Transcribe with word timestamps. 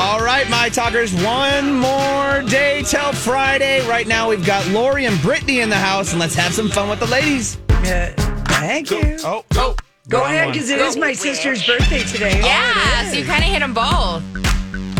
All 0.00 0.20
right, 0.20 0.48
my 0.48 0.68
talkers, 0.68 1.12
one 1.24 1.74
more 1.74 2.42
day 2.48 2.82
till 2.82 3.12
Friday. 3.12 3.86
Right 3.88 4.06
now, 4.06 4.28
we've 4.28 4.46
got 4.46 4.66
Lori 4.68 5.06
and 5.06 5.20
Brittany 5.20 5.58
in 5.60 5.68
the 5.70 5.76
house, 5.76 6.12
and 6.12 6.20
let's 6.20 6.34
have 6.36 6.54
some 6.54 6.68
fun 6.68 6.88
with 6.88 7.00
the 7.00 7.06
ladies. 7.06 7.58
Uh, 7.68 8.12
thank 8.46 8.90
you. 8.92 9.16
Oh, 9.24 9.44
oh. 9.56 9.74
Go 10.08 10.18
wrong 10.20 10.26
ahead, 10.30 10.44
one. 10.46 10.52
because 10.52 10.70
it 10.70 10.78
is 10.80 10.96
my 10.96 11.12
sister's 11.12 11.66
birthday 11.66 12.04
today. 12.04 12.40
Yeah, 12.40 13.10
so 13.10 13.18
you 13.18 13.24
kind 13.24 13.42
of 13.42 13.50
hit 13.50 13.58
them 13.58 13.74
both. 13.74 14.22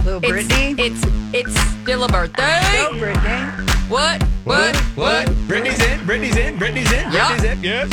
Little 0.04 0.20
It's, 0.22 0.28
Brittany. 0.48 0.74
it's 0.78 1.02
it's 1.32 1.60
still 1.82 2.02
a 2.04 2.08
birthday. 2.08 2.60
Go, 2.76 2.98
Brittany. 2.98 3.64
What? 3.88 4.22
What? 4.44 4.76
What? 4.96 5.26
Brittany's 5.46 5.80
in, 5.80 6.04
Brittany's 6.06 6.36
in, 6.36 6.58
Brittany's 6.58 6.92
in, 6.92 7.12
Yeah. 7.12 7.28
Brittany's 7.36 7.52
in. 7.58 7.62
Yes. 7.62 7.88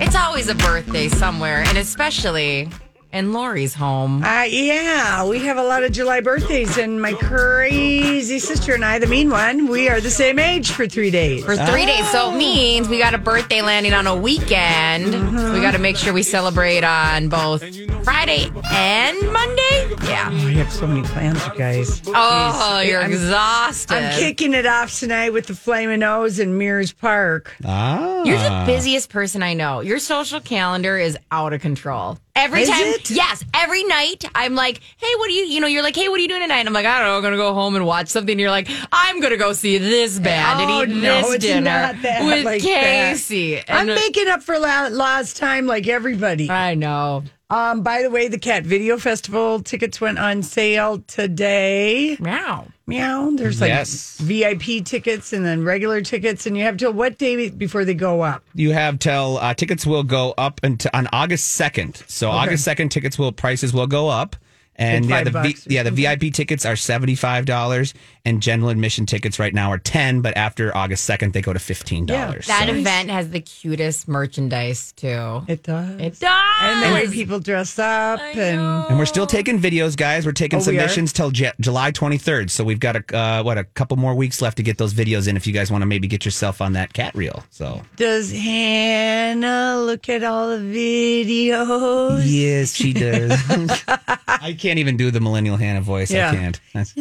It's 0.00 0.14
always 0.14 0.48
a 0.48 0.54
birthday 0.54 1.08
somewhere, 1.08 1.64
and 1.66 1.78
especially 1.78 2.68
in 3.12 3.32
Lori's 3.32 3.74
home. 3.74 4.22
Uh, 4.22 4.42
yeah, 4.44 5.24
we 5.26 5.40
have 5.40 5.56
a 5.56 5.62
lot 5.64 5.82
of 5.82 5.92
July 5.92 6.20
birthdays, 6.20 6.78
and 6.78 7.00
my 7.02 7.12
crazy 7.14 8.38
sister 8.38 8.74
and 8.74 8.84
I, 8.84 8.98
the 8.98 9.06
mean 9.06 9.30
one, 9.30 9.66
we 9.66 9.88
are 9.88 10.00
the 10.00 10.10
same 10.10 10.38
age 10.38 10.70
for 10.70 10.86
three 10.86 11.10
days. 11.10 11.44
For 11.44 11.56
three 11.56 11.86
days, 11.86 12.08
so 12.10 12.32
it 12.32 12.36
means 12.36 12.88
we 12.88 12.98
got 12.98 13.14
a 13.14 13.18
birthday 13.18 13.62
landing 13.62 13.92
on 13.92 14.06
a 14.06 14.14
weekend. 14.16 15.12
So 15.12 15.52
we 15.52 15.60
got 15.60 15.72
to 15.72 15.78
make 15.78 15.96
sure 15.96 16.12
we 16.12 16.22
celebrate 16.22 16.84
on 16.84 17.28
both 17.28 17.62
Friday 18.04 18.50
and 18.70 19.32
Monday. 19.32 19.94
Yeah. 20.04 20.30
we 20.44 20.54
have 20.54 20.72
so 20.72 20.86
many 20.86 21.02
plans, 21.02 21.44
you 21.46 21.54
guys. 21.58 22.02
Oh, 22.06 22.80
you're 22.84 23.00
I'm- 23.00 23.10
exhausted. 23.12 23.94
I'm 23.96 24.18
kicking 24.18 24.54
it 24.54 24.66
off 24.66 24.98
tonight 24.98 25.32
with 25.32 25.46
the 25.46 25.54
Flamin' 25.54 26.02
Oh's 26.02 26.38
in 26.38 26.56
Mears 26.58 26.92
Park. 26.92 27.54
Ah. 27.64 28.22
You're 28.24 28.38
the 28.38 28.62
busiest 28.66 29.10
person 29.10 29.42
I 29.42 29.54
know. 29.54 29.80
Your 29.80 29.98
social 29.98 30.40
calendar 30.40 30.96
is 30.98 31.16
out 31.30 31.52
of 31.52 31.60
control. 31.60 32.18
Every 32.40 32.62
Is 32.62 32.68
time, 32.70 32.80
it? 32.82 33.10
yes, 33.10 33.44
every 33.54 33.84
night 33.84 34.24
I'm 34.34 34.54
like, 34.54 34.80
hey, 34.96 35.12
what 35.18 35.28
are 35.28 35.32
you, 35.32 35.42
you 35.44 35.60
know, 35.60 35.66
you're 35.66 35.82
like, 35.82 35.94
hey, 35.94 36.08
what 36.08 36.18
are 36.18 36.22
you 36.22 36.28
doing 36.28 36.40
tonight? 36.40 36.58
And 36.60 36.68
I'm 36.68 36.72
like, 36.74 36.86
I 36.86 36.98
don't 36.98 37.06
know, 37.08 37.16
I'm 37.16 37.22
gonna 37.22 37.36
go 37.36 37.52
home 37.54 37.76
and 37.76 37.84
watch 37.86 38.08
something. 38.08 38.32
And 38.32 38.40
you're 38.40 38.50
like, 38.50 38.68
I'm 38.92 39.20
gonna 39.20 39.36
go 39.36 39.52
see 39.52 39.76
this 39.78 40.18
band 40.18 40.60
Oh, 40.60 40.80
and 40.82 40.90
eat 40.90 40.94
no, 40.96 41.20
this 41.22 41.34
it's 41.34 41.44
dinner 41.44 41.70
not 41.70 42.00
that 42.02 42.24
with 42.24 42.44
like 42.44 42.62
that. 42.62 43.10
Casey. 43.12 43.62
I'm 43.68 43.86
making 43.86 44.28
up 44.28 44.42
for 44.42 44.58
la- 44.58 44.88
lost 44.90 45.36
time 45.36 45.66
like 45.66 45.86
everybody. 45.86 46.50
I 46.50 46.74
know. 46.74 47.24
Um, 47.50 47.82
by 47.82 48.02
the 48.02 48.10
way, 48.10 48.28
the 48.28 48.38
Cat 48.38 48.64
Video 48.64 48.96
Festival 48.96 49.60
tickets 49.60 50.00
went 50.00 50.18
on 50.18 50.42
sale 50.42 51.00
today. 51.08 52.16
Meow. 52.20 52.68
Meow. 52.90 53.30
There's 53.34 53.60
like 53.60 53.68
Yes. 53.68 54.18
VIP 54.18 54.84
tickets 54.84 55.32
and 55.32 55.46
then 55.46 55.64
regular 55.64 56.00
tickets, 56.02 56.46
and 56.46 56.56
you 56.56 56.64
have 56.64 56.76
till 56.76 56.92
what 56.92 57.16
day 57.18 57.48
before 57.48 57.84
they 57.84 57.94
go 57.94 58.20
up? 58.22 58.42
You 58.54 58.72
have 58.72 58.98
till 58.98 59.38
uh, 59.38 59.54
tickets 59.54 59.86
will 59.86 60.02
go 60.02 60.34
up 60.36 60.60
until 60.62 60.90
on 60.92 61.08
August 61.12 61.52
second. 61.52 62.02
So 62.06 62.30
August 62.30 62.64
second, 62.64 62.90
tickets 62.90 63.18
will 63.18 63.32
prices 63.32 63.72
will 63.72 63.86
go 63.86 64.08
up. 64.08 64.36
And 64.80 65.04
yeah, 65.04 65.24
the 65.24 65.30
v, 65.30 65.34
bucks 65.34 65.66
or 65.66 65.72
yeah 65.72 65.82
the 65.82 65.90
VIP 65.90 66.32
tickets 66.32 66.64
are 66.64 66.74
seventy 66.74 67.14
five 67.14 67.44
dollars, 67.44 67.92
and 68.24 68.40
general 68.42 68.70
admission 68.70 69.04
tickets 69.06 69.38
right 69.38 69.52
now 69.54 69.70
are 69.70 69.78
ten. 69.78 70.22
But 70.22 70.36
after 70.38 70.74
August 70.76 71.04
second, 71.04 71.34
they 71.34 71.42
go 71.42 71.52
to 71.52 71.58
fifteen 71.58 72.06
dollars. 72.06 72.46
That 72.46 72.68
event 72.70 73.10
has 73.10 73.28
the 73.30 73.40
cutest 73.40 74.08
merchandise 74.08 74.92
too. 74.92 75.42
It 75.48 75.62
does. 75.62 76.00
It 76.00 76.18
does. 76.18 76.42
and 76.62 76.82
the 76.82 76.94
way 76.94 77.08
people 77.08 77.40
dress 77.40 77.78
up 77.78 78.20
and 78.20 78.60
And 78.88 78.98
we're 78.98 79.04
still 79.06 79.26
taking 79.26 79.58
videos, 79.60 79.96
guys. 79.96 80.24
We're 80.24 80.32
taking 80.32 80.56
Oh, 80.56 80.60
we 80.60 80.64
submissions 80.64 81.12
till 81.12 81.30
J- 81.30 81.52
July 81.60 81.92
23rd. 81.92 82.48
So 82.50 82.64
we've 82.64 82.80
got 82.80 82.96
a 82.96 83.16
uh, 83.16 83.42
what 83.42 83.58
a 83.58 83.64
couple 83.64 83.96
more 83.98 84.14
weeks 84.14 84.40
left 84.40 84.56
to 84.56 84.62
get 84.62 84.78
those 84.78 84.94
videos 84.94 85.28
in. 85.28 85.36
If 85.36 85.46
you 85.46 85.52
guys 85.52 85.70
want 85.70 85.82
to 85.82 85.86
maybe 85.86 86.08
get 86.08 86.24
yourself 86.24 86.62
on 86.62 86.72
that 86.72 86.92
cat 86.94 87.14
reel. 87.14 87.44
So 87.50 87.82
does 87.96 88.32
Hannah 88.32 89.76
look 89.84 90.08
at 90.08 90.24
all 90.24 90.48
the 90.48 90.62
videos? 90.64 92.22
yes, 92.24 92.72
she 92.74 92.92
does. 92.92 93.30
I 94.28 94.56
can't 94.58 94.69
even 94.78 94.96
do 94.96 95.10
the 95.10 95.20
millennial 95.20 95.56
Hannah 95.56 95.80
voice. 95.80 96.10
Yeah. 96.10 96.30
I 96.30 96.34
can't. 96.34 96.60
That's- 96.74 96.94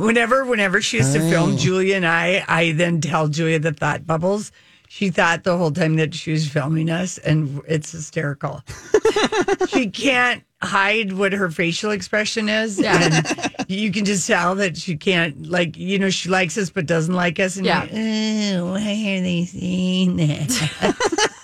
Whenever, 0.00 0.44
whenever 0.44 0.80
she 0.82 0.96
used 0.98 1.12
to 1.14 1.20
Oh. 1.24 1.30
film 1.30 1.56
Julia 1.56 1.96
and 1.96 2.06
I, 2.06 2.44
I 2.48 2.72
then 2.72 3.00
tell 3.00 3.28
Julia 3.28 3.58
the 3.58 3.72
thought 3.72 4.06
bubbles. 4.06 4.50
She 4.88 5.10
thought 5.10 5.44
the 5.44 5.56
whole 5.56 5.70
time 5.72 5.96
that 5.96 6.14
she 6.14 6.30
was 6.32 6.48
filming 6.48 6.90
us, 6.90 7.18
and 7.18 7.60
it's 7.68 7.90
hysterical. 7.92 8.62
she 9.68 9.90
can't 9.90 10.42
hide 10.62 11.12
what 11.12 11.32
her 11.32 11.50
facial 11.50 11.90
expression 11.90 12.48
is, 12.48 12.80
and 12.80 13.26
you 13.68 13.90
can 13.92 14.04
just 14.04 14.26
tell 14.26 14.54
that 14.56 14.76
she 14.76 14.96
can't, 14.96 15.46
like, 15.50 15.76
you 15.76 15.98
know, 15.98 16.08
she 16.10 16.28
likes 16.28 16.56
us 16.56 16.70
but 16.70 16.86
doesn't 16.86 17.14
like 17.14 17.38
us. 17.40 17.56
And 17.56 17.66
Yeah. 17.66 17.84
you're 17.84 18.62
like, 18.62 18.62
oh, 18.62 18.72
why 18.72 18.78
are 18.80 19.20
they 19.22 19.44
saying 19.44 20.16
that? 20.16 21.30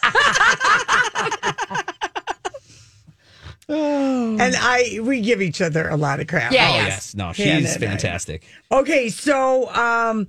and 4.41 4.55
I, 4.57 4.99
we 5.03 5.21
give 5.21 5.41
each 5.43 5.61
other 5.61 5.89
a 5.89 5.97
lot 5.97 6.21
of 6.21 6.27
crap. 6.27 6.53
Yeah, 6.53 6.69
oh 6.71 6.75
yes. 6.75 6.87
yes, 6.87 7.15
no, 7.15 7.33
she's 7.33 7.47
and 7.47 7.67
fantastic. 7.83 8.45
Okay, 8.71 9.09
so 9.09 9.73
um, 9.75 10.29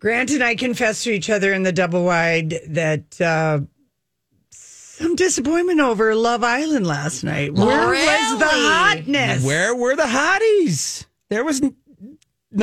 Grant 0.00 0.30
and 0.30 0.42
I 0.42 0.54
confessed 0.54 1.04
to 1.04 1.10
each 1.12 1.30
other 1.30 1.52
in 1.52 1.62
the 1.62 1.72
double 1.72 2.04
wide 2.04 2.54
that 2.68 3.20
uh, 3.20 3.60
some 4.50 5.16
disappointment 5.16 5.80
over 5.80 6.14
Love 6.14 6.42
Island 6.44 6.86
last 6.86 7.22
night. 7.24 7.54
Where 7.54 7.88
was 7.88 8.38
the 8.38 8.44
Really? 8.44 8.68
hotness? 8.68 9.44
Where 9.44 9.74
were 9.74 9.94
the 9.96 10.02
hotties? 10.04 11.04
There 11.30 11.44
was 11.44 11.60
not- 11.62 11.72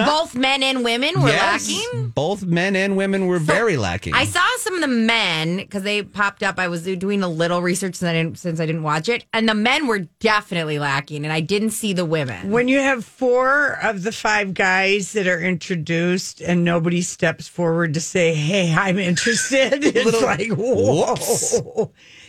Both 0.07 0.35
men 0.35 0.63
and 0.63 0.83
women 0.83 1.21
were 1.21 1.29
Yes, 1.29 1.69
lacking. 1.69 2.09
Both 2.09 2.43
men 2.43 2.75
and 2.75 2.97
women 2.97 3.27
were 3.27 3.39
very 3.39 3.77
lacking. 3.77 4.13
I 4.13 4.25
saw 4.25 4.45
some 4.75 4.83
of 4.83 4.89
the 4.89 4.95
men 4.95 5.57
because 5.57 5.83
they 5.83 6.03
popped 6.03 6.43
up. 6.43 6.59
I 6.59 6.67
was 6.67 6.83
doing 6.83 7.23
a 7.23 7.27
little 7.27 7.61
research 7.61 7.95
since 7.95 8.09
I 8.09 8.13
didn't, 8.13 8.39
since 8.39 8.59
I 8.59 8.65
didn't 8.65 8.83
watch 8.83 9.07
it, 9.09 9.25
and 9.33 9.47
the 9.47 9.55
men 9.55 9.87
were 9.87 9.99
definitely 10.19 10.79
lacking, 10.79 11.23
and 11.23 11.31
I 11.31 11.39
didn't 11.39 11.71
see 11.71 11.93
the 11.93 12.05
women. 12.05 12.51
When 12.51 12.67
you 12.67 12.79
have 12.79 13.05
four 13.05 13.79
of 13.81 14.03
the 14.03 14.11
five 14.11 14.53
guys 14.53 15.13
that 15.13 15.27
are 15.27 15.39
introduced 15.39 16.41
and 16.41 16.63
nobody 16.63 17.01
steps 17.01 17.47
forward 17.47 17.93
to 17.93 18.01
say, 18.01 18.33
"Hey, 18.33 18.73
I'm 18.73 18.99
interested," 18.99 19.73
it's 19.83 20.21
like, 20.21 20.51
whoa. 20.51 21.07
whoops. 21.07 21.61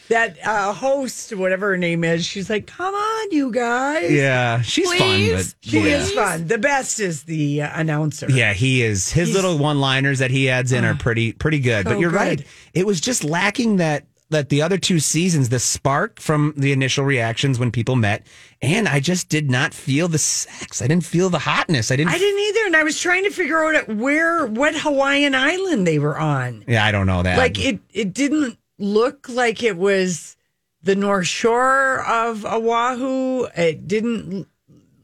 That 0.08 0.38
uh, 0.46 0.72
host, 0.72 1.34
whatever 1.34 1.70
her 1.70 1.76
name 1.76 2.04
is, 2.04 2.24
she's 2.24 2.48
like, 2.48 2.66
"Come 2.66 2.94
on, 2.94 3.30
you 3.32 3.50
guys." 3.50 4.12
yeah, 4.12 4.60
she's 4.62 4.92
fun, 4.92 5.30
but 5.32 5.54
She 5.62 5.80
yeah. 5.80 5.96
is 5.96 6.12
fun. 6.12 6.46
The 6.46 6.58
best 6.58 7.00
is 7.00 7.24
the 7.24 7.62
uh, 7.62 7.70
announcer. 7.80 8.30
Yeah, 8.30 8.52
he 8.52 8.82
is. 8.82 9.10
His 9.10 9.32
little 9.34 9.58
one-liners 9.58 10.20
that 10.20 10.30
he 10.30 10.48
adds 10.48 10.72
in 10.72 10.84
are 10.84 10.94
pretty 10.94 11.32
pretty 11.32 11.58
good. 11.58 11.84
so 11.86 11.92
but 11.92 11.98
you're 12.00 12.10
good. 12.10 12.16
right. 12.16 12.46
It 12.72 12.86
was 12.86 13.00
just 13.00 13.24
lacking 13.24 13.76
that 13.76 14.06
that 14.30 14.48
the 14.48 14.62
other 14.62 14.76
two 14.78 14.98
seasons, 14.98 15.48
the 15.48 15.58
spark 15.58 16.20
from 16.20 16.52
the 16.56 16.72
initial 16.72 17.04
reactions 17.04 17.58
when 17.58 17.70
people 17.70 17.96
met, 17.96 18.26
and 18.60 18.88
I 18.88 19.00
just 19.00 19.28
did 19.28 19.50
not 19.50 19.72
feel 19.72 20.08
the 20.08 20.18
sex. 20.18 20.82
I 20.82 20.88
didn't 20.88 21.04
feel 21.04 21.30
the 21.30 21.38
hotness. 21.38 21.90
I 21.90 21.96
didn't. 21.96 22.12
I 22.12 22.18
didn't 22.18 22.40
either, 22.40 22.66
and 22.66 22.76
I 22.76 22.82
was 22.82 23.00
trying 23.00 23.24
to 23.24 23.30
figure 23.30 23.62
out 23.64 23.88
where, 23.88 24.46
what 24.46 24.74
Hawaiian 24.74 25.34
island 25.34 25.86
they 25.86 25.98
were 25.98 26.18
on. 26.18 26.64
yeah, 26.66 26.84
I 26.84 26.92
don't 26.92 27.06
know 27.06 27.22
that. 27.22 27.38
Like 27.38 27.58
it, 27.64 27.80
it 27.92 28.12
didn't 28.14 28.58
look 28.78 29.28
like 29.28 29.62
it 29.62 29.76
was 29.76 30.36
the 30.82 30.96
North 30.96 31.26
Shore 31.26 32.04
of 32.06 32.44
Oahu. 32.44 33.44
It 33.56 33.86
didn't. 33.88 34.46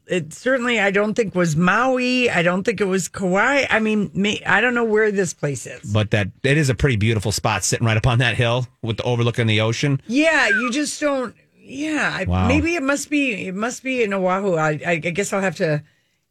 It 0.05 0.33
certainly, 0.33 0.79
I 0.81 0.91
don't 0.91 1.13
think 1.13 1.33
was 1.33 1.55
Maui. 1.55 2.29
I 2.29 2.43
don't 2.43 2.63
think 2.63 2.81
it 2.81 2.85
was 2.85 3.07
Kauai. 3.07 3.65
I 3.69 3.79
mean, 3.79 4.11
may, 4.13 4.41
I 4.45 4.59
don't 4.59 4.73
know 4.75 4.83
where 4.83 5.11
this 5.11 5.33
place 5.33 5.65
is. 5.65 5.93
but 5.93 6.11
that 6.11 6.27
it 6.43 6.57
is 6.57 6.69
a 6.69 6.75
pretty 6.75 6.97
beautiful 6.97 7.31
spot 7.31 7.63
sitting 7.63 7.87
right 7.87 7.95
up 7.95 8.05
on 8.05 8.19
that 8.19 8.35
hill 8.35 8.67
with 8.81 8.97
the 8.97 9.03
overlooking 9.03 9.47
the 9.47 9.61
ocean. 9.61 10.01
Yeah, 10.07 10.49
you 10.49 10.71
just 10.71 10.99
don't. 10.99 11.33
Yeah, 11.57 12.25
Wow. 12.25 12.49
maybe 12.49 12.75
it 12.75 12.83
must 12.83 13.09
be. 13.09 13.47
It 13.47 13.55
must 13.55 13.81
be 13.81 14.03
in 14.03 14.13
Oahu. 14.13 14.55
I, 14.55 14.71
I, 14.85 14.91
I 14.91 14.97
guess 14.97 15.31
I'll 15.31 15.39
have 15.41 15.55
to 15.55 15.81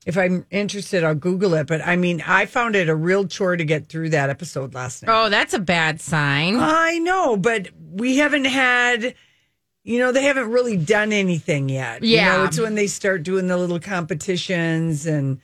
if 0.07 0.17
I'm 0.19 0.47
interested, 0.51 1.05
I'll 1.05 1.15
Google 1.15 1.55
it. 1.55 1.67
But 1.67 1.81
I 1.87 1.97
mean, 1.97 2.23
I 2.27 2.47
found 2.47 2.77
it 2.77 2.89
a 2.89 2.95
real 2.95 3.27
chore 3.27 3.57
to 3.57 3.65
get 3.65 3.87
through 3.89 4.11
that 4.11 4.31
episode 4.31 4.75
last 4.75 5.03
night. 5.03 5.13
Oh, 5.13 5.29
that's 5.29 5.55
a 5.55 5.59
bad 5.61 6.01
sign. 6.01 6.57
I 6.59 6.99
know, 6.99 7.37
but 7.37 7.69
we 7.93 8.17
haven't 8.19 8.47
had, 8.47 9.15
you 9.85 9.99
know, 9.99 10.13
they 10.13 10.23
haven't 10.25 10.51
really 10.51 10.77
done 10.77 11.13
anything 11.13 11.69
yet. 11.69 12.03
You 12.03 12.17
Yeah. 12.17 12.37
know, 12.39 12.45
it's 12.45 12.59
when 12.61 12.75
they 12.75 12.87
start 12.87 13.23
doing 13.23 13.47
the 13.49 13.57
little 13.57 13.81
competitions 13.81 15.07
and 15.07 15.41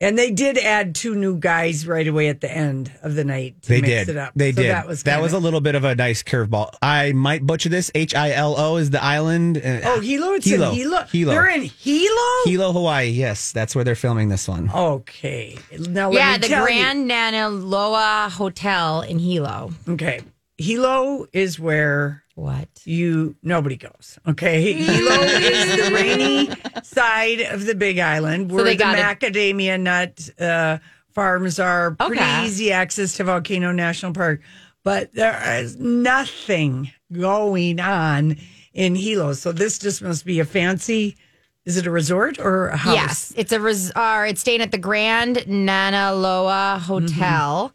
and 0.00 0.18
they 0.18 0.30
did 0.30 0.58
add 0.58 0.94
two 0.94 1.14
new 1.14 1.38
guys 1.38 1.86
right 1.86 2.06
away 2.06 2.28
at 2.28 2.40
the 2.40 2.50
end 2.50 2.92
of 3.02 3.14
the 3.14 3.24
night 3.24 3.62
to 3.62 3.68
They 3.68 3.80
mix 3.80 3.88
did. 4.06 4.08
it 4.10 4.16
up. 4.16 4.32
They 4.36 4.52
So 4.52 4.62
did. 4.62 4.70
That 4.70 4.86
was 4.86 5.02
that 5.04 5.12
kinda- 5.12 5.22
was 5.22 5.32
a 5.32 5.38
little 5.38 5.60
bit 5.60 5.74
of 5.74 5.84
a 5.84 5.94
nice 5.94 6.22
curveball. 6.22 6.70
I 6.82 7.12
might 7.12 7.44
butcher 7.46 7.68
this. 7.68 7.90
H 7.94 8.14
I 8.14 8.32
L 8.32 8.54
O 8.58 8.76
is 8.76 8.90
the 8.90 9.02
island. 9.02 9.58
Uh, 9.58 9.80
Oh, 9.84 10.00
Hilo. 10.00 10.32
It's 10.34 10.46
Hilo. 10.46 10.70
in 10.70 10.74
Hilo. 10.76 11.04
Hilo. 11.10 11.32
They're 11.32 11.48
in 11.48 11.62
Hilo. 11.62 12.44
Hilo, 12.44 12.72
Hawaii. 12.72 13.08
Yes, 13.08 13.52
that's 13.52 13.74
where 13.74 13.84
they're 13.84 13.94
filming 13.94 14.28
this 14.28 14.46
one. 14.48 14.70
Okay. 14.74 15.56
Now 15.78 16.10
let 16.10 16.18
yeah, 16.18 16.32
me 16.32 16.38
the 16.38 16.48
tell 16.48 16.68
you- 16.68 16.74
Grand 16.82 17.10
Naniloa 17.10 18.30
Hotel 18.30 19.00
in 19.02 19.18
Hilo. 19.18 19.72
Okay. 19.88 20.20
Hilo 20.58 21.26
is 21.32 21.58
where 21.60 22.22
What? 22.36 22.68
you 22.84 23.34
nobody 23.42 23.76
goes. 23.76 24.18
Okay, 24.28 24.72
Hilo 24.74 25.22
is 25.22 25.76
the 25.88 25.94
rainy 25.94 26.48
side 26.84 27.40
of 27.40 27.64
the 27.66 27.74
Big 27.74 27.98
Island 27.98 28.52
where 28.52 28.62
they 28.62 28.76
the 28.76 28.84
got 28.84 28.98
it. 28.98 29.32
macadamia 29.32 29.80
nut 29.80 30.28
uh, 30.38 30.78
farms 31.12 31.58
are. 31.58 31.92
Pretty 31.92 32.14
Okay. 32.20 32.44
easy 32.46 32.70
access 32.72 33.16
to 33.16 33.24
Volcano 33.24 33.72
National 33.72 34.12
Park, 34.12 34.42
but 34.84 35.12
there 35.14 35.60
is 35.60 35.76
nothing 35.78 36.92
going 37.10 37.80
on 37.80 38.36
in 38.74 38.94
Hilo. 38.94 39.32
So 39.32 39.50
this 39.52 39.78
just 39.78 40.02
must 40.02 40.26
be 40.26 40.38
a 40.38 40.44
fancy. 40.44 41.16
Is 41.64 41.78
it 41.78 41.86
a 41.86 41.90
resort 41.90 42.38
or 42.38 42.68
a 42.68 42.76
house? 42.76 42.94
Yes, 42.94 43.32
it's 43.36 43.50
a 43.52 43.58
res- 43.60 43.92
or 43.96 44.26
it's 44.26 44.42
staying 44.42 44.60
at 44.60 44.72
the 44.72 44.78
Grand 44.78 45.36
Naniloa 45.36 46.78
Hotel. 46.80 47.72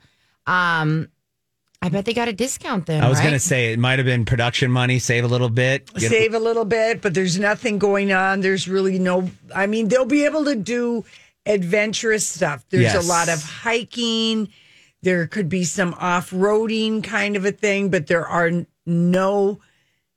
Um, 0.48 1.10
I 1.84 1.90
bet 1.90 2.06
they 2.06 2.14
got 2.14 2.28
a 2.28 2.34
discount 2.34 2.86
then. 2.86 3.04
I 3.04 3.10
was 3.10 3.18
right? 3.18 3.24
going 3.24 3.34
to 3.34 3.40
say 3.40 3.74
it 3.74 3.80
might 3.80 3.98
have 3.98 4.06
been 4.06 4.24
production 4.24 4.70
money, 4.70 5.00
save 5.00 5.24
a 5.24 5.28
little 5.28 5.50
bit. 5.50 5.90
Save 5.98 6.36
a 6.36 6.40
little 6.40 6.66
bit, 6.66 7.02
but 7.02 7.16
there's 7.16 7.40
nothing 7.40 7.80
going 7.80 8.14
on. 8.14 8.42
There's 8.42 8.68
really 8.68 9.00
no, 9.00 9.32
I 9.56 9.66
mean, 9.66 9.88
they'll 9.88 10.06
be 10.06 10.26
able 10.26 10.46
to 10.46 10.56
do 10.56 11.04
adventurous 11.48 12.28
stuff. 12.28 12.64
There's 12.70 12.84
Yes. 12.84 13.04
a 13.04 13.08
lot 13.08 13.30
of 13.30 13.42
hiking. 13.44 14.50
There 15.02 15.26
could 15.26 15.50
be 15.50 15.64
some 15.64 15.96
off 15.98 16.30
roading 16.30 17.04
kind 17.04 17.36
of 17.36 17.46
a 17.46 17.52
thing, 17.52 17.90
but 17.90 18.06
there 18.06 18.28
are 18.28 18.52
no, 18.86 19.60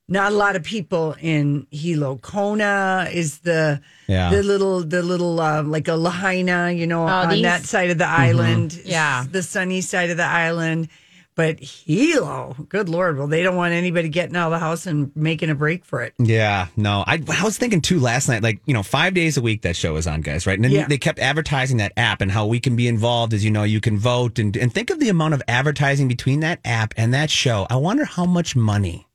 not 0.06 0.32
a 0.32 0.34
lot 0.36 0.56
of 0.56 0.64
people 0.64 1.16
in 1.18 1.66
Hilo. 1.70 2.16
Kona 2.18 3.08
is 3.10 3.38
the, 3.38 3.80
Yeah. 4.06 4.28
the 4.28 4.42
little, 4.42 4.84
the 4.84 5.02
little, 5.02 5.40
uh, 5.40 5.62
like 5.62 5.88
a 5.88 5.94
Lahaina, 5.94 6.70
you 6.72 6.86
know, 6.86 7.04
on 7.04 7.28
Oh, 7.28 7.30
these- 7.34 7.42
that 7.42 7.64
side 7.64 7.88
of 7.88 7.96
the 7.96 8.06
island. 8.06 8.78
Yeah. 8.84 9.24
The 9.30 9.42
sunny 9.42 9.80
side 9.80 10.10
of 10.10 10.18
the 10.18 10.26
island. 10.26 10.88
But 11.36 11.58
Hilo, 11.60 12.54
good 12.68 12.88
Lord, 12.88 13.18
well, 13.18 13.26
they 13.26 13.42
don't 13.42 13.56
want 13.56 13.74
anybody 13.74 14.08
getting 14.08 14.36
out 14.36 14.46
of 14.46 14.52
the 14.52 14.58
house 14.60 14.86
and 14.86 15.10
making 15.16 15.50
a 15.50 15.54
break 15.56 15.84
for 15.84 16.00
it. 16.02 16.14
Yeah, 16.18 16.68
no. 16.76 17.02
I, 17.06 17.20
I 17.28 17.42
was 17.44 17.58
thinking 17.58 17.80
too 17.80 17.98
last 17.98 18.28
night, 18.28 18.42
like, 18.42 18.60
you 18.66 18.74
know, 18.74 18.84
five 18.84 19.14
days 19.14 19.36
a 19.36 19.42
week 19.42 19.62
that 19.62 19.74
show 19.74 19.96
is 19.96 20.06
on, 20.06 20.20
guys, 20.20 20.46
right? 20.46 20.56
And 20.56 20.64
then 20.64 20.70
Yeah. 20.70 20.86
they 20.86 20.98
kept 20.98 21.18
advertising 21.18 21.78
that 21.78 21.92
app 21.96 22.20
and 22.20 22.30
how 22.30 22.46
we 22.46 22.60
can 22.60 22.76
be 22.76 22.86
involved 22.86 23.34
as 23.34 23.44
you 23.44 23.50
know, 23.50 23.64
you 23.64 23.80
can 23.80 23.98
vote 23.98 24.38
and, 24.38 24.56
and 24.56 24.72
think 24.72 24.90
of 24.90 25.00
the 25.00 25.08
amount 25.08 25.34
of 25.34 25.42
advertising 25.48 26.06
between 26.06 26.40
that 26.40 26.60
app 26.64 26.94
and 26.96 27.12
that 27.14 27.30
show. 27.30 27.66
I 27.68 27.76
wonder 27.76 28.04
how 28.04 28.26
much 28.26 28.54
money 28.54 29.08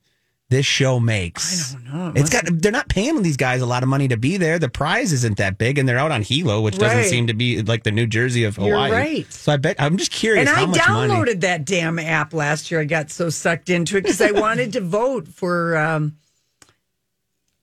this 0.49 0.65
show 0.65 0.99
makes. 0.99 1.75
I 1.75 1.77
don't 1.77 1.93
know. 1.93 2.07
It 2.15 2.21
It's 2.21 2.29
got 2.31 2.43
they're 2.47 2.71
not 2.71 2.89
paying 2.89 3.21
these 3.21 3.37
guys 3.37 3.61
a 3.61 3.67
lot 3.67 3.83
of 3.83 3.89
money 3.89 4.07
to 4.07 4.17
be 4.17 4.37
there. 4.37 4.57
The 4.57 4.67
prize 4.69 5.13
isn't 5.13 5.37
that 5.37 5.57
big 5.59 5.77
and 5.77 5.87
they're 5.87 5.97
out 5.99 6.11
on 6.11 6.23
Hilo, 6.23 6.61
which 6.61 6.77
doesn't 6.79 6.97
Right. 6.97 7.05
seem 7.09 7.27
to 7.27 7.33
be 7.35 7.61
like 7.61 7.83
the 7.83 7.91
New 7.91 8.07
Jersey 8.07 8.43
of 8.45 8.57
You're 8.57 8.67
Hawaii. 8.75 8.91
right. 8.91 9.31
So 9.33 9.51
I 9.53 9.57
bet 9.57 9.75
I'm 9.79 9.97
just 9.97 10.11
curious 10.11 10.49
And 10.49 10.57
I 10.57 10.65
downloaded 10.65 11.07
money. 11.17 11.33
that 11.35 11.65
damn 11.65 11.99
app 11.99 12.33
last 12.33 12.71
year. 12.71 12.81
I 12.81 12.85
got 12.85 13.11
so 13.11 13.29
sucked 13.29 13.69
into 13.69 13.97
it 13.97 14.01
because 14.01 14.21
I 14.21 14.31
wanted 14.31 14.73
to 14.73 14.81
vote 14.81 15.27
for 15.27 15.77
um, 15.77 16.17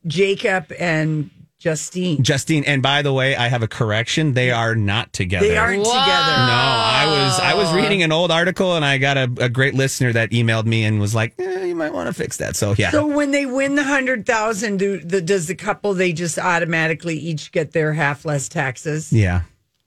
Jacob 0.07 0.73
and 0.79 1.31
Justine. 1.67 2.23
Justine, 2.23 2.63
and 2.65 2.81
by 2.83 3.03
the 3.03 3.13
way, 3.13 3.35
I 3.35 3.49
have 3.49 3.63
a 3.63 3.67
correction. 3.69 4.35
They 4.35 4.53
are 4.53 4.77
not 4.77 5.13
together. 5.13 5.49
They 5.49 5.57
aren't 5.57 5.79
Whoa. 5.85 5.93
together. 5.93 6.37
No, 6.37 6.53
I 6.53 7.07
was 7.09 7.41
I 7.41 7.55
was 7.55 7.73
reading 7.75 8.03
an 8.05 8.13
old 8.13 8.31
article 8.31 8.77
and 8.77 8.85
I 8.85 8.99
got 8.99 9.17
a, 9.17 9.25
a 9.41 9.49
great 9.49 9.75
listener 9.75 10.13
that 10.13 10.31
emailed 10.31 10.67
me 10.67 10.85
and 10.85 11.01
was 11.01 11.15
like, 11.15 11.35
eh, 11.41 11.65
"You 11.65 11.75
might 11.75 11.93
want 11.93 12.07
to 12.07 12.13
fix 12.13 12.37
that." 12.37 12.55
So 12.55 12.75
yeah, 12.79 12.91
So 12.93 13.05
when 13.07 13.33
they 13.33 13.47
win 13.47 13.75
the 13.75 13.83
hundred 13.85 14.27
thousand, 14.27 14.77
do 14.79 14.99
the, 15.01 15.21
does 15.21 15.49
the 15.49 15.57
couple 15.57 15.93
they 15.95 16.13
just 16.13 16.39
automatically 16.39 17.17
each 17.19 17.51
get 17.51 17.73
their 17.73 17.93
half 17.95 18.25
less 18.25 18.49
taxes? 18.49 19.13
yeah, 19.13 19.43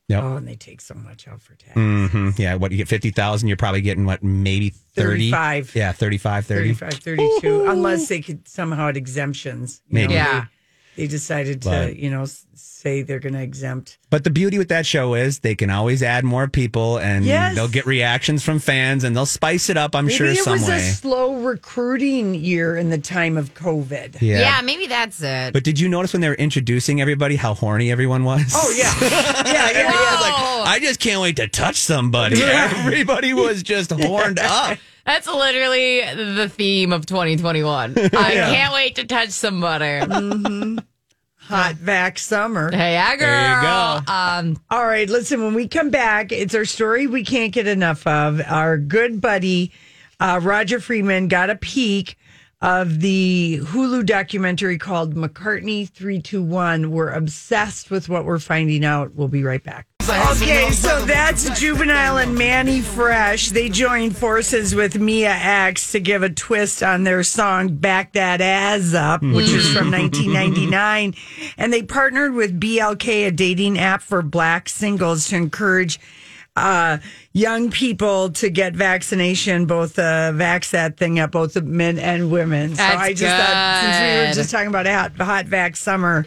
yep, 0.09 0.21
Oh, 0.23 0.35
and 0.35 0.45
they 0.47 0.55
take 0.55 0.81
so 0.81 0.93
much 0.95 1.27
out 1.29 1.41
for 1.41 1.55
tax. 1.55 1.73
hmm 1.75 2.29
yeah. 2.37 2.55
What 2.55 2.71
you 2.71 2.77
get 2.77 2.87
fifty 2.89 3.11
thousand? 3.11 3.47
You're 3.47 3.57
probably 3.57 3.81
getting 3.81 4.05
what 4.05 4.21
maybe 4.21 4.69
30? 4.95 5.31
35. 5.31 5.75
Yeah, 5.75 5.91
35, 5.93 6.45
30. 6.45 6.73
35, 6.73 6.93
32, 7.03 7.65
unless 7.69 8.09
they 8.09 8.19
could 8.19 8.47
somehow 8.49 8.87
had 8.87 8.97
exemptions. 8.97 9.81
you 9.87 9.93
Maybe. 9.93 10.13
know, 10.13 10.19
Yeah. 10.19 10.39
They, 10.41 10.47
they 10.99 11.07
decided 11.07 11.61
to, 11.63 11.69
But- 11.69 11.95
you 11.95 12.09
know, 12.09 12.25
say 12.55 13.01
they're 13.01 13.19
going 13.19 13.33
to 13.33 13.41
exempt. 13.41 13.97
But 14.09 14.23
the 14.23 14.29
beauty 14.29 14.57
with 14.57 14.69
that 14.69 14.85
show 14.85 15.13
is 15.13 15.39
they 15.39 15.53
can 15.55 15.69
always 15.69 16.01
add 16.01 16.23
more 16.23 16.47
people 16.47 16.97
and 16.97 17.25
Yes. 17.25 17.55
they'll 17.55 17.67
get 17.67 17.85
reactions 17.85 18.41
from 18.43 18.59
fans 18.59 19.03
and 19.03 19.15
they'll 19.15 19.25
spice 19.25 19.69
it 19.69 19.75
up. 19.77 19.95
I'm 19.95 20.05
Maybe 20.05 20.15
sure 20.17 20.27
it 20.27 20.37
some 20.37 20.53
was 20.53 20.67
way. 20.67 20.77
a 20.77 20.81
slow 20.93 21.35
recruiting 21.41 22.35
year 22.35 22.77
in 22.77 22.89
the 22.89 22.97
time 22.97 23.37
of 23.37 23.53
COVID. 23.53 24.17
yeah. 24.21 24.39
Yeah. 24.39 24.61
maybe 24.61 24.87
that's 24.87 25.21
it. 25.21 25.51
But 25.53 25.63
did 25.65 25.77
you 25.79 25.89
notice 25.89 26.13
when 26.13 26.21
they 26.21 26.29
were 26.29 26.35
introducing 26.35 27.01
everybody 27.01 27.35
how 27.35 27.53
horny 27.53 27.91
everyone 27.91 28.23
was? 28.23 28.51
Oh 28.55 28.73
yeah, 28.77 28.93
yeah, 29.01 29.45
yeah, 29.45 29.71
yeah. 29.71 29.91
Whoa. 29.91 30.63
I 30.63 30.79
just 30.81 30.99
can't 31.01 31.21
wait 31.21 31.35
to 31.37 31.47
touch 31.49 31.75
somebody. 31.77 32.41
Everybody 32.41 33.33
was 33.33 33.61
just 33.63 33.91
horned 33.91 34.39
up. 34.39 34.77
That's 35.09 35.25
literally 35.25 36.01
the 36.35 36.47
theme 36.47 36.93
of 36.93 37.07
2021. 37.07 37.93
I 37.97 38.09
can't 38.11 38.71
wait 38.71 38.93
to 38.97 39.05
touch 39.05 39.29
somebody. 39.29 40.01
Hot 41.39 41.83
back 41.83 42.19
summer. 42.19 42.69
Hey, 42.71 42.91
yeah, 42.91 43.15
girl. 43.15 43.27
There 43.27 43.55
you 43.55 44.05
go. 44.05 44.13
Um, 44.13 44.61
All 44.69 44.85
right, 44.85 45.09
listen. 45.09 45.43
When 45.43 45.55
we 45.55 45.67
come 45.67 45.89
back, 45.89 46.31
it's 46.31 46.53
our 46.53 46.63
story 46.63 47.07
we 47.07 47.23
can't 47.25 47.51
get 47.51 47.65
enough 47.65 48.05
of. 48.05 48.39
Our 48.45 48.77
good 48.77 49.19
buddy 49.19 49.71
uh, 50.19 50.41
Roger 50.43 50.79
Friedman 50.79 51.27
got 51.27 51.49
a 51.49 51.55
peek 51.55 52.15
of 52.61 52.99
the 52.99 53.61
Hulu 53.63 54.05
documentary 54.05 54.77
called 54.77 55.15
McCartney 55.15 55.89
Three 55.89 56.21
Two 56.21 56.43
One. 56.43 56.91
We're 56.91 57.09
obsessed 57.09 57.89
with 57.89 58.09
what 58.09 58.25
we're 58.25 58.37
finding 58.37 58.85
out. 58.85 59.15
We'll 59.15 59.27
be 59.27 59.43
right 59.43 59.63
back. 59.63 59.87
Okay, 60.09 60.71
so 60.71 61.05
that's 61.05 61.59
Juvenile 61.59 62.17
and 62.17 62.33
Mannie 62.33 62.81
Fresh. 62.81 63.49
They 63.49 63.69
joined 63.69 64.17
forces 64.17 64.73
with 64.73 64.99
Mia 64.99 65.29
X 65.29 65.91
to 65.91 65.99
give 65.99 66.23
a 66.23 66.29
twist 66.31 66.81
on 66.81 67.03
their 67.03 67.21
song 67.21 67.75
Back 67.75 68.13
That 68.13 68.41
Ass 68.41 68.95
Up, 68.95 69.21
which 69.21 69.49
is 69.49 69.71
from 69.71 69.91
1999. 69.91 71.13
And 71.57 71.71
they 71.71 71.83
partnered 71.83 72.33
with 72.33 72.59
BLK, 72.59 73.27
a 73.27 73.31
dating 73.31 73.77
app 73.77 74.01
for 74.01 74.21
black 74.21 74.67
singles, 74.69 75.27
to 75.27 75.35
encourage 75.35 75.99
uh, 76.55 76.97
young 77.33 77.69
people 77.69 78.31
to 78.31 78.49
get 78.49 78.73
vaccination, 78.75 79.65
both 79.65 79.99
uh, 79.99 80.31
vax 80.31 80.71
that 80.71 80.97
thing 80.97 81.19
up, 81.19 81.31
both 81.31 81.53
the 81.53 81.61
men 81.61 81.99
and 81.99 82.31
women. 82.31 82.71
So 82.71 82.77
That's 82.77 83.01
I 83.01 83.13
just 83.13 83.35
thought, 83.35 83.81
since 83.83 83.99
we 83.99 84.27
were 84.27 84.33
just 84.33 84.51
talking 84.51 84.67
about 84.67 84.87
a 84.87 84.93
hot, 84.93 85.17
hot 85.17 85.45
vax 85.45 85.77
summer, 85.77 86.25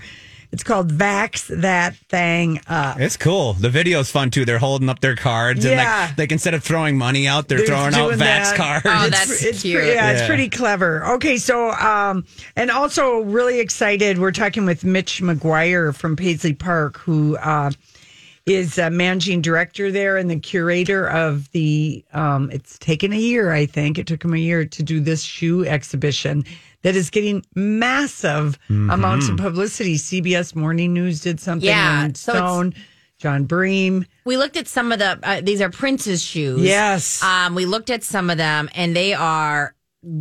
it's 0.53 0.63
called 0.63 0.93
Vax 0.93 1.47
That 1.63 1.97
Thing 1.97 2.61
Up. 2.69 3.01
It's 3.01 3.17
cool. 3.17 3.55
The 3.55 3.71
video's 3.71 4.11
fun 4.11 4.31
too. 4.31 4.45
They're 4.45 4.59
holding 4.59 4.89
up 4.89 5.01
their 5.01 5.17
cards 5.17 5.65
and 5.65 5.75
Yeah. 5.75 6.07
like, 6.11 6.19
like 6.19 6.33
instead 6.33 6.53
of 6.55 6.63
throwing 6.63 6.99
money 6.99 7.27
out, 7.27 7.49
they're, 7.49 7.59
They're 7.59 7.67
throwing 7.69 7.95
out 7.95 8.13
Vax 8.13 8.19
that. 8.19 8.57
cards. 8.57 8.87
Oh, 8.87 9.07
It's- 9.07 9.29
that's 9.29 9.43
it's 9.45 9.63
cute. 9.63 9.77
Pretty, 9.79 9.93
yeah, 9.95 10.13
it's 10.13 10.27
pretty 10.27 10.49
clever. 10.51 11.05
Okay, 11.15 11.39
so 11.39 11.71
um, 11.73 12.25
and 12.55 12.71
also 12.71 13.21
really 13.21 13.61
excited. 13.61 14.19
We're 14.19 14.31
talking 14.33 14.67
with 14.67 14.85
Mitch 14.85 15.23
Maguire 15.23 15.93
from 15.93 16.17
Paisley 16.17 16.53
Park, 16.53 16.99
who 16.99 17.37
uh, 17.39 17.71
is 18.45 18.79
uh, 18.79 18.91
managing 18.91 19.41
director 19.41 19.93
there 19.93 20.17
and 20.17 20.29
the 20.29 20.39
curator 20.39 21.09
of 21.09 21.51
the. 21.53 22.05
Um, 22.13 22.51
it's 22.51 22.79
taken 22.79 23.13
a 23.13 23.17
year, 23.19 23.53
I 23.53 23.67
think. 23.67 23.99
It 23.99 24.07
took 24.07 24.25
him 24.25 24.35
a 24.35 24.39
year 24.39 24.65
to 24.67 24.83
do 24.83 25.01
this 25.01 25.23
shoe 25.23 25.65
exhibition 25.65 26.45
that 26.83 26.97
is 26.97 27.11
getting 27.11 27.45
massive 27.55 28.59
Mm-hmm. 28.69 28.91
amounts 28.91 29.29
of 29.29 29.37
publicity. 29.37 29.97
CBS 29.97 30.55
Morning 30.55 30.93
News 30.93 31.21
did 31.21 31.41
something. 31.41 31.69
Yeah, 31.69 31.97
Rolling 31.97 32.15
so 32.15 32.33
Stone, 32.33 32.75
Jon 33.19 33.45
Bream. 33.45 34.05
we 34.25 34.37
looked 34.37 34.57
at 34.57 34.67
some 34.69 34.91
of 34.93 34.99
the, 34.99 35.19
uh, 35.23 35.41
these 35.43 35.61
are 35.61 35.71
Prince's 35.71 36.23
shoes. 36.23 36.61
Yes. 36.63 37.23
Um, 37.23 37.55
we 37.55 37.67
looked 37.67 37.91
at 37.91 38.03
some 38.03 38.31
of 38.31 38.37
them 38.39 38.69
and 38.75 38.97
they 38.97 39.15
are 39.15 39.75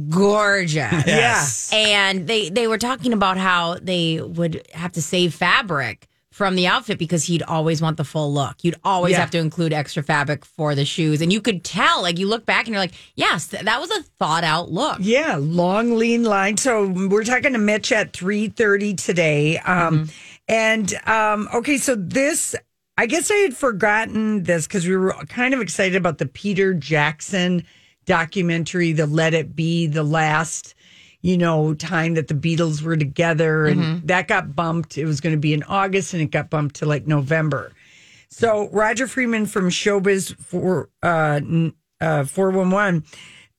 gorgeous. 0.10 0.91
Yes. 1.08 1.72
And 1.74 2.27
they, 2.27 2.50
they 2.50 2.68
were 2.68 2.77
talking 2.77 3.13
about 3.13 3.38
how 3.38 3.77
they 3.82 4.22
would 4.22 4.68
have 4.74 4.91
to 4.94 5.01
save 5.01 5.34
fabric 5.34 6.08
from 6.42 6.56
the 6.56 6.66
outfit 6.66 6.98
because 6.98 7.24
he'd 7.26 7.44
always 7.44 7.84
want 7.84 7.98
the 7.98 8.04
full 8.04 8.34
look. 8.34 8.56
You'd 8.64 8.78
always 8.84 9.12
Yeah. 9.12 9.20
have 9.20 9.30
to 9.30 9.38
include 9.38 9.74
extra 9.74 10.02
fabric 10.02 10.44
for 10.44 10.74
the 10.74 10.86
shoes. 10.86 11.22
And 11.22 11.32
you 11.32 11.40
could 11.40 11.64
tell, 11.64 12.02
like, 12.02 12.18
you 12.18 12.28
look 12.28 12.48
back 12.48 12.66
and 12.66 12.74
you're 12.74 12.82
like, 12.82 12.94
yes, 13.16 13.46
th- 13.50 13.62
that 13.64 13.80
was 13.80 13.92
a 13.92 14.02
thought 14.18 14.44
out 14.44 14.72
look. 14.72 14.98
Yeah, 15.02 15.36
long 15.40 15.98
lean 15.98 16.24
line. 16.24 16.58
So 16.58 16.88
we're 16.88 17.24
talking 17.26 17.54
to 17.54 17.60
Mitch 17.60 17.92
at 17.92 18.12
three 18.12 18.48
thirty 18.48 18.96
today. 18.96 19.60
Um, 19.60 20.10
And 20.48 20.94
um, 21.08 21.48
okay, 21.54 21.78
so 21.78 21.94
this 21.96 22.56
I 22.98 23.06
guess 23.06 23.30
I 23.30 23.36
had 23.36 23.56
forgotten 23.56 24.42
this 24.44 24.66
because 24.66 24.88
we 24.88 24.98
were 24.98 25.14
kind 25.30 25.54
of 25.54 25.62
excited 25.62 25.96
about 25.96 26.18
the 26.18 26.26
Peter 26.26 26.74
Jackson 26.74 27.64
documentary, 28.06 28.94
the 28.94 29.06
Let 29.06 29.34
It 29.36 29.56
Be, 29.56 29.86
the 29.88 30.04
last, 30.04 30.74
you 31.22 31.38
know, 31.38 31.74
time 31.74 32.16
that 32.16 32.28
the 32.28 32.34
Beatles 32.34 32.82
were 32.82 32.98
together. 32.98 33.66
And 33.66 34.08
that 34.08 34.28
got 34.28 34.56
bumped. 34.56 34.98
It 34.98 35.06
was 35.06 35.22
going 35.22 35.36
to 35.36 35.40
be 35.40 35.54
in 35.54 35.63
August 35.63 36.13
and 36.13 36.22
it 36.22 36.32
got 36.32 36.50
bumped 36.50 36.78
to 36.78 36.86
like 36.86 37.08
November. 37.08 37.72
So 38.30 38.70
Roger 38.72 39.08
Friedman 39.08 39.46
from 39.46 39.70
Showbiz 39.70 40.36
for 40.38 40.90
uh, 41.04 41.42
uh, 42.00 42.24
411 42.24 43.04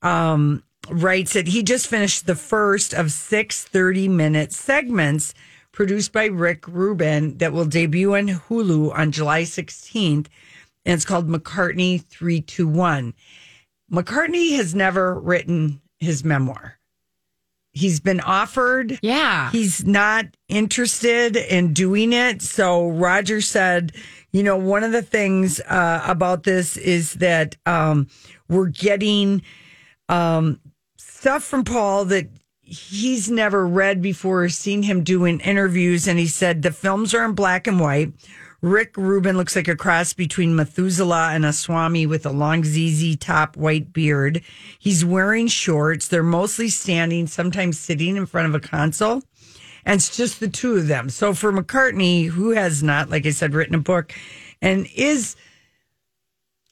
um, 0.01 0.63
writes 0.89 1.33
that 1.33 1.47
he 1.47 1.63
just 1.63 1.87
finished 1.87 2.25
the 2.25 2.35
first 2.35 2.93
of 2.93 3.11
six 3.11 3.63
30 3.63 4.09
minute 4.09 4.51
segments 4.51 5.33
produced 5.71 6.11
by 6.11 6.25
Rick 6.25 6.67
Rubin 6.67 7.37
that 7.37 7.53
will 7.53 7.65
debut 7.65 8.15
on 8.15 8.27
Hulu 8.27 8.93
on 8.97 9.11
July 9.11 9.43
16th. 9.43 10.27
And 10.85 10.95
it's 10.95 11.05
called 11.05 11.29
McCartney 11.29 12.03
321. 12.03 13.13
McCartney 13.91 14.55
has 14.55 14.75
never 14.75 15.19
written 15.19 15.81
his 15.99 16.23
memoir. 16.23 16.79
He's 17.73 17.99
been 17.99 18.19
offered. 18.19 18.99
Yeah. 19.01 19.49
He's 19.49 19.83
not 19.83 20.25
interested 20.47 21.35
in 21.35 21.73
doing 21.73 22.13
it. 22.13 22.43
So 22.43 22.89
Roger 22.89 23.41
said, 23.41 23.93
you 24.31 24.43
know, 24.43 24.57
one 24.57 24.83
of 24.83 24.91
the 24.91 25.01
things 25.01 25.59
uh, 25.61 26.03
about 26.05 26.43
this 26.43 26.77
is 26.77 27.13
that 27.15 27.55
um, 27.65 28.07
we're 28.47 28.67
getting 28.67 29.41
um, 30.07 30.59
stuff 30.97 31.43
from 31.43 31.63
Paul 31.63 32.05
that 32.05 32.29
he's 32.61 33.29
never 33.29 33.65
read 33.65 34.03
before, 34.03 34.49
seen 34.49 34.83
him 34.83 35.03
doing 35.03 35.39
interviews. 35.39 36.07
And 36.07 36.19
he 36.19 36.27
said 36.27 36.61
the 36.61 36.71
films 36.71 37.13
are 37.15 37.25
in 37.25 37.33
black 37.33 37.65
and 37.65 37.79
white. 37.79 38.13
Rick 38.63 38.95
Rubin 38.95 39.35
looks 39.35 39.57
like 39.57 39.67
a 39.67 39.75
cross 39.75 40.13
between 40.13 40.55
Methuselah 40.55 41.31
and 41.33 41.45
a 41.45 41.51
Swami 41.51 42.05
with 42.05 42.25
a 42.25 42.31
long 42.31 42.63
ZZ 42.63 43.17
top 43.17 43.57
white 43.57 43.91
beard. 43.91 44.41
He's 44.79 45.03
wearing 45.03 45.47
shorts. 45.47 46.07
They're 46.07 46.23
mostly 46.23 46.69
standing, 46.69 47.27
sometimes 47.27 47.77
sitting 47.77 48.15
in 48.15 48.25
front 48.25 48.47
of 48.47 48.55
a 48.55 48.65
console. 48.65 49.21
And 49.83 49.95
it's 49.97 50.15
just 50.15 50.39
the 50.39 50.47
two 50.47 50.77
of 50.77 50.87
them. 50.87 51.09
So 51.09 51.33
for 51.33 51.51
McCartney, 51.51 52.29
who 52.29 52.51
has 52.51 52.81
not, 52.81 53.09
like 53.09 53.25
I 53.25 53.31
said, 53.31 53.53
written 53.53 53.75
a 53.75 53.79
book 53.79 54.13
and 54.61 54.87
is 54.95 55.35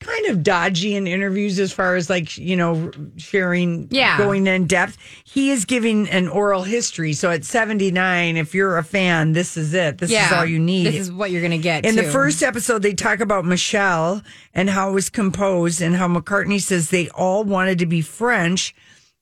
kind 0.02 0.26
of 0.26 0.44
dodgy 0.44 0.96
in 0.96 1.08
interviews 1.08 1.58
as 1.60 1.72
far 1.72 1.96
as 1.96 2.10
like, 2.10 2.38
you 2.38 2.56
know, 2.58 2.92
sharing, 3.18 3.88
Yeah. 3.92 4.18
going 4.18 4.46
in 4.48 4.68
depth, 4.68 4.98
he 5.24 5.52
is 5.52 5.64
giving 5.66 6.10
an 6.10 6.28
oral 6.28 6.64
history. 6.64 7.14
So 7.14 7.32
at 7.32 7.46
79, 7.46 8.36
if 8.36 8.54
you're 8.54 8.78
a 8.78 8.84
fan, 8.84 9.32
this 9.34 9.56
is 9.56 9.74
it. 9.74 10.00
This 10.00 10.12
is 10.12 10.32
all 10.34 10.46
you 10.46 10.60
need. 10.60 10.88
This 10.88 10.96
is 10.96 11.12
what 11.12 11.32
you're 11.32 11.42
going 11.42 11.52
to 11.52 11.58
get. 11.58 11.86
In 11.86 11.96
the 11.96 12.04
first 12.04 12.44
episode, 12.44 12.82
they 12.82 12.94
talk 12.94 13.20
about 13.22 13.46
Michelle 13.46 14.22
and 14.54 14.70
how 14.70 14.90
it 14.90 14.94
was 14.94 15.10
composed, 15.10 15.82
and 15.82 15.96
how 15.96 16.08
McCartney 16.08 16.60
says 16.60 16.90
they 16.90 17.08
all 17.10 17.44
wanted 17.44 17.80
to 17.80 17.86
be 17.86 18.02
French, 18.02 18.76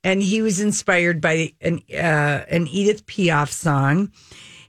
and 0.03 0.23
he 0.23 0.41
was 0.41 0.59
inspired 0.61 1.19
by 1.21 1.53
an 1.61 1.81
uh, 1.93 2.45
an 2.49 2.67
Edith 2.67 3.05
Piaf 3.05 3.51
song. 3.51 4.11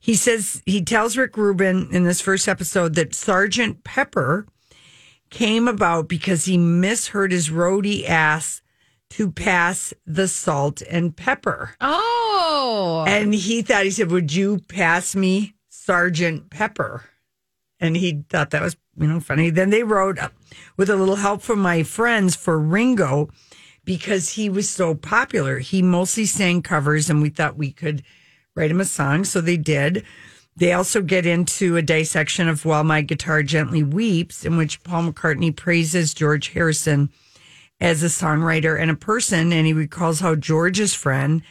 He 0.01 0.15
says 0.15 0.61
he 0.67 0.83
tells 0.83 1.17
Rick 1.17 1.37
Rubin 1.37 1.89
in 1.93 2.05
this 2.05 2.21
first 2.21 2.49
episode 2.49 2.95
that 2.97 3.15
Sergeant 3.15 3.85
Pepper 3.85 4.47
came 5.31 5.69
about 5.69 6.09
because 6.09 6.45
he 6.45 6.59
misheard 6.59 7.33
his 7.33 7.49
roadie 7.49 8.09
ass 8.09 8.63
to 9.11 9.31
pass 9.31 9.93
the 10.07 10.29
salt 10.29 10.83
and 10.83 11.17
pepper. 11.17 11.75
Oh. 11.81 13.05
And 13.07 13.35
he 13.35 13.63
thought, 13.63 13.85
he 13.85 13.91
said, 13.91 14.11
Would 14.11 14.33
you 14.33 14.59
pass 14.69 15.17
me 15.17 15.55
Sergeant 15.69 16.51
Pepper? 16.51 17.05
And 17.81 17.97
he 17.97 18.25
thought 18.29 18.51
that 18.51 18.63
was, 18.63 18.77
you 18.97 19.07
know, 19.07 19.21
funny. 19.21 19.51
Then 19.51 19.71
they 19.71 19.83
wrote 19.83 20.19
up 20.19 20.35
with 20.77 20.91
a 20.91 20.97
little 20.97 21.17
help 21.17 21.43
from 21.43 21.61
my 21.61 21.83
friends 21.83 22.37
for 22.37 22.59
Ringo 22.59 23.31
because 23.85 24.31
he 24.31 24.49
was 24.49 24.69
so 24.69 24.95
popular. 24.95 25.59
He 25.59 25.83
mostly 25.83 26.27
sang 26.27 26.63
covers, 26.63 27.09
and 27.09 27.23
we 27.23 27.31
thought 27.31 27.57
we 27.57 27.73
could 27.73 28.03
write 28.55 28.71
him 28.71 28.81
a 28.81 28.85
song. 28.85 29.25
So 29.25 29.41
they 29.41 29.57
did. 29.57 30.05
They 30.57 30.73
also 30.73 31.01
get 31.01 31.27
into 31.27 31.77
a 31.77 31.83
dissection 31.83 32.49
of 32.49 32.65
While 32.65 32.85
My 32.85 33.03
Guitar 33.03 33.43
Gently 33.43 33.83
Weeps, 33.83 34.45
in 34.45 34.57
which 34.57 34.83
Paul 34.83 35.05
McCartney 35.05 35.55
praises 35.55 36.13
George 36.13 36.49
Harrison 36.49 37.11
as 37.81 38.03
a 38.03 38.07
songwriter 38.07 38.79
and 38.79 38.91
a 38.91 38.97
person. 38.97 39.53
And 39.53 39.67
he 39.67 39.73
recalls 39.73 40.21
how 40.21 40.35
George's 40.35 40.95
friend, 40.95 41.43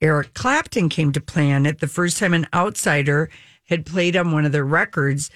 Eric 0.00 0.34
Clapton, 0.34 0.88
came 0.88 1.12
to 1.12 1.22
it 1.66 1.78
the 1.78 1.86
first 1.86 2.18
time 2.18 2.34
an 2.34 2.48
outsider 2.52 3.30
had 3.68 3.86
played 3.86 4.16
on 4.16 4.32
one 4.32 4.44
of 4.44 4.52
their 4.52 4.64
records. 4.64 5.30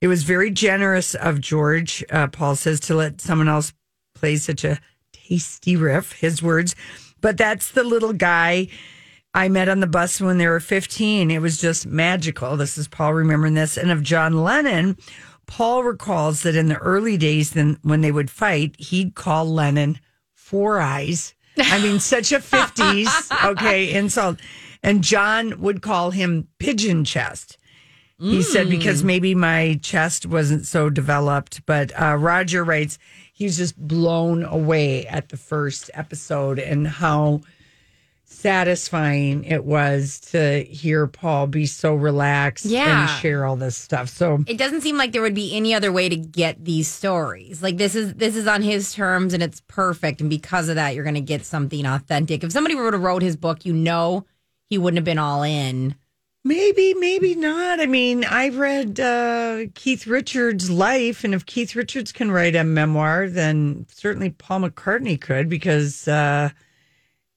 It 0.00 0.08
was 0.08 0.24
very 0.24 0.50
generous 0.50 1.14
of 1.14 1.40
George, 1.40 2.04
uh, 2.10 2.26
Paul 2.26 2.56
says, 2.56 2.80
to 2.80 2.94
let 2.94 3.20
someone 3.20 3.48
else 3.48 3.72
play 4.14 4.36
such 4.36 4.64
a 4.64 4.80
tasty 5.12 5.76
riff, 5.76 6.12
his 6.12 6.42
words. 6.42 6.74
But 7.20 7.38
that's 7.38 7.70
the 7.70 7.84
little 7.84 8.12
guy 8.12 8.68
I 9.36 9.50
met 9.50 9.68
on 9.68 9.80
the 9.80 9.86
bus 9.86 10.18
when 10.18 10.38
they 10.38 10.46
were 10.46 10.60
15. 10.60 11.30
It 11.30 11.42
was 11.42 11.60
just 11.60 11.84
magical. 11.84 12.56
This 12.56 12.78
is 12.78 12.88
Paul 12.88 13.12
remembering 13.12 13.52
this. 13.52 13.76
And 13.76 13.90
of 13.90 14.02
John 14.02 14.42
Lennon, 14.42 14.96
Paul 15.46 15.84
recalls 15.84 16.42
that 16.42 16.56
in 16.56 16.68
the 16.68 16.78
early 16.78 17.18
days, 17.18 17.50
then 17.50 17.78
when 17.82 18.00
they 18.00 18.10
would 18.10 18.30
fight, 18.30 18.74
he'd 18.78 19.14
call 19.14 19.44
Lennon 19.44 20.00
Four 20.32 20.80
Eyes. 20.80 21.34
I 21.58 21.78
mean, 21.82 22.00
such 22.00 22.32
a 22.32 22.38
50s, 22.38 23.44
okay, 23.50 23.92
insult. 23.92 24.40
And 24.82 25.04
John 25.04 25.60
would 25.60 25.82
call 25.82 26.12
him 26.12 26.48
Pigeon 26.58 27.04
Chest. 27.04 27.58
He 28.18 28.40
said, 28.40 28.70
because 28.70 29.04
maybe 29.04 29.34
my 29.34 29.78
chest 29.82 30.24
wasn't 30.24 30.64
so 30.64 30.88
developed. 30.88 31.60
But 31.66 31.92
uh, 32.00 32.16
Roger 32.16 32.64
writes, 32.64 32.98
he 33.34 33.44
was 33.44 33.58
just 33.58 33.76
blown 33.76 34.42
away 34.42 35.06
at 35.06 35.28
the 35.28 35.36
first 35.36 35.90
episode 35.92 36.58
and 36.58 36.88
how 36.88 37.42
satisfying 38.46 39.42
it 39.44 39.64
was 39.64 40.20
to 40.20 40.62
hear 40.64 41.06
Paul 41.08 41.48
be 41.48 41.66
so 41.66 41.94
relaxed 41.94 42.64
Yeah. 42.64 43.00
and 43.10 43.20
share 43.20 43.44
all 43.44 43.56
this 43.56 43.76
stuff. 43.76 44.08
So 44.08 44.44
it 44.46 44.56
doesn't 44.56 44.82
seem 44.82 44.96
like 44.96 45.10
there 45.12 45.22
would 45.22 45.34
be 45.34 45.56
any 45.56 45.74
other 45.74 45.90
way 45.90 46.08
to 46.08 46.16
get 46.16 46.64
these 46.64 46.86
stories. 46.88 47.60
Like 47.62 47.76
this 47.76 47.94
is 47.96 48.14
this 48.14 48.36
is 48.36 48.46
on 48.46 48.62
his 48.62 48.94
terms 48.94 49.34
and 49.34 49.42
it's 49.42 49.60
perfect. 49.66 50.20
And 50.20 50.30
because 50.30 50.68
of 50.68 50.76
that, 50.76 50.94
you're 50.94 51.04
going 51.04 51.14
to 51.14 51.20
get 51.20 51.44
something 51.44 51.84
authentic. 51.84 52.44
If 52.44 52.52
somebody 52.52 52.74
were 52.76 52.90
to 52.92 52.98
wrote 52.98 53.22
his 53.22 53.36
book, 53.36 53.66
you 53.66 53.72
know 53.72 54.24
he 54.70 54.78
wouldn't 54.78 54.98
have 54.98 55.04
been 55.04 55.18
all 55.18 55.42
in. 55.42 55.96
maybe, 56.44 56.94
maybe 56.94 57.34
not. 57.34 57.80
I 57.80 57.86
mean, 57.86 58.24
I've 58.24 58.56
read 58.58 59.00
uh, 59.00 59.66
Keith 59.74 60.06
Richards' 60.06 60.70
life, 60.70 61.24
and 61.24 61.34
if 61.34 61.44
Keith 61.46 61.74
Richards 61.74 62.12
can 62.12 62.30
write 62.30 62.54
a 62.54 62.62
memoir, 62.62 63.28
then 63.28 63.86
certainly 63.92 64.30
Paul 64.30 64.60
McCartney 64.60 65.20
could 65.20 65.48
because. 65.48 66.06
Uh, 66.06 66.50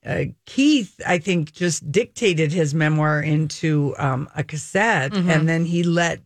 uh, 0.05 0.25
Keith, 0.45 0.99
I 1.05 1.17
think, 1.17 1.51
just 1.53 1.91
dictated 1.91 2.51
his 2.53 2.73
memoir 2.73 3.21
into 3.21 3.93
um, 3.97 4.29
a 4.35 4.43
cassette, 4.43 5.13
and 5.13 5.47
then 5.47 5.65
he 5.65 5.83
let 5.83 6.21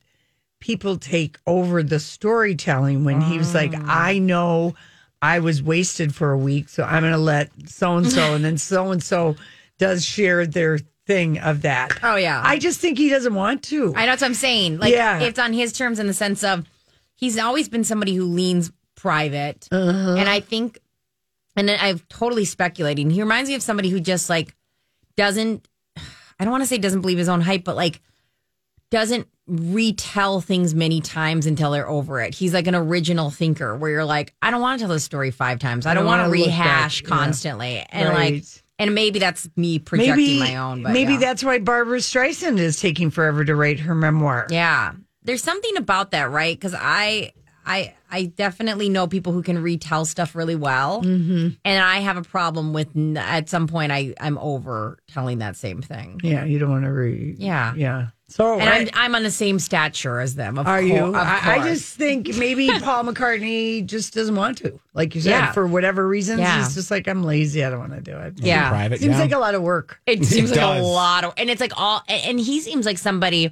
people 0.59 0.97
take 0.97 1.37
over 1.47 1.83
the 1.83 1.99
storytelling 1.99 3.03
when 3.03 3.19
he 3.21 3.37
was 3.37 3.53
like, 3.53 3.73
I 3.75 4.19
know 4.19 4.75
I 5.21 5.39
was 5.39 5.61
wasted 5.63 6.13
for 6.15 6.31
a 6.31 6.37
week, 6.37 6.69
so 6.69 6.83
I'm 6.83 7.01
going 7.01 7.13
to 7.13 7.17
let 7.17 7.49
so 7.67 7.97
and 7.97 8.09
so, 8.09 8.35
and 8.35 8.45
then 8.45 8.57
so 8.57 8.91
and 8.91 9.01
so 9.03 9.35
does 9.79 10.05
share 10.05 10.45
their 10.45 10.79
thing 11.05 11.39
of 11.39 11.63
that. 11.63 11.97
Oh, 12.03 12.15
yeah. 12.15 12.41
I 12.45 12.59
just 12.59 12.79
think 12.79 12.97
he 12.97 13.09
doesn't 13.09 13.33
want 13.33 13.63
to. 13.63 13.93
I 13.95 14.05
know 14.05 14.13
what 14.13 14.23
I'm 14.23 14.33
saying. 14.33 14.77
Like 14.77 14.93
Yeah. 14.93 15.19
it's 15.19 15.39
on 15.39 15.51
his 15.51 15.73
terms 15.73 15.99
in 15.99 16.07
the 16.07 16.13
sense 16.13 16.43
of 16.45 16.65
he's 17.15 17.37
always 17.37 17.67
been 17.67 17.83
somebody 17.83 18.15
who 18.15 18.23
leans 18.25 18.71
private. 18.95 19.67
Uh-huh. 19.69 20.15
And 20.17 20.29
I 20.29 20.39
think 20.39 20.79
and 21.55 21.67
then 21.69 21.77
I'm 21.81 21.99
totally 22.09 22.45
speculating. 22.45 23.09
He 23.09 23.21
reminds 23.21 23.49
me 23.49 23.55
of 23.55 23.61
somebody 23.61 23.89
who 23.89 23.99
just 23.99 24.29
like 24.29 24.55
doesn't 25.15 25.67
I 26.39 26.43
don't 26.43 26.51
want 26.51 26.63
to 26.63 26.67
say 26.67 26.77
doesn't 26.77 27.01
believe 27.01 27.17
his 27.17 27.29
own 27.29 27.41
hype, 27.41 27.63
but 27.63 27.75
like 27.75 28.01
doesn't 28.89 29.27
retell 29.47 30.39
things 30.39 30.73
many 30.73 31.01
times 31.01 31.45
until 31.45 31.71
they're 31.71 31.89
over 31.89 32.21
it. 32.21 32.33
He's 32.33 32.53
like 32.53 32.67
an 32.67 32.75
original 32.75 33.29
thinker 33.29 33.75
where 33.75 33.91
you're 33.91 34.05
like, 34.05 34.33
I 34.41 34.51
don't 34.51 34.61
want 34.61 34.79
to 34.79 34.85
tell 34.85 34.93
this 34.93 35.03
story 35.03 35.31
five 35.31 35.59
times. 35.59 35.85
I 35.85 35.93
don't, 35.93 36.05
don't 36.05 36.17
want 36.19 36.25
to 36.25 36.31
rehash 36.31 37.01
back. 37.01 37.09
Yeah. 37.09 37.17
constantly. 37.17 37.85
And 37.89 38.09
Right. 38.09 38.33
like 38.35 38.43
and 38.79 38.95
maybe 38.95 39.19
that's 39.19 39.49
me 39.55 39.79
projecting 39.79 40.15
maybe 40.15 40.39
my 40.39 40.55
own, 40.57 40.83
but 40.83 40.93
maybe 40.93 41.13
yeah. 41.13 41.19
that's 41.19 41.43
why 41.43 41.59
Barbra 41.59 41.99
Streisand 41.99 42.59
is 42.59 42.79
taking 42.79 43.11
forever 43.11 43.45
to 43.45 43.55
write 43.55 43.79
her 43.81 43.95
memoir. 43.95 44.47
Yeah. 44.49 44.93
There's 45.23 45.43
something 45.43 45.77
about 45.77 46.11
that, 46.11 46.31
right? 46.31 46.55
Because 46.55 46.75
I 46.77 47.31
I 47.65 47.93
I 48.11 48.25
definitely 48.25 48.89
know 48.89 49.07
people 49.07 49.33
who 49.33 49.41
can 49.41 49.61
retell 49.61 50.05
stuff 50.05 50.35
really 50.35 50.55
well. 50.55 51.01
Mm-hmm. 51.01 51.49
And 51.65 51.83
I 51.83 51.99
have 51.99 52.17
a 52.17 52.21
problem 52.23 52.73
with 52.73 52.89
at 53.17 53.49
some 53.49 53.67
point 53.67 53.91
I, 53.91 54.13
I'm 54.19 54.37
over 54.37 54.99
telling 55.07 55.39
that 55.39 55.55
same 55.55 55.81
thing. 55.81 56.19
Yeah, 56.23 56.43
you 56.45 56.59
don't 56.59 56.69
want 56.69 56.85
to 56.85 56.91
read. 56.91 57.39
Yeah. 57.39 57.73
yeah. 57.75 58.07
So 58.29 58.59
And 58.59 58.69
I- 58.69 58.77
I'm 58.79 58.89
I'm 58.95 59.15
on 59.15 59.23
the 59.23 59.31
same 59.31 59.59
stature 59.59 60.19
as 60.19 60.35
them. 60.35 60.57
Of 60.57 60.67
Are 60.67 60.79
cour- 60.79 60.87
you? 60.87 61.03
Of 61.05 61.15
I, 61.15 61.59
I 61.59 61.67
just 61.67 61.95
think 61.95 62.35
maybe 62.37 62.67
Paul 62.81 63.03
McCartney 63.05 63.85
just 63.85 64.13
doesn't 64.13 64.35
want 64.35 64.57
to. 64.59 64.79
Like 64.93 65.15
you 65.15 65.21
said, 65.21 65.29
Yeah. 65.31 65.51
for 65.51 65.65
whatever 65.67 66.07
reasons, 66.07 66.39
Yeah. 66.41 66.57
he's 66.57 66.75
just 66.75 66.91
like, 66.91 67.07
I'm 67.07 67.23
lazy. 67.23 67.63
I 67.63 67.69
don't 67.69 67.79
want 67.79 67.93
to 67.93 68.01
do 68.01 68.15
it. 68.17 68.33
Yeah. 68.39 68.69
Private. 68.69 68.99
Seems 68.99 69.13
yeah. 69.15 69.21
like 69.21 69.31
a 69.31 69.39
lot 69.39 69.55
of 69.55 69.61
work. 69.61 69.99
It 70.05 70.25
seems 70.25 70.51
like 70.51 70.59
a 70.61 70.81
lot 70.81 71.23
of, 71.23 71.33
and 71.37 71.49
it's 71.49 71.61
like 71.61 71.73
all, 71.77 72.01
and 72.07 72.21
and 72.25 72.39
he 72.39 72.59
seems 72.61 72.85
like 72.85 72.97
somebody 72.97 73.51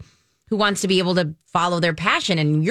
who 0.50 0.58
wants 0.58 0.82
to 0.82 0.88
be 0.88 1.00
able 1.00 1.15
to 1.15 1.34
follow 1.48 1.80
their 1.80 1.94
passion. 1.94 2.38
And 2.39 2.63
you're 2.63 2.71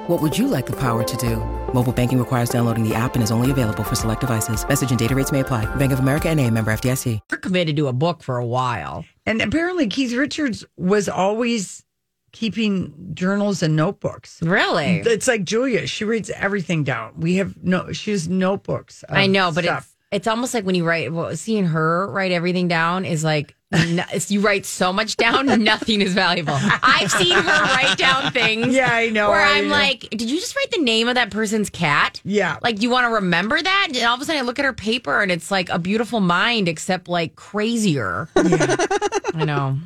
What 0.11 0.21
would 0.21 0.37
you 0.37 0.49
like 0.49 0.65
the 0.65 0.73
power 0.73 1.05
to 1.05 1.17
do? 1.17 1.37
Mobile 1.73 1.93
banking 1.93 2.19
requires 2.19 2.49
downloading 2.49 2.83
the 2.83 2.93
app 2.93 3.13
and 3.13 3.23
is 3.23 3.31
only 3.31 3.49
available 3.49 3.81
for 3.81 3.95
select 3.95 4.19
devices. 4.19 4.67
Message 4.67 4.89
and 4.89 4.99
data 4.99 5.15
rates 5.15 5.31
may 5.31 5.39
apply. 5.39 5.73
Bank 5.75 5.93
of 5.93 5.99
America 5.99 6.27
and 6.27 6.37
a 6.37 6.49
member 6.49 6.69
FDIC. 6.69 7.21
We're 7.31 7.37
committed 7.37 7.77
to 7.77 7.87
a 7.87 7.93
book 7.93 8.21
for 8.21 8.35
a 8.35 8.45
while. 8.45 9.05
And 9.25 9.41
apparently, 9.41 9.87
Keith 9.87 10.11
Richards 10.11 10.65
was 10.75 11.07
always 11.07 11.85
keeping 12.33 12.93
journals 13.13 13.63
and 13.63 13.77
notebooks. 13.77 14.41
Really? 14.41 15.01
It's 15.05 15.29
like 15.29 15.45
Julia; 15.45 15.87
she 15.87 16.03
reads 16.03 16.29
everything 16.31 16.83
down. 16.83 17.13
We 17.15 17.35
have 17.35 17.55
no; 17.63 17.93
she 17.93 18.11
has 18.11 18.27
notebooks. 18.27 19.05
I 19.07 19.27
know, 19.27 19.53
but 19.53 19.63
stuff. 19.63 19.90
It's 20.11 20.21
it's 20.21 20.27
almost 20.27 20.53
like 20.53 20.65
when 20.65 20.75
you 20.75 20.85
write. 20.85 21.11
Well, 21.11 21.35
seeing 21.35 21.65
her 21.65 22.07
write 22.11 22.31
everything 22.31 22.67
down 22.67 23.05
is 23.05 23.23
like 23.23 23.55
no, 23.71 24.03
you 24.27 24.41
write 24.41 24.65
so 24.65 24.91
much 24.91 25.15
down, 25.17 25.45
nothing 25.63 26.01
is 26.01 26.13
valuable. 26.13 26.57
I've 26.59 27.11
seen 27.11 27.33
her 27.33 27.41
write 27.41 27.97
down 27.97 28.31
things. 28.31 28.75
Yeah, 28.75 28.93
I 28.93 29.09
know, 29.09 29.29
Where 29.29 29.41
I 29.41 29.59
I'm 29.59 29.67
know. 29.67 29.73
like, 29.73 30.01
did 30.09 30.29
you 30.29 30.39
just 30.39 30.55
write 30.55 30.71
the 30.71 30.81
name 30.81 31.07
of 31.07 31.15
that 31.15 31.31
person's 31.31 31.69
cat? 31.69 32.21
Yeah. 32.23 32.57
Like, 32.61 32.81
you 32.81 32.89
want 32.89 33.05
to 33.05 33.13
remember 33.15 33.61
that? 33.61 33.87
And 33.93 33.97
all 34.05 34.15
of 34.15 34.21
a 34.21 34.25
sudden, 34.25 34.41
I 34.41 34.45
look 34.45 34.59
at 34.59 34.65
her 34.65 34.73
paper, 34.73 35.21
and 35.21 35.31
it's 35.31 35.49
like 35.51 35.69
a 35.69 35.79
beautiful 35.79 36.19
mind, 36.19 36.67
except 36.67 37.07
like 37.07 37.35
crazier. 37.35 38.27
Yeah. 38.35 38.75
I 39.33 39.45
know. 39.45 39.77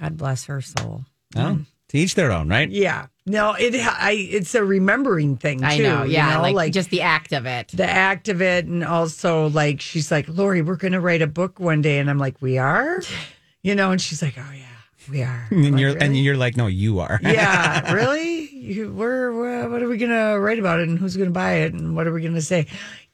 God 0.00 0.16
bless 0.16 0.46
her 0.46 0.60
soul. 0.60 1.04
Oh, 1.36 1.58
to 1.88 1.98
each 1.98 2.14
their 2.14 2.30
own, 2.30 2.48
right? 2.48 2.70
yeah. 2.70 3.06
No, 3.26 3.54
it. 3.58 3.74
I. 3.74 4.12
It's 4.12 4.54
a 4.54 4.62
remembering 4.64 5.36
thing. 5.38 5.60
Too, 5.60 5.64
I 5.64 5.78
know. 5.78 6.02
you 6.04 6.12
Yeah, 6.12 6.34
know? 6.42 6.50
like, 6.52 6.72
just 6.74 6.90
the 6.90 7.00
act 7.00 7.32
of 7.32 7.46
it. 7.46 7.68
the 7.68 7.88
act 7.88 8.28
of 8.28 8.42
it, 8.42 8.66
and 8.66 8.84
also 8.84 9.48
like 9.48 9.80
she's 9.80 10.10
like, 10.10 10.28
Lori, 10.28 10.60
we're 10.60 10.76
going 10.76 10.92
to 10.92 11.00
write 11.00 11.22
a 11.22 11.26
book 11.26 11.58
one 11.58 11.80
day, 11.80 11.98
and 11.98 12.10
I'm 12.10 12.18
like, 12.18 12.40
we 12.42 12.58
are, 12.58 13.00
you 13.62 13.74
know, 13.74 13.92
and 13.92 14.00
she's 14.00 14.20
like, 14.20 14.34
oh 14.36 14.52
yeah, 14.54 14.66
we 15.10 15.22
are. 15.22 15.48
I'm 15.50 15.56
And 15.64 15.72
like, 15.72 15.80
you're 15.80 15.96
and 15.98 16.16
you're 16.16 16.36
like, 16.36 16.56
no, 16.58 16.66
you 16.66 16.98
are. 17.00 17.18
yeah, 17.22 17.92
really? 17.94 18.50
You, 18.50 18.92
we're, 18.92 19.32
we're 19.32 19.68
what 19.70 19.82
are 19.82 19.88
we 19.88 19.96
gonna 19.96 20.38
write 20.38 20.58
about 20.58 20.80
it, 20.80 20.88
and 20.88 20.98
who's 20.98 21.16
gonna 21.16 21.30
buy 21.30 21.52
it, 21.60 21.72
and 21.72 21.96
what 21.96 22.06
are 22.06 22.12
we 22.12 22.20
gonna 22.22 22.42
say? 22.42 22.66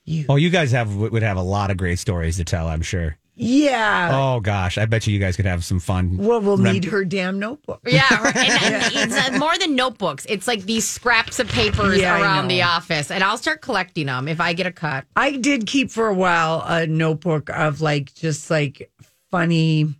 You, 0.05 0.25
Oh, 0.29 0.35
you 0.37 0.51
guys 0.51 0.73
have 0.73 0.97
would 0.97 1.23
have 1.23 1.37
a 1.37 1.43
lot 1.43 1.71
of 1.71 1.77
great 1.77 2.01
stories 2.01 2.37
to 2.39 2.45
tell. 2.45 2.67
I'm 2.67 2.83
sure. 2.83 3.17
Yeah. 3.41 4.11
Oh 4.13 4.41
gosh, 4.41 4.77
I 4.79 4.85
bet 4.85 5.07
you 5.07 5.15
you 5.15 5.19
guys 5.21 5.37
could 5.37 5.47
have 5.47 5.65
some 5.65 5.81
fun. 5.81 6.17
Well, 6.19 6.41
we'll 6.41 6.57
rem- 6.59 6.73
need 6.75 6.85
her 6.87 7.05
damn 7.05 7.39
notebook. 7.39 7.81
Yeah, 7.87 8.07
right. 8.23 8.37
and, 8.37 8.75
and 8.75 8.93
it's 9.13 9.29
uh, 9.29 9.39
more 9.39 9.57
than 9.59 9.75
notebooks. 9.77 10.27
It's 10.29 10.47
like 10.47 10.63
these 10.65 10.89
scraps 10.89 11.39
of 11.39 11.49
papers 11.49 11.99
Yeah, 11.99 12.15
I 12.17 12.21
around 12.21 12.45
know. 12.45 12.55
the 12.55 12.63
office, 12.63 13.11
and 13.11 13.25
I'll 13.25 13.39
start 13.39 13.63
collecting 13.63 14.07
them 14.07 14.29
if 14.29 14.41
I 14.41 14.53
get 14.53 14.67
a 14.67 14.73
cut. 14.73 15.07
I 15.17 15.33
did 15.37 15.67
keep 15.67 15.91
for 15.91 16.09
a 16.09 16.15
while 16.15 16.63
a 16.67 16.87
notebook 16.87 17.49
of 17.51 17.81
like 17.81 18.15
just 18.15 18.51
like 18.51 18.91
funny 19.31 19.95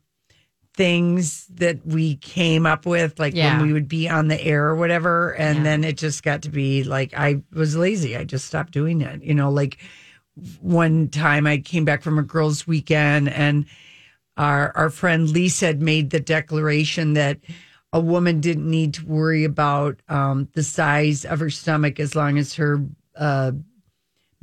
things 0.75 1.47
that 1.55 1.85
we 1.85 2.17
came 2.17 2.65
up 2.65 2.87
with, 2.87 3.19
like 3.19 3.35
Yeah. 3.35 3.59
when 3.59 3.67
we 3.67 3.73
would 3.73 3.89
be 3.89 4.09
on 4.09 4.29
the 4.29 4.43
air 4.43 4.67
or 4.67 4.77
whatever. 4.77 5.35
And 5.35 5.67
then 5.67 5.85
it 5.85 5.97
just 5.97 6.23
got 6.23 6.43
to 6.43 6.49
be 6.51 6.85
like 6.85 7.13
I 7.17 7.43
was 7.53 7.77
lazy. 7.77 8.17
I 8.17 8.25
just 8.25 8.47
stopped 8.47 8.73
doing 8.73 9.01
it. 9.03 9.23
You 9.23 9.35
know, 9.35 9.51
like 9.51 9.79
one 10.61 11.09
time 11.09 11.47
I 11.47 11.59
came 11.59 11.85
back 11.85 12.03
from 12.03 12.19
a 12.19 12.23
girls' 12.23 12.67
weekend 12.67 13.29
and 13.29 13.67
our 14.37 14.73
our 14.77 14.91
friend 14.91 15.29
Lisa 15.29 15.67
had 15.67 15.83
made 15.83 16.11
the 16.11 16.21
declaration 16.21 17.15
that 17.15 17.39
a 17.93 18.01
woman 18.01 18.41
didn't 18.41 18.71
need 18.71 18.95
to 18.95 19.05
worry 19.05 19.45
about 19.45 20.01
um, 20.09 20.49
the 20.55 20.63
size 20.63 21.25
of 21.25 21.41
her 21.41 21.51
stomach 21.51 21.99
as 21.99 22.15
long 22.15 22.39
as 22.39 22.55
her 22.55 22.85
uh, 23.17 23.53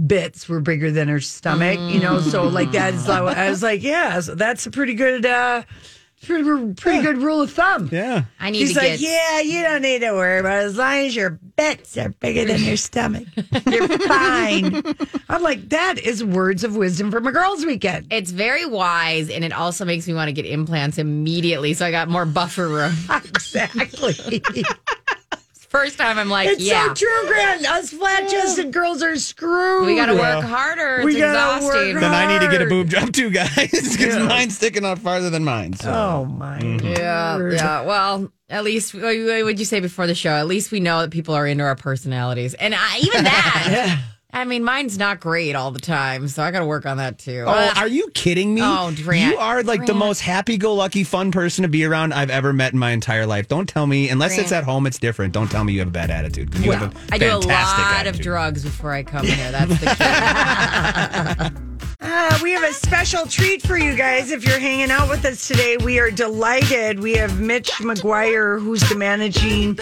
bits 0.05 0.47
were 0.49 0.59
bigger 0.59 0.91
than 0.91 1.07
her 1.07 1.21
stomach. 1.21 1.79
You 1.79 1.99
know, 1.99 2.19
so 2.19 2.43
like 2.43 2.71
that's 2.71 3.07
I 3.07 3.49
was 3.49 3.63
like, 3.63 3.83
yeah, 3.83 4.19
so 4.19 4.35
that's 4.35 4.65
a 4.65 4.71
pretty 4.71 4.93
good. 4.93 5.25
Uh, 5.25 5.63
Pretty, 6.25 6.73
pretty 6.73 7.01
good 7.03 7.19
rule 7.19 7.41
of 7.41 7.51
thumb. 7.51 7.89
Yeah. 7.91 8.25
I 8.39 8.49
need 8.49 8.59
He's 8.59 8.73
to 8.73 8.79
like, 8.79 8.99
get. 8.99 9.01
yeah, 9.01 9.39
you 9.41 9.61
don't 9.61 9.81
need 9.83 9.99
to 9.99 10.11
worry 10.13 10.39
about 10.39 10.63
it 10.63 10.65
as 10.65 10.75
long 10.77 10.95
as 11.05 11.15
your 11.15 11.29
bits 11.29 11.95
are 11.97 12.09
bigger 12.09 12.43
than 12.45 12.61
your 12.63 12.75
stomach. 12.75 13.25
You're 13.69 13.87
fine. 13.99 14.83
I'm 15.29 15.43
like, 15.43 15.69
that 15.69 15.99
is 15.99 16.23
words 16.23 16.63
of 16.63 16.75
wisdom 16.75 17.11
from 17.11 17.27
a 17.27 17.31
girls' 17.31 17.65
weekend. 17.65 18.07
It's 18.11 18.31
very 18.31 18.65
wise, 18.65 19.29
and 19.29 19.43
it 19.45 19.53
also 19.53 19.85
makes 19.85 20.07
me 20.07 20.15
want 20.15 20.27
to 20.27 20.33
get 20.33 20.45
implants 20.45 20.97
immediately, 20.97 21.73
so 21.75 21.85
I 21.85 21.91
got 21.91 22.09
more 22.09 22.25
buffer 22.25 22.67
room. 22.67 22.93
Exactly. 23.47 24.41
First 25.77 25.97
time, 25.97 26.17
I'm 26.17 26.29
like, 26.29 26.47
it's 26.49 26.61
yeah, 26.61 26.87
so 26.87 26.93
true, 26.95 27.27
Grant. 27.27 27.69
Us 27.69 27.91
flat 27.91 28.27
chested 28.27 28.73
girls 28.73 29.03
are 29.03 29.15
screwed. 29.15 29.85
we 29.85 29.95
got 29.95 30.07
to 30.07 30.15
work 30.15 30.43
harder. 30.43 30.97
It's 30.97 31.05
We 31.05 31.19
gotta 31.19 31.63
work 31.63 31.75
exhausting. 31.75 31.99
Then 31.99 32.13
I 32.13 32.25
need 32.33 32.45
to 32.45 32.51
get 32.51 32.61
a 32.61 32.65
boob 32.65 32.89
job 32.89 33.13
too, 33.13 33.29
guys, 33.29 33.51
because 33.71 34.17
mine's 34.17 34.55
sticking 34.55 34.85
out 34.85 34.99
farther 34.99 35.29
than 35.29 35.43
mine. 35.43 35.73
So. 35.73 35.91
Oh 35.91 36.25
my. 36.25 36.59
Mm-hmm. 36.59 36.87
Yeah, 36.87 37.49
yeah. 37.51 37.81
Well, 37.81 38.31
at 38.49 38.63
least 38.63 38.93
what 38.93 39.03
would 39.03 39.59
you 39.59 39.65
say 39.65 39.79
before 39.79 40.07
the 40.07 40.15
show? 40.15 40.31
At 40.31 40.47
least 40.47 40.71
we 40.71 40.79
know 40.79 41.01
that 41.01 41.11
people 41.11 41.35
are 41.35 41.45
into 41.45 41.63
our 41.63 41.75
personalities, 41.75 42.53
and 42.55 42.73
I, 42.75 42.97
even 42.99 43.23
that. 43.23 44.03
I 44.33 44.43
mean, 44.43 44.63
mine's 44.63 44.97
not 44.97 45.19
great 45.21 45.55
all 45.55 45.71
the 45.71 45.79
time, 45.79 46.27
so 46.27 46.43
I 46.43 46.51
got 46.51 46.59
to 46.59 46.65
work 46.65 46.85
on 46.85 46.97
that 46.97 47.17
too. 47.17 47.45
Oh, 47.47 47.49
Uh, 47.51 47.73
are 47.77 47.87
you 47.87 48.09
kidding 48.13 48.53
me? 48.53 48.61
Oh, 48.63 48.93
Grant, 49.03 49.31
you 49.33 49.37
are 49.39 49.63
like 49.63 49.85
the 49.85 49.93
most 49.93 50.19
happy-go-lucky, 50.19 51.05
fun 51.05 51.31
person 51.31 51.63
to 51.63 51.69
be 51.69 51.85
around 51.85 52.13
I've 52.13 52.29
ever 52.29 52.51
met 52.53 52.73
in 52.73 52.77
my 52.79 52.91
entire 52.91 53.25
life. 53.25 53.47
Don't 53.47 53.67
tell 53.69 53.87
me, 53.87 54.09
unless 54.09 54.37
it's 54.37 54.51
at 54.51 54.63
home, 54.65 54.85
it's 54.85 54.99
different. 54.99 55.33
Don't 55.33 55.49
tell 55.49 55.63
me 55.63 55.73
you 55.73 55.79
have 55.79 55.87
a 55.87 55.91
bad 55.91 56.11
attitude. 56.11 56.51
'cause 56.51 56.61
You 56.61 56.71
have 56.73 56.93
a 56.93 56.97
I 57.13 57.17
do 57.17 57.25
a 57.27 57.29
fantastic 57.41 57.85
lot 57.85 58.01
of 58.01 58.07
attitude. 58.07 58.23
drugs 58.23 58.63
before 58.63 58.91
I 58.93 59.03
come 59.03 59.25
here. 59.25 59.51
That's 59.51 59.79
the 59.79 61.49
key. 61.49 61.61
Ah, 61.99 62.39
we 62.43 62.51
have 62.51 62.63
a 62.63 62.71
special 62.73 63.25
treat 63.25 63.63
for 63.63 63.75
you 63.75 63.95
guys 63.95 64.29
if 64.31 64.45
you're 64.45 64.59
hanging 64.59 64.91
out 64.91 65.09
with 65.09 65.25
us 65.25 65.47
today. 65.47 65.77
We 65.77 65.97
are 65.99 66.11
delighted. 66.11 66.99
We 66.99 67.13
have 67.13 67.39
Mitch 67.41 67.81
Maguire, 67.81 68.59
who's 68.59 68.87
the 68.87 68.93
managing 68.95 69.79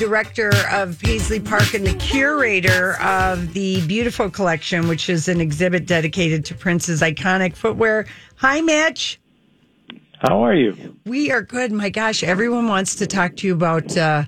director 0.00 0.50
of 0.72 0.98
Paisley 0.98 1.38
Park 1.38 1.74
and 1.74 1.86
the 1.86 1.92
curator 1.92 2.98
of 3.02 3.52
the 3.52 3.86
Beautiful 3.86 4.30
Collection, 4.30 4.88
which 4.88 5.10
is 5.10 5.28
an 5.28 5.42
exhibit 5.42 5.84
dedicated 5.84 6.42
to 6.46 6.54
Prince's 6.54 7.02
iconic 7.02 7.54
footwear. 7.54 8.06
Hi, 8.36 8.62
Mitch. 8.62 9.20
How 10.18 10.42
are 10.42 10.54
you? 10.54 10.96
We 11.04 11.30
are 11.30 11.42
good. 11.42 11.70
My 11.70 11.90
gosh, 11.90 12.22
everyone 12.22 12.66
wants 12.66 12.94
to 12.94 13.06
talk 13.06 13.36
to 13.36 13.46
you 13.46 13.52
about 13.52 13.94
uh, 13.94 14.24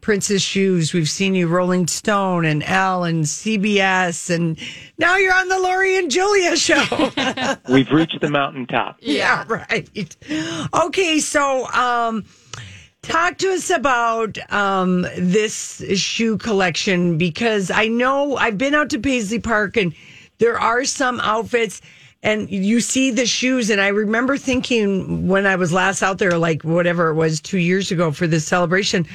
Prince's 0.00 0.42
shoes. 0.42 0.94
We've 0.94 1.10
seen 1.10 1.34
you 1.34 1.48
Rolling 1.48 1.88
Stone 1.88 2.44
and 2.44 2.62
Elle 2.62 3.02
and 3.02 3.24
CBS, 3.24 4.32
and 4.32 4.56
now 4.96 5.16
you're 5.16 5.34
on 5.34 5.48
the 5.48 5.58
Lori 5.58 5.96
and 5.96 6.08
Julia 6.08 6.56
show. 6.56 6.84
We've 7.68 7.90
reached 7.90 8.20
the 8.20 8.30
mountaintop. 8.30 8.98
yeah, 9.00 9.44
right. 9.48 10.16
Okay, 10.72 11.18
so 11.18 11.66
um, 11.72 12.24
talk 13.06 13.38
to 13.38 13.52
us 13.52 13.70
about 13.70 14.38
um, 14.52 15.06
this 15.16 15.82
shoe 15.94 16.36
collection 16.38 17.18
because 17.18 17.70
I 17.70 17.86
know 17.86 18.36
I've 18.36 18.58
been 18.58 18.74
out 18.74 18.90
to 18.90 18.98
Paisley 18.98 19.38
Park 19.38 19.76
and 19.76 19.94
there 20.38 20.58
are 20.58 20.84
some 20.84 21.20
outfits. 21.20 21.80
And 22.22 22.50
you 22.50 22.80
see 22.80 23.12
the 23.12 23.26
shoes, 23.26 23.70
and 23.70 23.80
I 23.80 23.88
remember 23.88 24.36
thinking 24.36 25.28
when 25.28 25.46
I 25.46 25.54
was 25.54 25.72
last 25.72 26.02
out 26.02 26.18
there, 26.18 26.36
like 26.38 26.62
whatever 26.62 27.10
it 27.10 27.14
was 27.14 27.40
two 27.40 27.58
years 27.58 27.92
ago 27.92 28.10
for 28.10 28.26
this 28.26 28.44
celebration, 28.44 29.06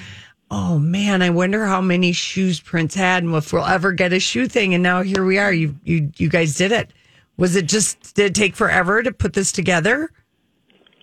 oh 0.49 0.79
man, 0.79 1.21
I 1.21 1.29
wonder 1.29 1.65
how 1.65 1.81
many 1.81 2.13
shoes 2.13 2.61
Prince 2.61 2.95
had, 2.95 3.23
and 3.23 3.35
if 3.35 3.51
we'll 3.51 3.65
ever 3.65 3.91
get 3.91 4.13
a 4.13 4.19
shoe 4.19 4.47
thing. 4.47 4.73
And 4.73 4.83
now 4.83 5.01
here 5.01 5.25
we 5.25 5.39
are. 5.39 5.51
You 5.51 5.75
you 5.83 6.11
you 6.15 6.29
guys 6.29 6.55
did 6.55 6.71
it. 6.71 6.93
Was 7.35 7.55
it 7.57 7.65
just 7.65 8.15
did 8.15 8.27
it 8.27 8.35
take 8.35 8.55
forever 8.55 9.03
to 9.03 9.11
put 9.11 9.33
this 9.33 9.51
together? 9.51 10.11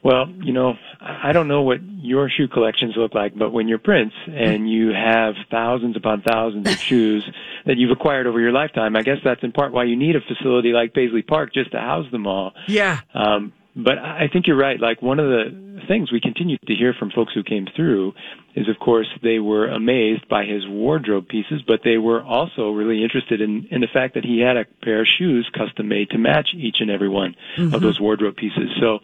Well, 0.05 0.29
you 0.29 0.53
know, 0.53 0.75
I 1.01 1.33
don't 1.33 1.49
know 1.49 1.63
what 1.63 1.81
your 1.83 2.31
shoe 2.31 2.47
collections 2.49 2.95
look 2.97 3.15
like, 3.15 3.37
but 3.37 3.51
when 3.51 3.67
you're 3.69 3.79
Prince 3.79 4.13
and 4.29 4.71
you 4.71 4.91
have 4.91 5.35
thousands 5.51 5.97
upon 5.97 6.23
thousands 6.23 6.69
of 6.71 6.79
shoes 6.79 7.29
that 7.67 7.77
you've 7.77 7.91
acquired 7.91 8.27
over 8.27 8.41
your 8.41 8.53
lifetime, 8.53 8.95
I 8.97 9.03
guess 9.03 9.19
that's 9.25 9.43
in 9.43 9.53
part 9.53 9.73
why 9.73 9.85
you 9.85 9.97
need 9.97 10.15
a 10.17 10.21
facility 10.21 10.73
like 10.73 10.95
Paisley 10.95 11.23
Park 11.23 11.53
just 11.53 11.73
to 11.73 11.79
house 11.79 12.11
them 12.13 12.27
all. 12.27 12.53
Yeah. 12.69 13.01
Um, 13.13 13.53
but 13.75 13.99
I 13.99 14.29
think 14.33 14.47
you're 14.49 14.57
right. 14.57 14.81
Like 14.81 15.03
one 15.03 15.21
of 15.21 15.27
the 15.29 15.83
things 15.87 16.11
we 16.11 16.21
continued 16.21 16.59
to 16.67 16.75
hear 16.75 16.93
from 16.95 17.11
folks 17.11 17.33
who 17.33 17.45
came 17.45 17.67
through 17.77 18.13
is, 18.57 18.69
of 18.69 18.79
course, 18.81 19.07
they 19.23 19.39
were 19.39 19.69
amazed 19.69 20.29
by 20.29 20.45
his 20.45 20.67
wardrobe 20.67 21.29
pieces, 21.29 21.63
but 21.65 21.81
they 21.85 21.97
were 21.97 22.23
also 22.23 22.71
really 22.71 23.05
interested 23.05 23.41
in, 23.41 23.69
in 23.71 23.81
the 23.81 23.87
fact 23.87 24.15
that 24.15 24.25
he 24.25 24.41
had 24.41 24.57
a 24.57 24.65
pair 24.83 25.01
of 25.03 25.07
shoes 25.07 25.49
custom 25.57 25.87
made 25.89 26.11
to 26.11 26.19
match 26.19 26.55
each 26.55 26.81
and 26.81 26.91
every 26.91 27.09
one 27.09 27.37
Mm-hmm. 27.57 27.75
of 27.75 27.81
those 27.81 28.01
wardrobe 28.01 28.37
pieces. 28.37 28.71
So 28.81 28.99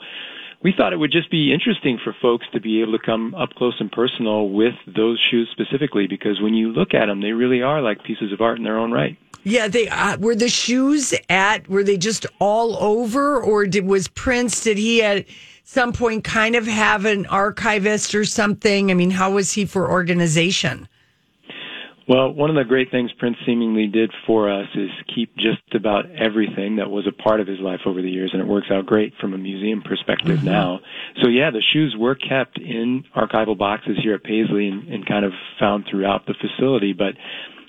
we 0.64 0.72
thought 0.74 0.94
it 0.94 0.98
would 0.98 1.12
just 1.12 1.30
be 1.30 1.52
interesting 1.52 1.98
for 2.02 2.16
folks 2.20 2.46
to 2.52 2.58
be 2.58 2.80
able 2.80 2.92
to 2.92 2.98
come 2.98 3.34
up 3.34 3.50
close 3.50 3.74
and 3.78 3.92
personal 3.92 4.48
with 4.48 4.74
those 4.86 5.20
shoes 5.20 5.48
specifically 5.52 6.06
because 6.08 6.40
when 6.40 6.54
you 6.54 6.72
look 6.72 6.94
at 6.94 7.06
them, 7.06 7.20
they 7.20 7.32
really 7.32 7.60
are 7.60 7.82
like 7.82 8.02
pieces 8.02 8.32
of 8.32 8.40
art 8.40 8.56
in 8.56 8.64
their 8.64 8.78
own 8.78 8.90
right. 8.90 9.16
Yeah, 9.44 9.68
they 9.68 9.88
uh, 9.88 10.16
were 10.16 10.34
the 10.34 10.48
shoes 10.48 11.14
at 11.28 11.68
were 11.68 11.84
they 11.84 11.98
just 11.98 12.24
all 12.38 12.82
over, 12.82 13.38
or 13.38 13.66
did 13.66 13.84
was 13.84 14.08
Prince? 14.08 14.62
Did 14.62 14.78
he 14.78 15.02
at 15.02 15.26
some 15.64 15.92
point 15.92 16.24
kind 16.24 16.56
of 16.56 16.66
have 16.66 17.04
an 17.04 17.26
archivist 17.26 18.14
or 18.14 18.24
something? 18.24 18.90
I 18.90 18.94
mean, 18.94 19.10
how 19.10 19.32
was 19.32 19.52
he 19.52 19.66
for 19.66 19.90
organization? 19.90 20.88
Well, 22.06 22.32
one 22.32 22.50
of 22.50 22.56
the 22.56 22.64
great 22.64 22.90
things 22.90 23.10
Prince 23.18 23.38
seemingly 23.46 23.86
did 23.86 24.12
for 24.26 24.52
us 24.52 24.68
is 24.74 24.90
keep 25.14 25.34
just 25.36 25.74
about 25.74 26.04
everything 26.10 26.76
that 26.76 26.90
was 26.90 27.06
a 27.06 27.12
part 27.12 27.40
of 27.40 27.46
his 27.46 27.60
life 27.60 27.80
over 27.86 28.02
the 28.02 28.10
years, 28.10 28.30
and 28.32 28.42
it 28.42 28.46
works 28.46 28.66
out 28.70 28.84
great 28.84 29.14
from 29.20 29.32
a 29.32 29.38
museum 29.38 29.80
perspective 29.80 30.36
mm-hmm. 30.36 30.46
now. 30.46 30.80
So 31.22 31.30
yeah, 31.30 31.50
the 31.50 31.62
shoes 31.72 31.96
were 31.98 32.14
kept 32.14 32.58
in 32.58 33.04
archival 33.16 33.56
boxes 33.56 33.96
here 34.02 34.14
at 34.14 34.22
Paisley 34.22 34.68
and, 34.68 34.86
and 34.88 35.06
kind 35.06 35.24
of 35.24 35.32
found 35.58 35.86
throughout 35.90 36.26
the 36.26 36.34
facility, 36.34 36.92
but 36.92 37.14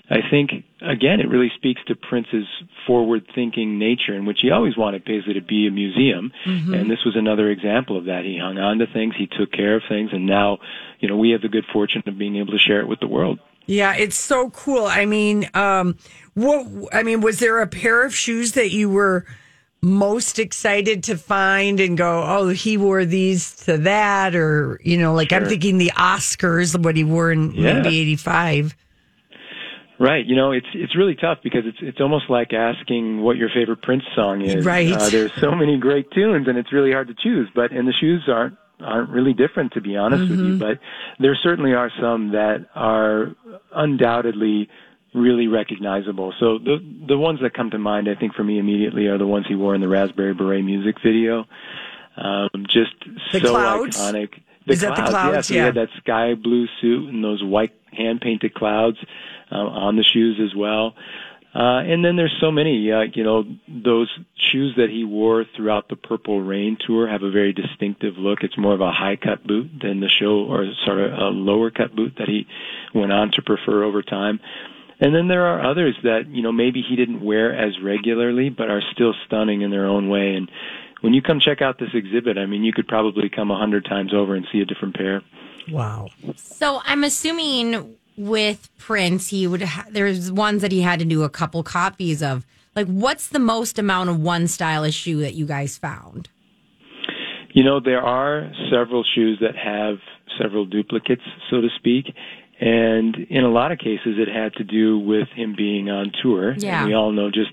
I 0.08 0.18
think 0.30 0.52
again 0.82 1.20
it 1.22 1.30
really 1.30 1.52
speaks 1.56 1.82
to 1.88 1.96
Prince's 1.96 2.46
forward-thinking 2.86 3.80
nature, 3.80 4.16
in 4.16 4.26
which 4.26 4.40
he 4.42 4.52
always 4.52 4.76
wanted 4.76 5.06
Paisley 5.06 5.36
to 5.36 5.42
be 5.42 5.66
a 5.66 5.72
museum, 5.72 6.34
mm-hmm. 6.46 6.74
and 6.74 6.92
this 6.92 7.06
was 7.06 7.16
another 7.16 7.50
example 7.50 7.98
of 7.98 8.06
that. 8.06 8.26
He 8.26 8.38
hung 8.38 8.58
on 8.58 8.80
to 8.80 8.86
things, 8.86 9.16
he 9.18 9.28
took 9.28 9.54
care 9.54 9.78
of 9.78 9.84
things, 9.88 10.10
and 10.12 10.26
now, 10.26 10.60
you 11.00 11.08
know, 11.08 11.16
we 11.16 11.32
have 11.32 11.42
the 11.42 11.48
good 11.48 11.66
fortune 11.72 12.04
of 12.06 12.18
being 12.18 12.36
able 12.36 12.52
to 12.52 12.60
share 12.60 12.82
it 12.82 12.88
with 12.90 13.00
the 13.00 13.08
world. 13.08 13.40
Yeah, 13.68 13.96
it's 13.96 14.18
so 14.18 14.50
cool. 14.52 14.86
I 14.86 15.06
mean, 15.06 15.50
um, 15.54 15.98
what? 16.34 16.68
I 16.94 17.04
mean, 17.04 17.22
was 17.22 17.40
there 17.40 17.62
a 17.62 17.68
pair 17.68 18.06
of 18.06 18.16
shoes 18.16 18.54
that 18.54 18.72
you 18.72 18.90
were 18.90 19.26
most 19.82 20.40
excited 20.40 21.04
to 21.04 21.18
find 21.18 21.80
and 21.80 21.98
go, 21.98 22.24
oh, 22.26 22.50
he 22.50 22.78
wore 22.78 23.06
these 23.06 23.56
to 23.66 23.78
that, 23.80 24.36
or 24.36 24.80
you 24.84 24.98
know, 24.98 25.14
like 25.14 25.32
I'm 25.34 25.46
thinking 25.46 25.78
the 25.78 25.92
Oscars, 25.96 26.78
what 26.84 26.96
he 26.96 27.04
wore 27.04 27.32
in 27.32 27.52
Yeah. 27.52 27.82
maybe 27.82 28.00
'85. 28.00 28.76
Right. 29.98 30.26
You 30.26 30.36
know, 30.36 30.52
it's 30.52 30.68
it's 30.74 30.96
really 30.96 31.16
tough 31.16 31.38
because 31.44 31.62
it's 31.66 31.78
it's 31.82 32.02
almost 32.02 32.30
like 32.30 32.52
asking 32.54 33.22
what 33.22 33.38
your 33.38 33.50
favorite 33.50 33.82
Prince 33.82 34.04
song 34.16 34.42
is. 34.42 34.66
Right. 34.66 34.92
Uh, 34.92 35.10
there's 35.10 35.34
so 35.40 35.52
many 35.56 35.78
great 35.78 36.12
tunes, 36.12 36.48
and 36.48 36.58
it's 36.58 36.74
really 36.74 36.92
hard 36.92 37.08
to 37.08 37.16
choose. 37.16 37.48
But 37.56 37.72
and 37.72 37.88
the 37.88 37.94
shoes 37.94 38.24
aren't 38.28 38.58
aren't 38.80 39.10
really 39.10 39.34
different, 39.34 39.74
to 39.74 39.82
be 39.82 39.96
honest 39.98 40.30
with 40.30 40.40
you. 40.40 40.58
But 40.58 40.80
there 41.20 41.36
certainly 41.42 41.74
are 41.74 41.92
some 42.02 42.32
that 42.32 42.68
are 42.76 43.36
undoubtedly 43.74 44.70
really 45.14 45.48
recognizable. 45.48 46.34
So 46.40 46.58
the 46.58 46.78
the 47.08 47.18
ones 47.18 47.40
that 47.42 47.54
come 47.54 47.70
to 47.72 47.80
mind, 47.80 48.08
I 48.10 48.16
think, 48.16 48.34
for 48.34 48.44
me 48.44 48.60
immediately 48.60 49.08
are 49.08 49.18
the 49.18 49.28
ones 49.28 49.46
he 49.48 49.56
wore 49.56 49.76
in 49.76 49.82
the 49.82 49.88
Raspberry 49.88 50.34
Beret 50.34 50.64
music 50.64 50.96
video. 51.04 51.46
Um, 52.18 52.50
just 52.68 52.94
The 53.32 53.40
so 53.40 53.50
clouds? 53.52 53.98
iconic. 53.98 54.42
The 54.66 54.74
Is 54.74 54.82
that 54.82 54.90
the 54.90 54.96
clouds, 54.96 55.10
clouds? 55.12 55.36
Yeah, 55.36 55.42
so 55.42 55.54
he 55.54 55.60
Yeah. 55.60 55.66
had 55.66 55.76
that 55.76 55.90
sky 55.98 56.34
blue 56.34 56.68
suit 56.82 57.10
and 57.14 57.24
those 57.24 57.44
white 57.44 57.74
hand 57.94 58.20
painted 58.22 58.54
clouds 58.54 58.98
uh, 59.52 59.56
on 59.56 59.96
the 59.96 60.04
shoes 60.04 60.40
as 60.44 60.56
well. 60.56 60.96
Uh, 61.56 61.80
and 61.88 62.04
then 62.04 62.18
there's 62.18 62.36
so 62.42 62.52
many, 62.52 62.92
uh, 62.92 63.04
you 63.14 63.24
know, 63.24 63.46
those 63.66 64.10
shoes 64.36 64.74
that 64.76 64.90
he 64.90 65.06
wore 65.06 65.46
throughout 65.56 65.88
the 65.88 65.96
Purple 65.96 66.42
Rain 66.42 66.78
tour 66.86 67.08
have 67.08 67.24
a 67.24 67.32
very 67.32 67.54
distinctive 67.54 68.18
look. 68.18 68.40
It's 68.42 68.58
more 68.58 68.74
of 68.74 68.82
a 68.82 68.92
high 68.92 69.16
cut 69.16 69.48
boot 69.48 69.72
than 69.82 70.02
the 70.02 70.10
show, 70.10 70.44
or 70.44 70.66
sort 70.86 71.00
of 71.00 71.14
a 71.14 71.30
lower 71.30 71.72
cut 71.72 71.96
boot 71.96 72.16
that 72.18 72.28
he 72.28 72.46
went 72.94 73.14
on 73.14 73.32
to 73.32 73.42
prefer 73.42 73.84
over 73.84 74.02
time. 74.04 74.42
And 75.00 75.16
then 75.16 75.30
there 75.30 75.46
are 75.46 75.70
others 75.70 75.96
that, 76.04 76.28
you 76.28 76.42
know, 76.42 76.52
maybe 76.52 76.82
he 76.82 76.98
didn't 76.98 77.24
wear 77.24 77.56
as 77.56 77.80
regularly, 77.82 78.50
but 78.50 78.70
are 78.70 78.82
still 78.92 79.14
stunning 79.26 79.62
in 79.62 79.72
their 79.72 79.86
own 79.86 80.10
way. 80.10 80.36
And 80.36 80.52
when 81.00 81.14
you 81.14 81.22
come 81.22 81.40
check 81.40 81.62
out 81.62 81.80
this 81.80 81.94
exhibit, 81.94 82.38
I 82.38 82.48
mean, 82.48 82.66
you 82.66 82.74
could 82.74 82.88
probably 82.88 83.30
come 83.30 83.50
a 83.50 83.58
hundred 83.58 83.86
times 83.86 84.14
over 84.14 84.36
and 84.36 84.46
see 84.52 84.60
a 84.60 84.66
different 84.66 84.96
pair. 84.96 85.22
Wow. 85.70 86.10
So 86.36 86.82
I'm 86.84 87.04
assuming 87.06 87.96
with 88.18 88.70
Prince, 88.78 89.30
he 89.30 89.48
would. 89.48 89.62
Ha- 89.62 89.88
there's 89.90 90.32
ones 90.32 90.62
that 90.62 90.72
he 90.72 90.82
had 90.82 91.00
to 91.00 91.06
do 91.06 91.24
a 91.24 91.30
couple 91.30 91.64
copies 91.64 92.22
of. 92.22 92.46
Like, 92.76 92.88
what's 92.88 93.28
the 93.30 93.40
most 93.40 93.80
amount 93.80 94.10
of 94.10 94.20
one 94.20 94.48
stylish 94.48 94.96
shoe 94.96 95.22
that 95.22 95.34
you 95.34 95.46
guys 95.46 95.78
found? 95.78 96.30
You 97.54 97.64
know, 97.64 97.80
there 97.80 98.02
are 98.02 98.52
several 98.70 99.06
shoes 99.16 99.38
that 99.40 99.56
have 99.56 100.00
several 100.42 100.66
duplicates, 100.66 101.22
so 101.50 101.62
to 101.62 101.70
speak. 101.78 102.14
And 102.60 103.16
in 103.30 103.44
a 103.44 103.50
lot 103.50 103.72
of 103.72 103.80
cases, 103.80 104.18
it 104.18 104.28
had 104.28 104.54
to 104.56 104.64
do 104.66 105.00
with 105.00 105.30
him 105.30 105.56
being 105.58 105.90
on 105.90 106.12
tour. 106.22 106.54
Yeah. 106.58 106.80
And 106.80 106.88
we 106.88 106.94
all 106.94 107.12
know 107.14 107.30
just 107.32 107.52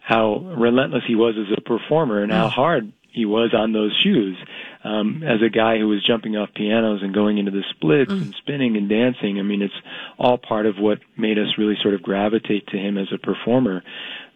how 0.00 0.38
relentless 0.56 1.02
he 1.06 1.14
was 1.14 1.34
as 1.36 1.56
a 1.56 1.60
performer 1.60 2.22
and 2.22 2.32
how 2.32 2.48
hard 2.48 2.92
he 3.16 3.24
was 3.24 3.54
on 3.54 3.72
those 3.72 3.98
shoes. 4.04 4.36
Um, 4.84 5.22
as 5.24 5.40
a 5.42 5.48
guy 5.48 5.78
who 5.78 5.88
was 5.88 6.04
jumping 6.04 6.36
off 6.36 6.50
pianos 6.54 7.02
and 7.02 7.14
going 7.14 7.38
into 7.38 7.50
the 7.50 7.64
splits 7.70 8.12
and 8.12 8.34
spinning 8.34 8.76
and 8.76 8.88
dancing, 8.90 9.38
I 9.40 9.42
mean, 9.42 9.62
it's 9.62 9.74
all 10.18 10.36
part 10.36 10.66
of 10.66 10.76
what 10.78 10.98
made 11.16 11.38
us 11.38 11.56
really 11.56 11.76
sort 11.82 11.94
of 11.94 12.02
gravitate 12.02 12.66
to 12.68 12.76
him 12.76 12.98
as 12.98 13.08
a 13.12 13.18
performer. 13.18 13.82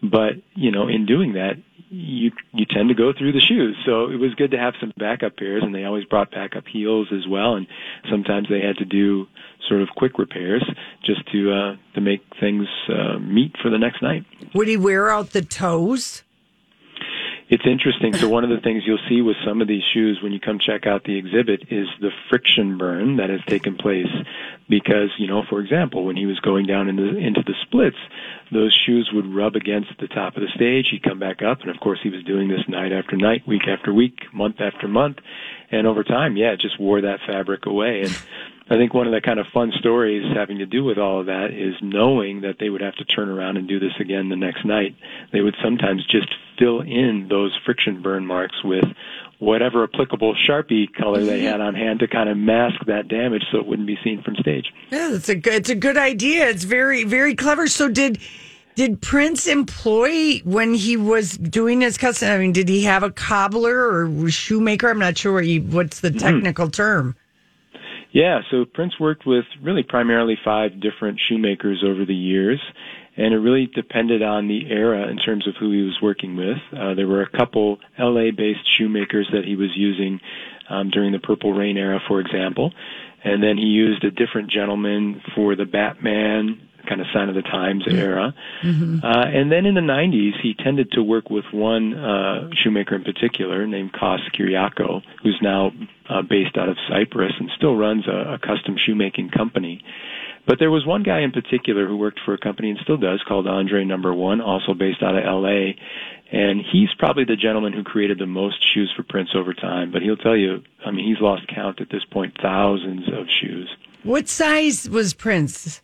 But, 0.02 0.36
you 0.54 0.72
know, 0.72 0.88
in 0.88 1.04
doing 1.04 1.34
that, 1.34 1.56
you 1.90 2.30
you 2.52 2.64
tend 2.64 2.88
to 2.88 2.94
go 2.94 3.12
through 3.12 3.32
the 3.32 3.40
shoes. 3.40 3.76
So 3.84 4.10
it 4.10 4.16
was 4.16 4.34
good 4.34 4.52
to 4.52 4.58
have 4.58 4.74
some 4.80 4.92
backup 4.96 5.36
pairs, 5.36 5.62
and 5.62 5.74
they 5.74 5.84
always 5.84 6.04
brought 6.04 6.30
backup 6.30 6.66
heels 6.66 7.08
as 7.12 7.28
well. 7.28 7.56
And 7.56 7.66
sometimes 8.08 8.48
they 8.48 8.60
had 8.60 8.78
to 8.78 8.84
do 8.84 9.26
sort 9.68 9.82
of 9.82 9.88
quick 9.96 10.18
repairs 10.18 10.64
just 11.04 11.30
to 11.32 11.52
uh, 11.52 11.76
to 11.94 12.00
make 12.00 12.22
things 12.40 12.66
uh, 12.88 13.18
meet 13.18 13.56
for 13.60 13.70
the 13.70 13.78
next 13.78 14.02
night. 14.02 14.24
Would 14.54 14.68
he 14.68 14.76
wear 14.76 15.10
out 15.10 15.30
the 15.30 15.42
toes? 15.42 16.22
It's 17.50 17.66
interesting. 17.66 18.14
So 18.14 18.28
one 18.28 18.44
of 18.44 18.50
the 18.50 18.60
things 18.60 18.84
you'll 18.86 19.04
see 19.08 19.22
with 19.22 19.36
some 19.44 19.60
of 19.60 19.66
these 19.66 19.82
shoes 19.92 20.20
when 20.22 20.30
you 20.30 20.38
come 20.38 20.60
check 20.60 20.86
out 20.86 21.02
the 21.02 21.18
exhibit 21.18 21.64
is 21.68 21.88
the 22.00 22.12
friction 22.28 22.78
burn 22.78 23.16
that 23.16 23.28
has 23.28 23.40
taken 23.48 23.76
place 23.76 24.06
because, 24.68 25.10
you 25.18 25.26
know, 25.26 25.42
for 25.50 25.58
example, 25.58 26.04
when 26.04 26.16
he 26.16 26.26
was 26.26 26.38
going 26.38 26.64
down 26.66 26.88
into 26.88 27.16
into 27.16 27.42
the 27.42 27.54
splits, 27.62 27.96
those 28.52 28.72
shoes 28.86 29.10
would 29.12 29.26
rub 29.26 29.56
against 29.56 29.90
the 29.98 30.06
top 30.06 30.36
of 30.36 30.42
the 30.42 30.48
stage. 30.54 30.86
He'd 30.92 31.02
come 31.02 31.18
back 31.18 31.42
up 31.42 31.62
and 31.62 31.70
of 31.70 31.80
course 31.80 31.98
he 32.04 32.08
was 32.08 32.22
doing 32.22 32.46
this 32.46 32.68
night 32.68 32.92
after 32.92 33.16
night, 33.16 33.42
week 33.48 33.66
after 33.66 33.92
week, 33.92 34.32
month 34.32 34.60
after 34.60 34.86
month. 34.86 35.18
And 35.72 35.88
over 35.88 36.04
time, 36.04 36.36
yeah, 36.36 36.52
it 36.52 36.60
just 36.60 36.78
wore 36.78 37.00
that 37.00 37.18
fabric 37.26 37.66
away 37.66 38.02
and 38.02 38.16
I 38.72 38.76
think 38.76 38.94
one 38.94 39.08
of 39.08 39.12
the 39.12 39.20
kind 39.20 39.40
of 39.40 39.46
fun 39.52 39.72
stories 39.80 40.22
having 40.32 40.58
to 40.58 40.66
do 40.66 40.84
with 40.84 40.96
all 40.96 41.18
of 41.18 41.26
that 41.26 41.50
is 41.50 41.74
knowing 41.82 42.42
that 42.42 42.60
they 42.60 42.70
would 42.70 42.82
have 42.82 42.94
to 42.96 43.04
turn 43.04 43.28
around 43.28 43.56
and 43.56 43.66
do 43.66 43.80
this 43.80 43.94
again 43.98 44.28
the 44.28 44.36
next 44.36 44.64
night. 44.64 44.94
They 45.32 45.40
would 45.40 45.56
sometimes 45.60 46.06
just 46.06 46.28
fill 46.60 46.80
in 46.80 47.26
those 47.28 47.58
friction 47.64 48.02
burn 48.02 48.24
marks 48.26 48.62
with 48.62 48.84
whatever 49.40 49.82
applicable 49.82 50.36
Sharpie 50.48 50.92
color 50.94 51.24
they 51.24 51.38
mm-hmm. 51.38 51.46
had 51.46 51.60
on 51.60 51.74
hand 51.74 52.00
to 52.00 52.06
kind 52.06 52.28
of 52.28 52.36
mask 52.36 52.84
that 52.86 53.08
damage 53.08 53.42
so 53.50 53.58
it 53.58 53.66
wouldn't 53.66 53.88
be 53.88 53.98
seen 54.04 54.22
from 54.22 54.36
stage. 54.36 54.66
Yeah, 54.90 55.14
it's 55.14 55.28
a 55.28 55.34
good. 55.34 55.54
It's 55.54 55.70
a 55.70 55.74
good 55.74 55.96
idea. 55.96 56.48
It's 56.48 56.64
very 56.64 57.04
very 57.04 57.34
clever. 57.34 57.66
So 57.66 57.88
did 57.88 58.20
did 58.76 59.02
Prince 59.02 59.46
employ 59.46 60.38
when 60.44 60.74
he 60.74 60.96
was 60.96 61.36
doing 61.36 61.80
his 61.80 61.98
custom? 61.98 62.30
I 62.30 62.38
mean, 62.38 62.52
did 62.52 62.68
he 62.68 62.84
have 62.84 63.02
a 63.02 63.10
cobbler 63.10 63.76
or 63.76 64.30
shoemaker? 64.30 64.88
I'm 64.90 64.98
not 64.98 65.18
sure 65.18 65.32
what 65.32 65.46
you, 65.46 65.62
what's 65.62 66.00
the 66.00 66.10
mm-hmm. 66.10 66.18
technical 66.18 66.70
term. 66.70 67.16
Yeah, 68.12 68.40
so 68.50 68.64
Prince 68.64 68.98
worked 68.98 69.24
with 69.24 69.44
really 69.62 69.84
primarily 69.84 70.36
five 70.44 70.80
different 70.80 71.20
shoemakers 71.28 71.84
over 71.86 72.04
the 72.04 72.14
years, 72.14 72.60
and 73.16 73.34
it 73.34 73.38
really 73.38 73.66
depended 73.66 74.22
on 74.22 74.48
the 74.48 74.70
era 74.70 75.08
in 75.08 75.18
terms 75.18 75.46
of 75.46 75.54
who 75.58 75.70
he 75.72 75.82
was 75.82 75.98
working 76.02 76.36
with. 76.36 76.58
Uh, 76.76 76.94
there 76.94 77.08
were 77.08 77.22
a 77.22 77.30
couple 77.30 77.78
LA-based 77.98 78.66
shoemakers 78.78 79.28
that 79.32 79.44
he 79.44 79.56
was 79.56 79.70
using 79.76 80.20
um, 80.68 80.90
during 80.90 81.12
the 81.12 81.18
Purple 81.18 81.52
Rain 81.52 81.76
era, 81.76 82.00
for 82.06 82.20
example, 82.20 82.72
and 83.24 83.42
then 83.42 83.58
he 83.58 83.64
used 83.64 84.04
a 84.04 84.10
different 84.10 84.50
gentleman 84.50 85.20
for 85.34 85.56
the 85.56 85.64
Batman 85.66 86.68
kind 86.88 87.00
of 87.00 87.06
sign 87.12 87.28
of 87.28 87.34
the 87.34 87.42
times 87.42 87.84
era. 87.86 88.34
Uh, 89.04 89.26
and 89.26 89.52
then 89.52 89.66
in 89.66 89.74
the 89.74 89.80
90s, 89.80 90.40
he 90.42 90.54
tended 90.54 90.90
to 90.92 91.02
work 91.02 91.28
with 91.30 91.44
one 91.52 91.94
uh, 91.94 92.48
shoemaker 92.54 92.94
in 92.94 93.04
particular 93.04 93.66
named 93.66 93.92
Kos 93.92 94.20
Kiriako, 94.34 95.02
who's 95.22 95.38
now 95.42 95.72
uh, 96.08 96.22
based 96.22 96.56
out 96.56 96.68
of 96.68 96.76
Cyprus 96.88 97.32
and 97.38 97.50
still 97.56 97.76
runs 97.76 98.06
a, 98.06 98.34
a 98.34 98.38
custom 98.38 98.76
shoemaking 98.78 99.30
company. 99.30 99.84
But 100.46 100.58
there 100.58 100.70
was 100.70 100.86
one 100.86 101.02
guy 101.02 101.20
in 101.20 101.32
particular 101.32 101.86
who 101.86 101.96
worked 101.96 102.20
for 102.24 102.34
a 102.34 102.38
company 102.38 102.70
and 102.70 102.78
still 102.82 102.96
does 102.96 103.22
called 103.26 103.46
Andre 103.46 103.84
Number 103.84 104.12
One, 104.12 104.40
also 104.40 104.74
based 104.74 105.02
out 105.02 105.16
of 105.16 105.24
LA. 105.24 105.72
And 106.32 106.60
he's 106.72 106.88
probably 106.98 107.24
the 107.24 107.36
gentleman 107.36 107.72
who 107.72 107.82
created 107.82 108.18
the 108.18 108.26
most 108.26 108.56
shoes 108.72 108.92
for 108.96 109.02
Prince 109.02 109.30
over 109.34 109.52
time. 109.52 109.90
But 109.92 110.02
he'll 110.02 110.16
tell 110.16 110.36
you, 110.36 110.62
I 110.84 110.90
mean, 110.90 111.06
he's 111.06 111.20
lost 111.20 111.46
count 111.48 111.80
at 111.80 111.90
this 111.90 112.04
point, 112.04 112.36
thousands 112.40 113.08
of 113.08 113.26
shoes. 113.28 113.68
What 114.02 114.28
size 114.28 114.88
was 114.88 115.12
Prince? 115.12 115.82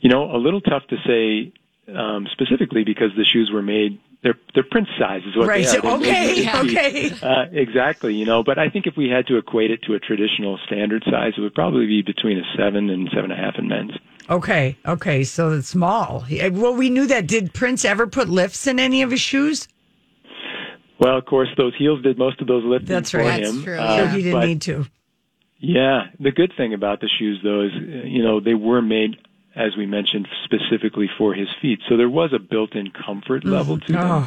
You 0.00 0.10
know, 0.10 0.34
a 0.34 0.38
little 0.38 0.60
tough 0.60 0.82
to 0.88 0.96
say 1.06 1.52
um, 1.94 2.26
specifically 2.32 2.84
because 2.84 3.10
the 3.16 3.24
shoes 3.24 3.50
were 3.52 3.62
made 3.62 4.00
they're 4.22 4.38
they're 4.54 4.64
Prince 4.70 4.88
size 4.98 5.22
is 5.26 5.36
what 5.36 5.48
Right. 5.48 5.64
they 5.66 5.78
are. 5.78 5.80
They're 5.82 5.92
Okay. 6.12 6.34
made 6.34 6.48
for 7.18 7.26
Okay. 7.26 7.26
Uh, 7.26 7.44
exactly. 7.52 8.14
You 8.14 8.24
know, 8.24 8.42
but 8.42 8.58
I 8.58 8.68
think 8.68 8.86
if 8.86 8.96
we 8.96 9.08
had 9.08 9.26
to 9.28 9.36
equate 9.36 9.70
it 9.70 9.82
to 9.84 9.94
a 9.94 9.98
traditional 9.98 10.58
standard 10.66 11.02
size, 11.10 11.32
it 11.36 11.40
would 11.40 11.54
probably 11.54 11.86
be 11.86 12.02
between 12.02 12.38
a 12.38 12.42
seven 12.56 12.88
and 12.90 13.08
seven 13.14 13.30
and 13.30 13.40
a 13.40 13.42
half 13.44 13.56
in 13.58 13.68
men's. 13.68 13.92
Okay. 14.30 14.76
Okay. 14.86 15.24
So 15.24 15.50
it's 15.52 15.68
small. 15.68 16.24
Well, 16.52 16.74
we 16.74 16.88
knew 16.90 17.06
that. 17.06 17.26
Did 17.26 17.52
Prince 17.52 17.84
ever 17.84 18.06
put 18.06 18.28
lifts 18.28 18.66
in 18.66 18.78
any 18.78 19.02
of 19.02 19.10
his 19.10 19.20
shoes? 19.20 19.66
Well, 21.00 21.18
of 21.18 21.24
course, 21.24 21.48
those 21.56 21.74
heels 21.76 22.00
did 22.02 22.16
most 22.16 22.40
of 22.40 22.46
those 22.46 22.62
lifting 22.64 22.86
That's 22.86 23.10
for 23.10 23.18
right. 23.18 23.42
him. 23.42 23.54
That's 23.56 23.64
true, 23.64 23.78
Uh, 23.78 23.96
so 23.98 24.06
he 24.06 24.22
didn't 24.22 24.40
but- 24.40 24.46
need 24.46 24.60
to. 24.62 24.86
Yeah, 25.64 26.06
the 26.18 26.32
good 26.32 26.52
thing 26.56 26.74
about 26.74 27.00
the 27.00 27.08
shoes, 27.18 27.38
though, 27.44 27.60
is 27.62 27.70
uh, 27.72 28.04
you 28.06 28.22
know 28.22 28.40
they 28.40 28.54
were 28.54 28.82
made, 28.82 29.16
as 29.54 29.76
we 29.76 29.86
mentioned, 29.86 30.26
specifically 30.44 31.08
for 31.18 31.34
his 31.34 31.48
feet. 31.60 31.80
So 31.88 31.96
there 31.96 32.08
was 32.08 32.32
a 32.32 32.38
built-in 32.38 32.90
comfort 32.90 33.44
level 33.44 33.78
to 33.80 33.92
them, 33.92 34.26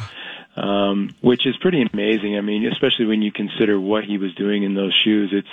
Oh. 0.56 0.62
um, 0.62 1.14
which 1.20 1.46
is 1.46 1.56
pretty 1.58 1.82
amazing. 1.92 2.36
I 2.36 2.40
mean, 2.40 2.66
especially 2.66 3.06
when 3.06 3.22
you 3.22 3.32
consider 3.32 3.78
what 3.80 4.04
he 4.04 4.18
was 4.18 4.34
doing 4.34 4.62
in 4.62 4.74
those 4.74 4.94
shoes, 4.94 5.30
it's 5.32 5.48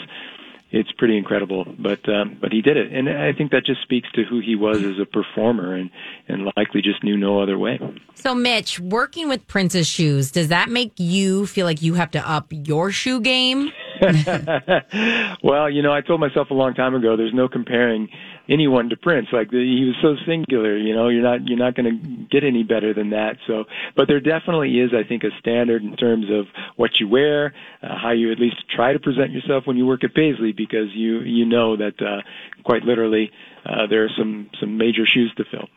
it's 0.76 0.92
pretty 0.94 1.18
incredible. 1.18 1.66
But 1.78 2.08
um, 2.10 2.36
but 2.42 2.52
he 2.52 2.62
did 2.64 2.78
it, 2.78 2.92
and 2.92 3.08
I 3.08 3.32
think 3.32 3.52
that 3.52 3.64
just 3.64 3.82
speaks 3.84 4.12
to 4.14 4.24
who 4.24 4.40
he 4.40 4.56
was 4.56 4.82
as 4.84 4.98
a 5.00 5.06
performer, 5.06 5.76
and 5.76 5.92
and 6.28 6.52
likely 6.58 6.82
just 6.82 7.04
knew 7.04 7.16
no 7.16 7.40
other 7.42 7.60
way. 7.60 7.80
So, 8.16 8.34
Mitch, 8.34 8.80
working 8.80 9.30
with 9.30 9.48
Prince's 9.48 9.86
shoes, 9.88 10.32
does 10.32 10.48
that 10.48 10.70
make 10.70 10.94
you 10.98 11.46
feel 11.46 11.66
like 11.68 11.82
you 11.84 11.94
have 11.94 12.10
to 12.12 12.28
up 12.28 12.48
your 12.50 12.90
shoe 12.92 13.20
game? 13.22 13.72
well, 15.44 15.70
you 15.70 15.82
know, 15.82 15.94
I 15.94 16.02
told 16.02 16.20
myself 16.20 16.50
a 16.50 16.54
long 16.54 16.74
time 16.74 16.96
ago, 16.96 17.16
there's 17.16 17.34
no 17.34 17.48
comparing 17.48 18.10
anyone 18.50 18.90
to 18.90 18.98
Prince. 18.98 19.28
Like 19.32 19.52
he 19.52 19.86
was 19.86 19.96
so 20.02 20.16
singular, 20.26 20.78
you 20.78 20.94
know, 20.94 21.10
you're 21.10 21.24
not 21.24 21.48
you're 21.48 21.58
not 21.58 21.76
going 21.76 21.86
to 21.86 22.26
get 22.30 22.44
any 22.44 22.64
better 22.64 22.94
than 22.94 23.12
that. 23.12 23.38
So, 23.48 23.66
but 23.96 24.08
there 24.08 24.20
definitely 24.20 24.80
is, 24.80 24.92
I 24.94 25.08
think, 25.08 25.24
a 25.24 25.30
standard 25.40 25.84
in 25.84 25.96
terms 25.96 26.26
of 26.30 26.48
what 26.76 27.00
you 27.00 27.08
wear, 27.08 27.54
uh, 27.82 27.98
how 27.98 28.12
you 28.12 28.32
at 28.32 28.40
least 28.40 28.58
try 28.70 28.94
to 28.94 29.00
present 29.00 29.32
yourself 29.32 29.66
when 29.66 29.78
you 29.78 29.86
work 29.86 30.04
at 30.04 30.14
Paisley, 30.14 30.52
because 30.52 30.90
you 30.94 31.20
you 31.22 31.46
know 31.46 31.78
that 31.78 32.02
uh, 32.02 32.22
quite 32.64 32.84
literally 32.84 33.32
uh, 33.66 33.88
there 33.88 34.04
are 34.04 34.12
some 34.18 34.50
some 34.60 34.78
major 34.78 35.06
shoes 35.06 35.34
to 35.38 35.46
fill. 35.46 35.68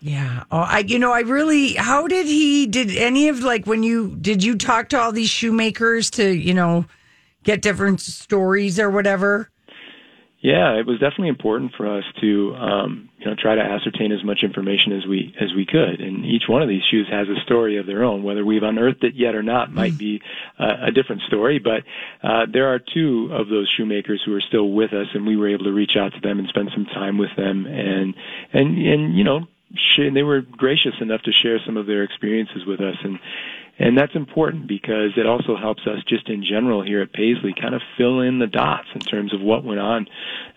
Yeah. 0.00 0.44
Oh, 0.52 0.58
I, 0.58 0.80
you 0.86 0.98
know, 0.98 1.12
I 1.12 1.20
really, 1.20 1.74
how 1.74 2.06
did 2.06 2.26
he, 2.26 2.66
did 2.66 2.96
any 2.96 3.28
of 3.28 3.40
like 3.40 3.66
when 3.66 3.82
you, 3.82 4.14
did 4.14 4.44
you 4.44 4.56
talk 4.56 4.90
to 4.90 5.00
all 5.00 5.10
these 5.10 5.28
shoemakers 5.28 6.08
to, 6.10 6.30
you 6.30 6.54
know, 6.54 6.86
get 7.48 7.62
different 7.62 7.98
stories 7.98 8.78
or 8.78 8.90
whatever? 8.90 9.50
Yeah, 10.40 10.78
it 10.78 10.86
was 10.86 11.00
definitely 11.00 11.28
important 11.28 11.72
for 11.76 11.98
us 11.98 12.04
to 12.20 12.54
um, 12.54 13.08
you 13.18 13.26
know 13.26 13.34
try 13.36 13.56
to 13.56 13.60
ascertain 13.60 14.12
as 14.12 14.22
much 14.22 14.44
information 14.44 14.92
as 14.92 15.04
we 15.04 15.34
as 15.40 15.48
we 15.56 15.66
could. 15.66 16.00
And 16.00 16.24
each 16.24 16.44
one 16.46 16.62
of 16.62 16.68
these 16.68 16.82
shoes 16.88 17.08
has 17.10 17.26
a 17.28 17.40
story 17.42 17.78
of 17.78 17.86
their 17.86 18.04
own. 18.04 18.22
Whether 18.22 18.44
we've 18.44 18.62
unearthed 18.62 19.02
it 19.02 19.14
yet 19.16 19.34
or 19.34 19.42
not 19.42 19.72
might 19.72 19.98
be 19.98 20.20
uh, 20.60 20.86
a 20.86 20.92
different 20.92 21.22
story. 21.22 21.58
But 21.58 21.82
uh, 22.22 22.46
there 22.52 22.72
are 22.72 22.78
two 22.78 23.30
of 23.32 23.48
those 23.48 23.68
shoemakers 23.76 24.22
who 24.24 24.32
are 24.34 24.40
still 24.40 24.70
with 24.70 24.92
us, 24.92 25.08
and 25.12 25.26
we 25.26 25.36
were 25.36 25.48
able 25.48 25.64
to 25.64 25.72
reach 25.72 25.96
out 25.98 26.12
to 26.12 26.20
them 26.20 26.38
and 26.38 26.46
spend 26.48 26.70
some 26.72 26.84
time 26.84 27.18
with 27.18 27.34
them. 27.36 27.66
And 27.66 28.14
and 28.52 28.78
and 28.78 29.18
you 29.18 29.24
know 29.24 29.48
sh- 29.74 30.12
they 30.12 30.22
were 30.22 30.42
gracious 30.42 30.94
enough 31.00 31.22
to 31.22 31.32
share 31.32 31.58
some 31.66 31.76
of 31.76 31.86
their 31.86 32.02
experiences 32.04 32.64
with 32.66 32.80
us. 32.80 32.96
And 33.02 33.18
and 33.78 33.96
that's 33.96 34.14
important 34.14 34.66
because 34.66 35.12
it 35.16 35.26
also 35.26 35.56
helps 35.56 35.82
us 35.86 36.02
just 36.08 36.28
in 36.28 36.44
general 36.44 36.82
here 36.82 37.00
at 37.00 37.12
Paisley 37.12 37.54
kind 37.58 37.74
of 37.74 37.82
fill 37.96 38.20
in 38.20 38.38
the 38.38 38.46
dots 38.46 38.88
in 38.94 39.00
terms 39.00 39.32
of 39.32 39.40
what 39.40 39.64
went 39.64 39.80
on 39.80 40.06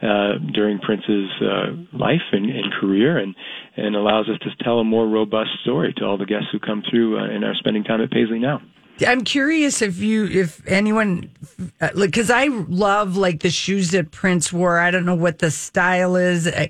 uh, 0.02 0.34
during 0.54 0.80
Prince's 0.80 1.30
uh, 1.42 1.98
life 1.98 2.22
and, 2.32 2.50
and 2.50 2.74
career 2.74 3.18
and, 3.20 3.36
and 3.78 3.96
allows 3.96 4.28
us 4.28 4.40
to 4.40 4.64
tell 4.64 4.80
a 4.80 4.84
more 4.84 5.08
robust 5.08 5.52
story 5.62 5.94
to 5.98 6.06
all 6.06 6.18
the 6.18 6.26
guests 6.26 6.48
who 6.52 6.60
come 6.60 6.84
through 6.90 7.20
uh, 7.20 7.24
and 7.24 7.44
are 7.44 7.56
spending 7.56 7.84
time 7.84 8.02
at 8.02 8.10
Paisley 8.10 8.40
now. 8.40 8.62
I'm 9.06 9.24
curious 9.24 9.82
if 9.82 10.00
you, 10.00 10.26
if 10.26 10.68
anyone, 10.68 11.32
uh, 11.80 11.90
because 11.96 12.30
I 12.30 12.48
love 12.48 13.18
like 13.18 13.42
the 13.42 13.50
shoes 13.50 13.92
that 13.92 14.12
Prince 14.12 14.52
wore. 14.54 14.80
I 14.80 14.92
don't 14.92 15.06
know 15.06 15.16
what 15.16 15.40
the 15.40 15.50
style 15.50 16.16
is, 16.16 16.46
uh, 16.46 16.68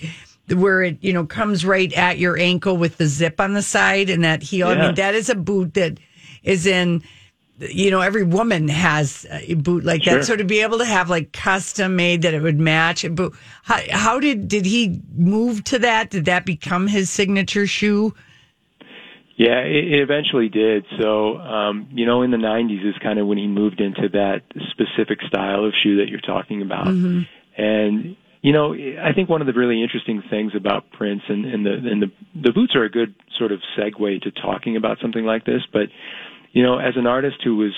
where 0.50 0.82
it 0.82 0.98
you 1.02 1.12
know 1.12 1.26
comes 1.26 1.66
right 1.66 1.92
at 1.94 2.20
your 2.20 2.38
ankle 2.38 2.78
with 2.78 2.98
the 2.98 3.08
zip 3.08 3.42
on 3.42 3.54
the 3.54 3.62
side 3.62 4.10
and 4.10 4.24
that 4.24 4.44
heel. 4.44 4.68
I 4.68 4.76
mean, 4.76 4.96
that 4.96 5.14
is 5.14 5.30
a 5.30 5.36
boot 5.36 5.74
that 5.74 5.98
is 6.44 6.66
in. 6.66 7.04
You 7.60 7.92
know, 7.92 8.02
every 8.02 8.24
woman 8.24 8.68
has 8.70 9.28
a 9.30 9.54
boot 9.54 9.84
like 9.84 10.02
Sure. 10.02 10.16
that. 10.16 10.26
So 10.26 10.36
to 10.36 10.44
be 10.44 10.62
able 10.62 10.80
to 10.80 10.86
have 10.86 11.12
like 11.12 11.32
custom 11.32 11.96
made 11.96 12.24
that 12.24 12.34
it 12.34 12.42
would 12.42 12.60
match 12.60 13.04
a 13.04 13.10
boot. 13.12 13.36
How, 13.62 13.80
how 13.92 14.20
did 14.20 14.48
did 14.48 14.66
he 14.66 15.00
move 15.16 15.64
to 15.66 15.78
that? 15.78 16.10
Did 16.10 16.26
that 16.26 16.44
become 16.44 16.88
his 16.88 17.12
signature 17.12 17.68
shoe? 17.68 18.16
Yeah, 19.38 19.60
it, 19.60 19.94
it 19.94 20.02
eventually 20.02 20.50
did. 20.50 20.86
So, 21.00 21.38
um, 21.38 21.88
you 21.92 22.06
know, 22.06 22.22
in 22.24 22.32
the 22.32 22.38
90s 22.38 22.88
is 22.88 22.96
kind 23.02 23.18
of 23.20 23.28
when 23.28 23.38
he 23.38 23.48
moved 23.48 23.80
into 23.80 24.10
that 24.10 24.42
specific 24.72 25.20
style 25.28 25.66
of 25.66 25.74
shoe 25.82 25.98
that 25.98 26.10
you're 26.10 26.20
talking 26.20 26.62
about. 26.62 26.88
And, 27.58 28.16
you 28.42 28.54
know, 28.54 28.74
I 28.74 29.14
think 29.14 29.30
one 29.30 29.42
of 29.42 29.48
the 29.48 29.54
really 29.54 29.82
interesting 29.82 30.22
things 30.30 30.54
about 30.56 30.92
Prince 30.92 31.22
and, 31.28 31.46
and 31.46 31.66
the, 31.66 31.74
and 31.74 32.02
the, 32.04 32.12
the 32.40 32.52
boots 32.52 32.76
are 32.76 32.84
a 32.84 32.90
good 32.90 33.16
sort 33.38 33.52
of 33.52 33.62
segue 33.78 34.22
to 34.22 34.32
talking 34.32 34.78
about 34.78 34.98
something 35.02 35.26
like 35.26 35.46
this. 35.46 35.62
But, 35.72 35.90
you 36.52 36.64
know, 36.64 36.78
as 36.80 36.94
an 36.98 37.08
artist 37.08 37.38
who 37.44 37.58
was, 37.58 37.74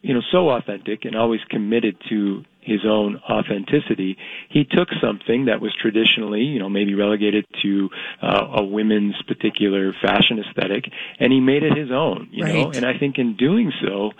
you 0.00 0.14
know, 0.14 0.22
so 0.30 0.50
authentic 0.50 1.04
and 1.04 1.14
always 1.14 1.40
committed 1.50 1.96
to 2.08 2.44
his 2.60 2.80
own 2.86 3.20
authenticity, 3.28 4.16
he 4.48 4.64
took 4.64 4.88
something 5.00 5.46
that 5.46 5.60
was 5.60 5.74
traditionally, 5.80 6.42
you 6.42 6.58
know, 6.58 6.68
maybe 6.68 6.94
relegated 6.94 7.44
to 7.62 7.90
uh, 8.22 8.46
a 8.56 8.64
women's 8.64 9.20
particular 9.26 9.92
fashion 10.00 10.38
aesthetic, 10.38 10.84
and 11.18 11.32
he 11.32 11.40
made 11.40 11.62
it 11.62 11.76
his 11.76 11.90
own, 11.90 12.28
you 12.30 12.44
know. 12.44 12.70
And 12.70 12.86
I 12.86 12.98
think 12.98 13.18
in 13.18 13.36
doing 13.36 13.72
so, 13.84 14.12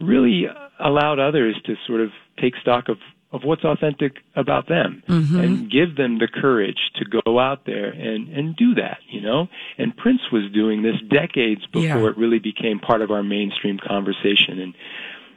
really 0.00 0.46
allowed 0.78 1.18
others 1.18 1.56
to 1.66 1.74
sort 1.86 2.00
of 2.00 2.10
take 2.40 2.54
stock 2.62 2.88
of 2.88 2.98
of 3.30 3.42
what's 3.44 3.62
authentic 3.64 4.12
about 4.36 4.68
them 4.68 5.02
and 5.08 5.70
give 5.70 5.96
them 5.96 6.18
the 6.18 6.26
courage 6.28 6.78
to 6.96 7.04
go 7.04 7.38
out 7.38 7.66
there 7.66 7.90
and 7.90 8.28
and 8.30 8.56
do 8.56 8.74
that 8.74 8.98
you 9.10 9.20
know 9.20 9.48
and 9.76 9.94
prince 9.96 10.20
was 10.32 10.44
doing 10.54 10.82
this 10.82 10.96
decades 11.10 11.60
before 11.66 11.82
Yeah. 11.82 12.06
it 12.08 12.16
really 12.16 12.38
became 12.38 12.78
part 12.78 13.02
of 13.02 13.10
our 13.10 13.22
mainstream 13.22 13.78
conversation 13.86 14.58
and 14.60 14.74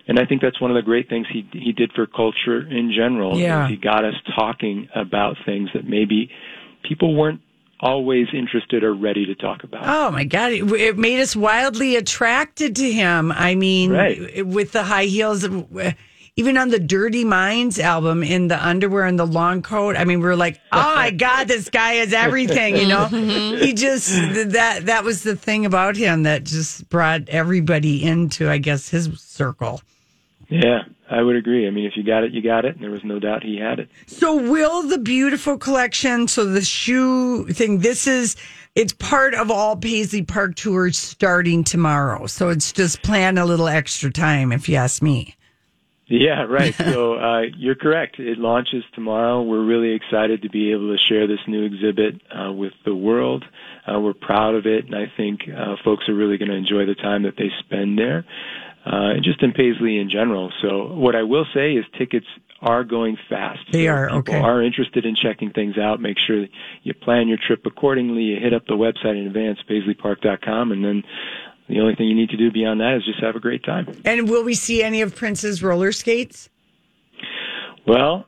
and 0.08 0.17
I 0.19 0.25
think 0.25 0.41
that's 0.41 0.60
one 0.60 0.71
of 0.71 0.75
the 0.75 0.82
great 0.82 1.10
things 1.10 1.27
he 1.32 1.47
he 1.51 1.71
did 1.73 1.91
for 1.93 2.06
culture 2.08 2.60
in 2.67 2.91
general. 2.91 3.38
Yeah. 3.38 3.67
He 3.67 3.75
got 3.77 4.04
us 4.04 4.15
talking 4.36 4.89
about 4.95 5.38
things 5.45 5.69
that 5.75 5.88
maybe 5.88 6.32
people 6.84 7.13
weren't 7.15 7.39
always 7.80 8.27
interested 8.34 8.84
or 8.84 8.93
ready 8.95 9.25
to 9.27 9.36
talk 9.36 9.63
about. 9.63 9.84
Oh 9.86 10.10
my 10.12 10.23
God! 10.23 10.51
It, 10.54 10.63
it 10.71 10.97
made 10.97 11.19
us 11.21 11.36
wildly 11.36 11.95
attracted 11.97 12.75
to 12.77 12.91
him. 12.91 13.32
I 13.32 13.54
mean, 13.56 13.91
Right. 13.91 14.45
with 14.45 14.71
the 14.71 14.84
high 14.84 15.06
heels, 15.06 15.43
uh, 15.45 15.91
even 16.36 16.58
on 16.58 16.70
the 16.70 16.80
Dirty 16.80 17.26
Minds 17.26 17.80
album, 17.80 18.24
in 18.24 18.48
the 18.48 18.65
underwear 18.65 19.06
and 19.06 19.20
the 19.20 19.26
long 19.26 19.62
coat. 19.62 19.98
I 19.98 20.06
mean, 20.06 20.20
we 20.20 20.26
were 20.26 20.36
like, 20.36 20.60
oh 20.72 20.96
my 20.96 21.12
God, 21.12 21.48
this 21.48 21.70
guy 21.70 21.94
is 21.94 22.13
everything. 22.13 22.78
You 22.78 22.88
know, 22.88 23.06
mm-hmm. 23.06 23.63
he 23.63 23.74
just 23.74 24.10
that 24.10 24.86
that 24.86 25.04
was 25.04 25.24
the 25.24 25.36
thing 25.36 25.65
about 25.65 25.96
him 25.98 26.24
that 26.24 26.44
just 26.44 26.89
brought 26.89 27.28
everybody 27.30 28.04
into, 28.04 28.50
I 28.50 28.58
guess, 28.58 28.89
his 28.89 29.10
circle. 29.20 29.82
Yeah, 30.48 30.84
I 31.10 31.22
would 31.22 31.36
agree. 31.36 31.67
I 31.67 31.72
mean, 31.72 31.86
if 31.86 31.96
you 31.96 32.04
got 32.04 32.24
it, 32.24 32.32
you 32.32 32.41
got 32.41 32.65
it, 32.65 32.76
and 32.76 32.84
there 32.84 32.91
was 32.91 33.04
no 33.04 33.20
doubt 33.20 33.44
he 33.44 33.58
had 33.58 33.80
it. 33.80 33.89
So 34.08 34.36
will 34.36 34.84
the 34.84 34.98
beautiful 34.98 35.58
collection, 35.58 36.28
so 36.28 36.46
the 36.46 36.62
shoe 36.62 37.46
thing, 37.48 37.80
this 37.80 38.08
is 38.08 38.36
it's 38.76 38.94
part 38.94 39.34
of 39.34 39.52
all 39.52 39.76
Paisley 39.76 40.24
Park 40.24 40.56
tours 40.56 40.98
starting 40.98 41.63
tomorrow. 41.63 42.26
So 42.28 42.50
it's 42.50 42.72
just 42.72 43.02
plan 43.02 43.38
a 43.38 43.46
little 43.46 43.67
extra 43.67 44.12
time 44.12 44.52
if 44.52 44.70
you 44.70 44.76
ask 44.78 45.02
me. 45.02 45.36
Yeah, 46.12 46.43
right. 46.43 46.76
so 46.76 47.15
uh, 47.15 47.41
you're 47.58 47.76
correct. 47.76 48.19
It 48.19 48.38
launches 48.38 48.84
tomorrow. 48.93 49.41
We're 49.41 49.63
really 49.63 49.93
excited 49.93 50.41
to 50.41 50.50
be 50.50 50.71
able 50.74 50.95
to 50.95 50.97
share 50.97 51.26
this 51.26 51.39
new 51.47 51.63
exhibit 51.63 52.21
uh, 52.30 52.52
with 52.52 52.74
the 52.86 52.93
world. 52.93 53.45
Uh, 53.88 54.00
we're 54.00 54.13
proud 54.13 54.56
of 54.56 54.65
it, 54.65 54.86
and 54.86 54.95
I 54.95 55.12
think 55.15 55.41
uh, 55.47 55.76
folks 55.84 56.10
are 56.10 56.13
really 56.13 56.38
going 56.38 56.52
to 56.52 56.58
enjoy 56.58 56.86
the 56.86 56.95
time 56.95 57.24
that 57.24 57.36
they 57.38 57.50
spend 57.60 57.97
there, 57.97 58.26
uh, 58.86 59.15
and 59.15 59.24
just 59.24 59.41
in 59.41 59.54
Paisley 59.54 59.97
in 59.97 60.10
general. 60.10 60.52
So 60.62 60.93
what 60.93 61.15
I 61.15 61.24
will 61.24 61.45
say 61.54 61.74
is 61.74 61.86
tickets 61.97 62.28
are 62.62 62.84
going 62.84 63.17
fast. 63.28 63.60
They 63.71 63.86
So 63.86 63.91
are, 63.91 64.08
people 64.08 64.19
okay. 64.19 64.39
Are 64.39 64.62
interested 64.62 65.06
in 65.06 65.15
checking 65.15 65.52
things 65.52 65.78
out. 65.78 66.00
Make 66.00 66.17
sure 66.19 66.45
you 66.84 66.93
plan 66.93 67.28
your 67.28 67.39
trip 67.39 67.65
accordingly. 67.65 68.24
You 68.24 68.39
hit 68.39 68.54
up 68.54 68.67
the 68.67 68.76
website 68.76 69.19
in 69.19 69.26
advance, 69.28 69.60
PaisleyPark.com, 69.69 70.71
and 70.71 70.84
then. 70.84 71.04
The 71.69 71.80
only 71.80 71.95
thing 71.95 72.08
you 72.08 72.15
need 72.15 72.30
to 72.30 72.38
do 72.38 72.52
beyond 72.52 72.82
that 72.82 72.95
is 72.97 73.06
just 73.06 73.21
have 73.24 73.36
a 73.36 73.39
great 73.39 73.63
time. 73.63 74.02
And 74.04 74.30
will 74.30 74.43
we 74.43 74.54
see 74.56 74.84
any 74.84 75.02
of 75.02 75.15
Prince's 75.15 75.63
roller 75.63 75.91
skates? 75.91 76.50
Well, 77.88 78.26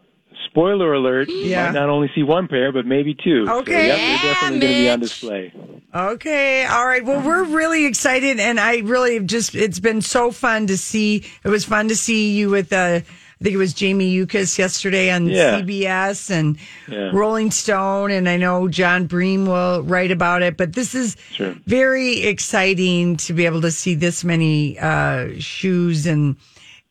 spoiler 0.49 0.93
alert, 0.93 1.29
you 1.29 1.55
might 1.55 1.71
not 1.71 1.89
only 1.89 2.09
see 2.15 2.23
one 2.23 2.47
pair, 2.47 2.71
but 2.71 2.85
maybe 2.85 3.13
two. 3.13 3.45
So, 3.47 3.59
Okay. 3.59 3.87
yep, 3.87 3.97
they're 3.97 4.33
definitely 4.33 4.59
going 4.59 4.73
to 4.73 4.79
be 4.79 4.89
on 4.89 4.99
display. 4.99 5.53
Okay. 5.93 6.65
All 6.65 6.87
right. 6.87 7.03
Well, 7.05 7.21
we're 7.25 7.43
really 7.43 7.85
excited. 7.85 8.39
And 8.39 8.59
I 8.59 8.77
really 8.79 9.19
just, 9.19 9.53
it's 9.55 9.79
been 9.79 10.01
so 10.01 10.31
fun 10.31 10.67
to 10.67 10.77
see. 10.77 11.23
It 11.43 11.49
was 11.49 11.65
fun 11.65 11.87
to 11.89 11.95
see 11.95 12.31
you 12.35 12.49
with 12.49 12.73
uh, 12.73 13.01
I 13.43 13.47
think 13.47 13.55
it 13.55 13.57
was 13.57 13.73
Jamie 13.73 14.07
Yuccas 14.07 14.57
yesterday 14.57 15.11
on 15.11 15.27
Yeah. 15.27 15.59
CBS 15.59 16.29
and 16.29 16.55
Yeah. 16.87 17.09
Rolling 17.11 17.51
Stone, 17.51 18.11
and 18.11 18.29
I 18.29 18.37
know 18.37 18.69
Jon 18.69 19.05
Bream 19.05 19.45
will 19.45 19.83
write 19.83 20.11
about 20.11 20.41
it. 20.43 20.55
But 20.55 20.71
this 20.71 20.95
is 20.95 21.17
Sure. 21.33 21.53
very 21.67 22.21
exciting 22.21 23.17
to 23.17 23.33
be 23.33 23.45
able 23.45 23.59
to 23.59 23.71
see 23.71 23.95
this 23.95 24.23
many 24.23 24.79
uh, 24.79 25.27
shoes 25.39 26.05
and. 26.07 26.37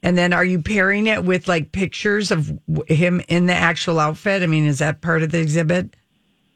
And 0.04 0.18
then, 0.18 0.32
are 0.32 0.44
you 0.44 0.60
pairing 0.60 1.06
it 1.06 1.22
with 1.22 1.46
like 1.46 1.70
pictures 1.70 2.32
of 2.32 2.52
him 2.88 3.22
in 3.28 3.46
the 3.46 3.54
actual 3.54 4.00
outfit? 4.00 4.42
I 4.42 4.46
mean, 4.46 4.66
is 4.66 4.80
that 4.80 5.00
part 5.00 5.22
of 5.22 5.30
the 5.30 5.38
exhibit? 5.38 5.94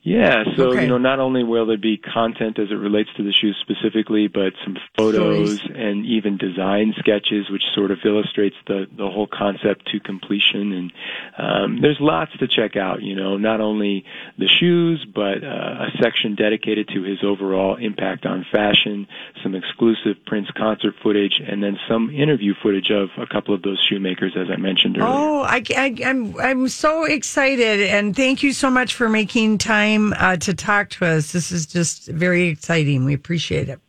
Yeah, 0.07 0.45
so 0.57 0.69
Okay. 0.69 0.83
you 0.83 0.87
know, 0.88 0.99
not 0.99 1.19
only 1.19 1.42
will 1.42 1.66
there 1.66 1.77
be 1.77 1.97
content 1.97 2.61
as 2.61 2.71
it 2.71 2.77
relates 2.79 3.11
to 3.16 3.25
the 3.25 3.33
shoes 3.33 3.57
specifically, 3.61 4.29
but 4.29 4.53
some 4.62 4.77
photos 4.97 5.59
Stories. 5.59 5.77
and 5.77 6.07
even 6.07 6.37
design 6.37 6.95
sketches, 6.97 7.51
which 7.51 7.64
sort 7.75 7.90
of 7.90 7.99
illustrates 8.05 8.55
the 8.69 8.87
the 8.97 9.11
whole 9.11 9.27
concept 9.27 9.87
to 9.90 9.99
completion. 9.99 10.73
And 10.73 10.92
um, 11.38 11.81
there's 11.81 11.97
lots 11.99 12.31
to 12.38 12.47
check 12.47 12.77
out. 12.77 13.03
You 13.03 13.16
know, 13.16 13.37
not 13.37 13.61
only 13.61 14.05
the 14.38 14.47
shoes, 14.47 15.05
but 15.12 15.42
uh, 15.42 15.87
a 15.87 15.90
section 16.01 16.37
dedicated 16.37 16.87
to 16.95 17.03
his 17.03 17.25
overall 17.25 17.75
impact 17.75 18.27
on 18.27 18.47
fashion, 18.53 19.09
some 19.42 19.57
exclusive 19.57 20.25
Prince 20.25 20.47
concert 20.57 20.95
footage, 21.03 21.40
and 21.45 21.64
then 21.64 21.79
some 21.88 22.11
interview 22.11 22.55
footage 22.62 22.92
of 22.92 23.09
a 23.19 23.27
couple 23.27 23.55
of 23.57 23.62
those 23.62 23.85
shoemakers, 23.90 24.37
as 24.37 24.47
I 24.53 24.57
mentioned 24.57 24.99
earlier. 24.99 25.11
Oh, 25.11 25.40
I, 25.42 25.64
I, 25.77 25.97
I'm 26.05 26.38
I'm 26.38 26.69
so 26.69 27.03
excited, 27.07 27.81
and 27.81 28.14
thank 28.14 28.45
you 28.45 28.53
so 28.53 28.71
much 28.71 28.95
for 28.95 29.09
making 29.09 29.59
time 29.59 29.96
uh, 30.15 30.37
to 30.39 30.55
talk 30.55 30.91
to 30.91 31.07
us. 31.07 31.33
This 31.33 31.53
is 31.53 31.67
just 31.67 32.09
very 32.09 32.49
exciting. 32.49 33.05
We 33.05 33.15
appreciate 33.15 33.69
it. 33.69 33.81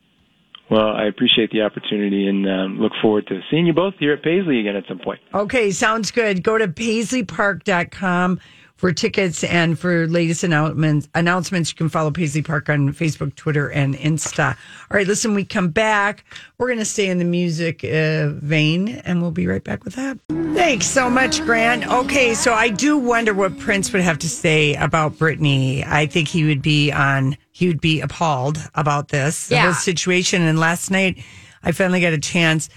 Well, 0.70 0.90
I 0.90 1.06
appreciate 1.06 1.52
the 1.52 1.62
opportunity 1.62 2.28
and 2.28 2.48
um, 2.50 2.80
look 2.80 2.92
forward 3.02 3.28
to 3.28 3.40
seeing 3.50 3.66
you 3.66 3.74
both 3.74 3.94
here 4.00 4.14
at 4.14 4.22
Paisley 4.22 4.60
again 4.60 4.76
at 4.76 4.86
some 4.88 5.00
point. 5.00 5.22
Okay, 5.34 5.72
sounds 5.72 6.12
good. 6.12 6.44
Go 6.44 6.58
to 6.58 6.68
paisleypark.com 6.68 8.40
for 8.78 8.92
tickets 8.92 9.44
and 9.44 9.78
for 9.78 10.08
latest 10.08 10.44
announcements. 10.44 11.10
Announcements. 11.16 11.72
You 11.72 11.76
can 11.78 11.90
follow 11.90 12.12
Paisley 12.12 12.42
Park 12.44 12.70
on 12.70 12.94
Facebook, 12.94 13.36
Twitter, 13.36 13.70
and 13.70 13.96
Insta. 13.96 14.52
All 14.90 14.96
right, 14.98 15.08
listen. 15.08 15.34
We 15.34 15.44
come 15.46 15.70
back. 15.70 16.24
We're 16.58 16.68
going 16.68 16.80
to 16.80 16.86
stay 16.86 17.08
in 17.10 17.18
the 17.18 17.26
music 17.26 17.84
uh, 17.84 18.30
vein, 18.36 18.88
and 19.04 19.22
we'll 19.22 19.32
be 19.32 19.48
right 19.48 19.64
back 19.64 19.84
with 19.84 19.96
that. 19.96 20.18
Thanks 20.30 20.86
so 20.88 21.10
much, 21.10 21.42
Grant. 21.44 21.88
Okay, 21.88 22.34
so 22.34 22.54
I 22.54 22.70
do 22.70 22.98
wonder 22.98 23.34
what 23.34 23.58
Prince 23.60 23.92
would 23.94 24.02
have 24.04 24.20
to 24.20 24.30
say 24.30 24.76
about 24.76 25.14
Britney. 25.14 25.86
I 25.86 26.06
think 26.06 26.28
he 26.28 26.46
would 26.46 26.62
be 26.62 26.92
on. 26.92 27.36
He 27.52 27.68
would 27.68 27.82
be 27.82 28.02
appalled 28.02 28.60
about 28.76 29.08
this 29.10 29.48
the 29.48 29.56
Yeah. 29.56 29.64
whole 29.66 29.74
situation. 29.74 30.44
And 30.44 30.60
last 30.60 30.92
night, 30.92 31.24
I 31.64 31.72
finally 31.72 32.00
got 32.02 32.14
a 32.14 32.20
chance 32.20 32.70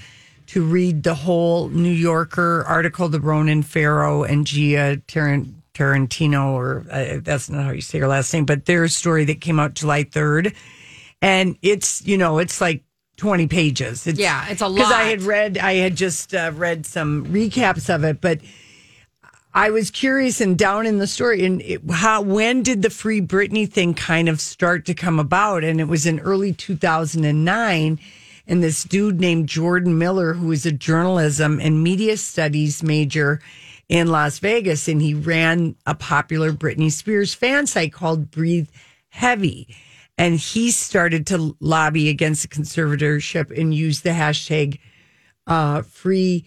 to 0.48 0.64
read 0.64 1.02
the 1.02 1.14
whole 1.14 1.68
New 1.68 1.92
Yorker 1.92 2.64
article, 2.66 3.08
the 3.10 3.20
Ronan 3.20 3.62
Farrow 3.62 4.24
and 4.24 4.46
Jia 4.46 5.02
Taran- 5.06 5.52
Tarantino, 5.81 6.53
or 6.53 6.85
uh, 6.90 7.21
that's 7.23 7.49
not 7.49 7.64
how 7.64 7.71
you 7.71 7.81
say 7.81 7.99
her 7.99 8.07
last 8.07 8.33
name, 8.35 8.45
but 8.45 8.66
their 8.66 8.87
story 8.88 9.25
that 9.25 9.40
came 9.40 9.59
out 9.59 9.75
July 9.75 10.05
3rd. 10.05 10.55
And 11.23 11.57
it's, 11.62 12.05
you 12.07 12.19
know, 12.19 12.38
it's 12.38 12.61
like 12.61 12.85
20 13.16 13.47
pages. 13.47 14.07
It's, 14.07 14.19
Yeah, 14.19 14.47
it's 14.49 14.61
a 14.61 14.69
lot. 14.69 14.77
Because 14.77 14.93
I 14.93 15.05
had 15.05 15.23
read, 15.23 15.57
I 15.59 15.75
had 15.75 15.97
just 15.97 16.35
uh, 16.35 16.53
read 16.55 16.85
some 16.85 17.27
recaps 17.27 17.93
of 17.93 18.05
it, 18.05 18.21
but 18.21 18.40
I 19.55 19.71
was 19.71 19.90
curious 19.90 20.40
and 20.40 20.57
down 20.57 20.87
in 20.87 20.99
the 20.99 21.07
story 21.07 21.45
and 21.45 21.61
it, 21.62 21.81
how 21.90 22.23
when 22.23 22.62
did 22.62 22.83
the 22.83 22.90
free 22.90 23.21
Britney 23.21 23.71
thing 23.71 23.95
kind 23.95 24.29
of 24.29 24.40
start 24.40 24.85
to 24.87 24.95
come 24.95 25.19
about? 25.19 25.64
And 25.64 25.81
it 25.81 25.88
was 25.88 26.07
in 26.07 26.21
early 26.21 26.53
2009 26.53 27.99
and 28.47 28.62
this 28.62 28.85
dude 28.85 29.19
named 29.19 29.49
Jordan 29.49 29.99
Miller 29.99 30.35
who 30.35 30.53
is 30.53 30.66
a 30.66 30.73
journalism 30.73 31.59
and 31.61 31.83
media 31.83 32.16
studies 32.16 32.83
major 32.83 33.40
in 33.90 34.07
Las 34.07 34.38
Vegas 34.38 34.87
and 34.87 35.03
he 35.03 35.14
ran 35.14 35.74
a 35.85 35.96
popular 35.96 36.53
Britney 36.53 36.92
Spears 36.92 37.35
fan 37.35 37.66
site 37.66 37.92
called 37.92 38.31
Breathe 38.31 38.68
Heavy. 39.09 39.76
And 40.16 40.37
he 40.37 40.70
started 40.70 41.26
to 41.26 41.57
lobby 41.59 42.09
against 42.09 42.42
the 42.42 42.48
conservatorship 42.48 43.57
and 43.59 43.74
use 43.74 44.03
the 44.03 44.11
hashtag 44.11 44.79
uh, 45.48 45.83
free 45.83 46.46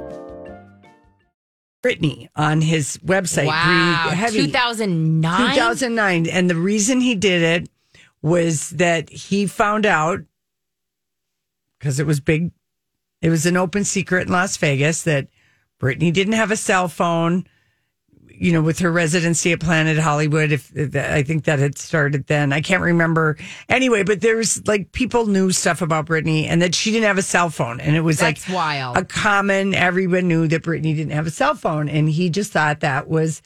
Britney 1.83 2.29
on 2.35 2.61
his 2.61 2.97
website. 2.97 3.47
Wow, 3.47 4.11
2009. 4.31 5.51
2009. 5.51 6.27
And 6.27 6.49
the 6.49 6.55
reason 6.55 7.01
he 7.01 7.15
did 7.15 7.41
it 7.41 7.69
was 8.21 8.69
that 8.71 9.09
he 9.09 9.47
found 9.47 9.85
out 9.85 10.21
because 11.79 11.99
it 11.99 12.05
was 12.05 12.19
big, 12.19 12.51
it 13.21 13.29
was 13.29 13.47
an 13.47 13.57
open 13.57 13.83
secret 13.83 14.27
in 14.27 14.33
Las 14.33 14.55
Vegas 14.57 15.01
that 15.03 15.27
Britney 15.79 16.13
didn't 16.13 16.33
have 16.33 16.51
a 16.51 16.55
cell 16.55 16.87
phone. 16.87 17.47
You 18.41 18.53
know, 18.53 18.61
with 18.63 18.79
her 18.79 18.91
residency 18.91 19.51
at 19.51 19.59
Planet 19.59 19.99
Hollywood, 19.99 20.51
if, 20.51 20.75
if 20.75 20.95
I 20.95 21.21
think 21.21 21.43
that 21.43 21.59
had 21.59 21.77
started 21.77 22.25
then, 22.25 22.51
I 22.51 22.61
can't 22.61 22.81
remember. 22.81 23.37
Anyway, 23.69 24.01
but 24.01 24.21
there's 24.21 24.65
like 24.67 24.91
people 24.93 25.27
knew 25.27 25.51
stuff 25.51 25.83
about 25.83 26.07
Britney 26.07 26.45
and 26.45 26.59
that 26.63 26.73
she 26.73 26.91
didn't 26.91 27.05
have 27.05 27.19
a 27.19 27.21
cell 27.21 27.51
phone, 27.51 27.79
and 27.79 27.95
it 27.95 28.01
was 28.01 28.17
That's 28.17 28.49
like 28.49 28.55
wild. 28.55 28.97
a 28.97 29.05
common. 29.05 29.75
Everyone 29.75 30.27
knew 30.27 30.47
that 30.47 30.63
Britney 30.63 30.95
didn't 30.95 31.11
have 31.11 31.27
a 31.27 31.31
cell 31.31 31.53
phone, 31.53 31.87
and 31.87 32.09
he 32.09 32.31
just 32.31 32.51
thought 32.51 32.79
that 32.79 33.07
was 33.07 33.43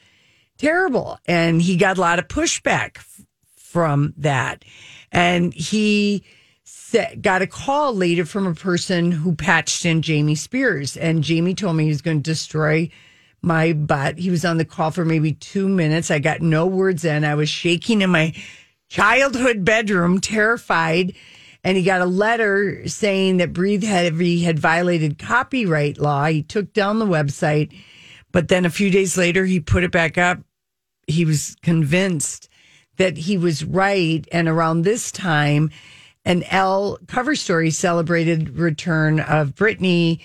terrible. 0.56 1.18
And 1.26 1.60
he 1.60 1.76
got 1.76 1.98
a 1.98 2.00
lot 2.00 2.18
of 2.18 2.28
pushback 2.28 2.96
f- 2.96 3.20
from 3.58 4.14
that. 4.16 4.64
And 5.12 5.52
he 5.52 6.24
got 7.20 7.42
a 7.42 7.46
call 7.46 7.94
later 7.94 8.24
from 8.24 8.46
a 8.46 8.54
person 8.54 9.12
who 9.12 9.34
patched 9.34 9.84
in 9.84 10.00
Jamie 10.00 10.34
Spears. 10.34 10.96
And 10.96 11.22
Jamie 11.22 11.54
told 11.54 11.76
me 11.76 11.84
he 11.84 11.90
was 11.90 12.00
going 12.00 12.22
to 12.22 12.30
destroy 12.30 12.88
my 13.46 13.72
butt. 13.72 14.18
He 14.18 14.30
was 14.30 14.44
on 14.44 14.56
the 14.58 14.64
call 14.64 14.90
for 14.90 15.04
maybe 15.04 15.32
two 15.32 15.68
minutes. 15.68 16.10
I 16.10 16.18
got 16.18 16.42
no 16.42 16.66
words 16.66 17.04
in. 17.04 17.24
I 17.24 17.36
was 17.36 17.48
shaking 17.48 18.02
in 18.02 18.10
my 18.10 18.34
childhood 18.88 19.64
bedroom, 19.64 20.20
terrified. 20.20 21.14
And 21.64 21.76
he 21.76 21.82
got 21.82 22.00
a 22.00 22.06
letter 22.06 22.86
saying 22.88 23.38
that 23.38 23.52
Breathe 23.52 23.82
Heavy 23.82 24.42
had 24.42 24.58
violated 24.58 25.18
copyright 25.18 25.98
law. 25.98 26.26
He 26.26 26.42
took 26.42 26.72
down 26.72 26.98
the 26.98 27.06
website, 27.06 27.76
but 28.32 28.48
then 28.48 28.64
a 28.64 28.70
few 28.70 28.90
days 28.90 29.16
later, 29.16 29.44
he 29.44 29.60
put 29.60 29.84
it 29.84 29.90
back 29.90 30.18
up. 30.18 30.38
He 31.06 31.24
was 31.24 31.56
convinced 31.62 32.48
that 32.96 33.16
he 33.16 33.38
was 33.38 33.64
right. 33.64 34.26
And 34.32 34.48
around 34.48 34.82
this 34.82 35.10
time, 35.10 35.70
an 36.24 36.42
Elle 36.44 36.98
cover 37.06 37.34
story 37.36 37.70
celebrated 37.70 38.58
return 38.58 39.20
of 39.20 39.54
Britney. 39.54 40.20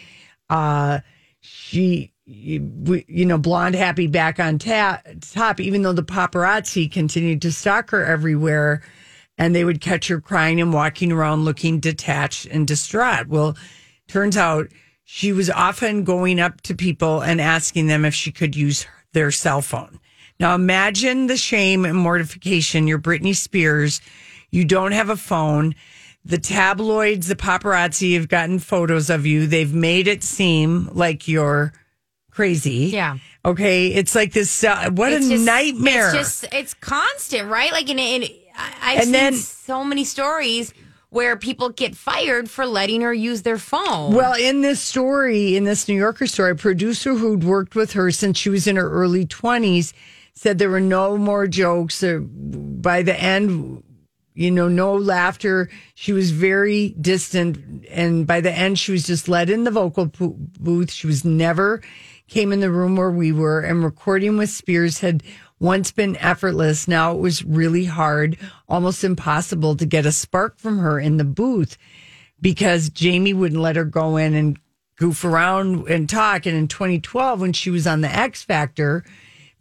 Uh, 0.50 1.00
she, 1.40 2.12
you 2.32 3.04
you 3.08 3.26
know, 3.26 3.38
blonde, 3.38 3.76
happy, 3.76 4.08
back 4.08 4.40
on 4.40 4.58
ta- 4.58 5.02
top, 5.32 5.60
even 5.60 5.82
though 5.82 5.94
the 5.94 6.04
paparazzi 6.04 6.92
continued 6.92 7.42
to 7.42 7.52
stalk 7.52 7.90
her 7.92 8.04
everywhere 8.04 8.82
and 9.38 9.56
they 9.56 9.64
would 9.64 9.82
catch 9.82 10.08
her 10.08 10.22
crying 10.22 10.62
and 10.62 10.74
walking 10.74 11.12
around 11.12 11.46
looking 11.46 11.80
detached 11.80 12.46
and 12.46 12.68
distraught. 12.68 13.28
Well, 13.28 13.58
turns 14.08 14.38
out 14.38 14.68
she 15.04 15.34
was 15.34 15.50
often 15.50 16.04
going 16.04 16.40
up 16.40 16.62
to 16.62 16.76
people 16.76 17.22
and 17.22 17.42
asking 17.42 17.88
them 17.88 18.06
if 18.06 18.14
she 18.14 18.32
could 18.32 18.56
use 18.56 18.86
their 19.14 19.32
cell 19.32 19.62
phone. 19.62 20.00
Now 20.40 20.56
imagine 20.56 21.28
the 21.28 21.38
shame 21.38 21.86
and 21.86 21.98
mortification. 21.98 22.88
You're 22.88 23.00
Britney 23.00 23.36
Spears. 23.36 24.02
You 24.52 24.66
don't 24.66 24.92
have 24.92 25.10
a 25.10 25.18
phone. 25.18 25.76
The 26.24 26.38
tabloids, 26.38 27.28
the 27.28 27.36
paparazzi 27.36 28.14
have 28.14 28.28
gotten 28.28 28.60
photos 28.60 29.10
of 29.10 29.26
you. 29.26 29.48
They've 29.48 29.74
made 29.74 30.08
it 30.08 30.24
seem 30.24 30.90
like 30.94 31.28
you're 31.28 31.74
crazy. 32.32 32.90
Yeah. 32.94 33.18
Okay, 33.46 33.88
it's 33.88 34.16
like 34.16 34.34
this. 34.34 34.64
Uh, 34.64 34.90
what 34.92 35.12
It's 35.14 35.26
a 35.28 35.30
just- 35.32 35.46
nightmare! 35.46 36.08
It's 36.16 36.42
just 36.42 36.54
it's 36.54 36.74
constant, 36.76 37.50
right? 37.50 37.72
Like 37.72 37.90
in, 37.90 38.00
I've 38.82 38.96
And 38.98 39.04
seen 39.06 39.12
then- 39.12 39.34
so 39.36 39.84
many 39.84 40.04
stories 40.04 40.74
where 41.10 41.36
people 41.36 41.70
get 41.70 41.96
fired 41.96 42.50
for 42.50 42.66
letting 42.66 43.02
her 43.02 43.14
use 43.14 43.42
their 43.42 43.58
phone. 43.58 44.14
Well, 44.14 44.34
in 44.34 44.62
this 44.62 44.80
story, 44.80 45.58
in 45.58 45.66
this 45.66 45.88
New 45.90 45.96
Yorker 45.96 46.26
story, 46.26 46.52
a 46.52 46.56
producer 46.56 47.16
who'd 47.16 47.44
worked 47.44 47.76
with 47.76 47.92
her 47.94 48.12
since 48.12 48.38
she 48.38 48.50
was 48.50 48.66
in 48.66 48.78
her 48.78 48.90
early 48.90 49.26
20s 49.26 49.92
said 50.34 50.58
there 50.58 50.70
were 50.70 50.80
no 50.80 51.18
more 51.18 51.48
jokes. 51.48 52.02
Uh, 52.02 52.20
By 52.20 53.02
the 53.04 53.22
end, 53.22 53.84
you 54.34 54.50
know, 54.52 54.70
no 54.70 54.96
laughter. 54.96 55.70
She 55.96 56.14
was 56.14 56.32
very 56.32 56.96
distant. 57.02 57.58
And 57.92 58.26
by 58.26 58.40
the 58.40 58.52
end, 58.52 58.80
she 58.80 58.94
was 58.94 59.04
just 59.04 59.28
let 59.28 59.50
in 59.50 59.66
the 59.66 59.72
vocal 59.72 60.06
booth. 60.06 60.92
She 60.92 61.08
was 61.08 61.26
never 61.26 61.82
came 62.32 62.54
in 62.54 62.62
the 62.62 62.72
room 62.72 62.96
where 62.96 63.12
we 63.12 63.32
were. 63.32 63.60
And 63.60 63.84
recording 63.84 64.38
with 64.38 64.50
Spears 64.50 65.00
had 65.00 65.22
once 65.60 65.92
been 65.92 66.16
effortless. 66.16 66.88
Now 66.88 67.14
it 67.14 67.20
was 67.20 67.44
really 67.44 67.86
hard, 67.86 68.38
almost 68.70 69.04
impossible 69.04 69.76
to 69.76 69.86
get 69.86 70.06
a 70.06 70.12
spark 70.12 70.58
from 70.58 70.80
her 70.80 71.00
in 71.00 71.18
the 71.18 71.26
booth 71.26 71.78
because 72.40 72.90
Jamie 72.90 73.34
wouldn't 73.34 73.62
let 73.62 73.76
her 73.76 73.84
go 73.84 74.16
in 74.16 74.34
and 74.34 74.58
goof 74.96 75.26
around 75.26 75.90
and 75.90 76.10
talk. 76.10 76.46
And 76.46 76.56
in 76.56 76.68
2012, 76.70 77.42
when 77.42 77.54
she 77.54 77.70
was 77.70 77.86
on 77.86 78.00
the 78.00 78.10
X 78.10 78.44
Factor, 78.44 79.04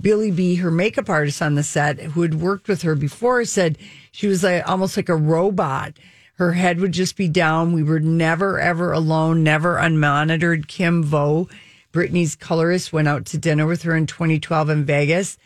Billy 0.01 0.31
B, 0.31 0.55
her 0.55 0.71
makeup 0.71 1.11
artist 1.11 1.43
on 1.43 1.57
the 1.57 1.65
set, 1.65 1.99
who 1.99 2.23
had 2.23 2.41
worked 2.41 2.69
with 2.69 2.83
her 2.83 2.95
before, 2.95 3.45
said 3.45 3.79
she 4.13 4.29
was 4.29 4.45
like 4.45 4.67
almost 4.67 4.97
like 4.97 5.09
a 5.09 5.17
robot. 5.17 5.95
Her 6.35 6.53
head 6.53 6.79
would 6.81 6.93
just 6.93 7.17
be 7.17 7.29
down. 7.29 7.73
We 7.73 7.83
were 7.83 8.01
never 8.01 8.61
ever 8.61 8.93
alone, 8.93 9.43
never 9.43 9.77
unmonitored. 9.77 10.69
Kim 10.69 11.03
Vo, 11.03 11.49
Britney's 11.93 12.37
colorist, 12.37 12.93
went 12.93 13.09
out 13.09 13.27
to 13.27 13.39
dinner 13.39 13.67
with 13.67 13.83
her 13.83 13.97
in 13.97 14.07
2012 14.07 14.71
in 14.71 14.85
Vegas 14.85 15.39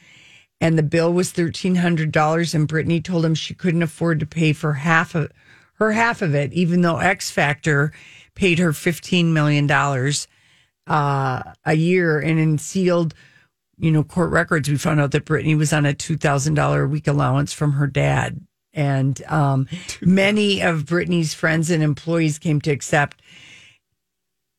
and 0.60 0.78
the 0.78 0.82
bill 0.82 1.12
was 1.12 1.30
thirteen 1.30 1.76
hundred 1.76 2.12
dollars. 2.12 2.54
And 2.54 2.68
Britney 2.68 3.02
told 3.02 3.24
him 3.24 3.34
she 3.34 3.54
couldn't 3.54 3.82
afford 3.82 4.20
to 4.20 4.26
pay 4.26 4.52
for 4.52 4.72
half 4.74 5.14
of 5.14 5.30
her 5.74 5.92
half 5.92 6.22
of 6.22 6.34
it, 6.34 6.52
even 6.52 6.80
though 6.80 6.98
X 6.98 7.30
Factor 7.30 7.92
paid 8.34 8.58
her 8.58 8.72
fifteen 8.72 9.32
million 9.32 9.66
dollars 9.66 10.26
uh, 10.86 11.42
a 11.64 11.74
year. 11.74 12.18
And 12.18 12.38
in 12.38 12.58
sealed, 12.58 13.14
you 13.78 13.90
know, 13.90 14.04
court 14.04 14.30
records, 14.30 14.68
we 14.68 14.78
found 14.78 15.00
out 15.00 15.10
that 15.10 15.26
Britney 15.26 15.56
was 15.56 15.72
on 15.72 15.84
a 15.86 15.94
two 15.94 16.16
thousand 16.16 16.54
dollar 16.54 16.84
a 16.84 16.88
week 16.88 17.06
allowance 17.08 17.52
from 17.52 17.72
her 17.72 17.86
dad. 17.86 18.40
And 18.72 19.22
um, 19.26 19.68
many 20.00 20.62
of 20.62 20.84
Britney's 20.84 21.34
friends 21.34 21.70
and 21.70 21.82
employees 21.82 22.38
came 22.38 22.60
to 22.62 22.70
accept 22.70 23.20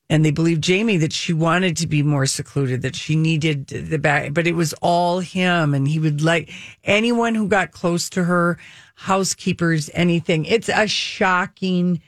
and 0.10 0.24
they 0.24 0.32
believed 0.32 0.64
Jamie 0.64 0.98
that 0.98 1.14
she 1.14 1.34
wanted 1.34 1.78
to 1.78 1.88
be 1.88 2.04
more 2.04 2.28
secluded, 2.28 2.84
that 2.84 2.96
she 2.96 3.16
needed 3.16 3.68
the 3.68 3.98
back, 3.98 4.34
but 4.34 4.46
it 4.46 4.54
was 4.54 4.74
all 4.82 5.20
him. 5.20 5.74
And 5.74 5.88
he 5.88 6.00
would 6.00 6.22
like 6.22 6.52
anyone 6.84 7.34
who 7.34 7.48
got 7.48 7.72
close 7.72 8.10
to 8.12 8.24
her, 8.24 8.60
housekeepers, 8.96 9.90
anything. 9.94 10.46
It's 10.46 10.70
a 10.70 10.88
shocking, 10.88 12.02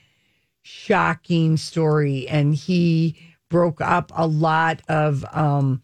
shocking 0.62 1.58
story. 1.58 2.28
And 2.28 2.54
he 2.54 3.18
broke 3.50 3.82
up 3.82 4.12
a 4.16 4.28
lot 4.28 4.82
of, 4.88 5.26
um, 5.32 5.82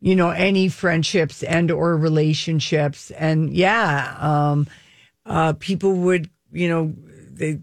you 0.00 0.16
know, 0.16 0.30
any 0.30 0.68
friendships 0.68 1.44
and 1.44 1.70
or 1.70 1.96
relationships. 1.96 3.12
And 3.12 3.54
yeah, 3.54 4.16
um, 4.18 4.66
uh, 5.24 5.52
people 5.52 5.94
would, 5.94 6.28
you 6.50 6.68
know, 6.68 6.94
they, 7.30 7.60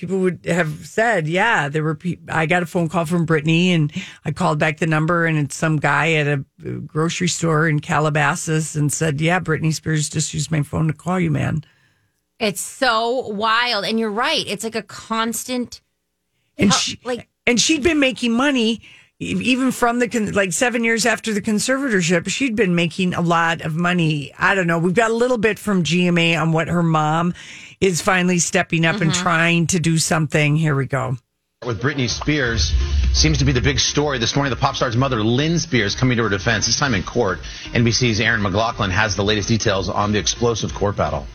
people 0.00 0.18
would 0.18 0.44
have 0.46 0.86
said, 0.86 1.28
yeah, 1.28 1.68
there 1.68 1.84
were. 1.84 1.94
Pe- 1.94 2.16
I 2.28 2.46
got 2.46 2.62
a 2.62 2.66
phone 2.66 2.88
call 2.88 3.04
from 3.06 3.26
Britney, 3.26 3.68
and 3.68 3.92
I 4.24 4.32
called 4.32 4.58
back 4.58 4.78
the 4.78 4.86
number, 4.86 5.26
and 5.26 5.38
it's 5.38 5.54
some 5.54 5.76
guy 5.76 6.14
at 6.14 6.26
a 6.26 6.44
uh, 6.66 6.70
grocery 6.86 7.28
store 7.28 7.68
in 7.68 7.80
Calabasas, 7.80 8.74
and 8.74 8.92
said, 8.92 9.20
yeah, 9.20 9.38
Britney 9.38 9.72
Spears 9.74 10.08
just 10.08 10.34
used 10.34 10.50
my 10.50 10.62
phone 10.62 10.86
to 10.88 10.92
call 10.94 11.20
you, 11.20 11.30
man. 11.30 11.62
it's 12.38 12.60
so 12.60 13.28
wild, 13.28 13.84
and 13.84 14.00
you're 14.00 14.10
right. 14.10 14.44
It's 14.48 14.64
like 14.64 14.74
a 14.74 14.82
constant. 14.82 15.80
And 16.58 16.72
she, 16.74 16.98
like- 17.04 17.28
and 17.46 17.60
she'd 17.60 17.82
been 17.82 18.00
making 18.00 18.32
money 18.32 18.80
even 19.22 19.70
from 19.70 19.98
the 19.98 20.08
con- 20.08 20.32
like 20.32 20.50
seven 20.52 20.82
years 20.82 21.04
after 21.04 21.34
the 21.34 21.42
conservatorship. 21.42 22.26
She'd 22.28 22.56
been 22.56 22.74
making 22.74 23.12
a 23.12 23.20
lot 23.20 23.60
of 23.60 23.76
money. 23.76 24.32
I 24.38 24.54
don't 24.54 24.66
know. 24.66 24.78
We've 24.78 24.94
got 24.94 25.10
a 25.10 25.14
little 25.14 25.36
bit 25.36 25.58
from 25.58 25.82
GMA 25.84 26.40
on 26.40 26.52
what 26.52 26.68
her 26.68 26.82
mom 26.82 27.34
is 27.80 28.02
finally 28.02 28.38
stepping 28.38 28.84
up 28.84 29.00
and 29.00 29.10
mm-hmm. 29.10 29.22
trying 29.22 29.66
to 29.68 29.80
do 29.80 29.98
something. 29.98 30.56
Here 30.56 30.76
we 30.76 30.86
go. 30.86 31.16
with 31.64 31.80
Britney 31.80 32.08
Spears 32.08 32.72
seems 33.12 33.38
to 33.38 33.44
be 33.44 33.52
the 33.52 33.60
big 33.60 33.78
story 33.78 34.18
this 34.18 34.36
morning. 34.36 34.50
The 34.50 34.60
pop 34.60 34.76
star's 34.76 34.96
mother, 34.96 35.22
Lynn 35.22 35.58
Spears, 35.58 35.94
coming 35.94 36.16
to 36.18 36.24
her 36.24 36.28
defense, 36.28 36.66
this 36.66 36.78
time 36.78 36.94
in 36.94 37.02
court. 37.02 37.38
NBC's 37.72 38.20
Erin 38.20 38.42
McLaughlin 38.42 38.90
has 38.90 39.16
the 39.16 39.24
latest 39.24 39.48
details 39.48 39.88
on 39.88 40.12
the 40.12 40.18
explosive 40.18 40.74
court 40.74 40.96
battle. 40.96 41.26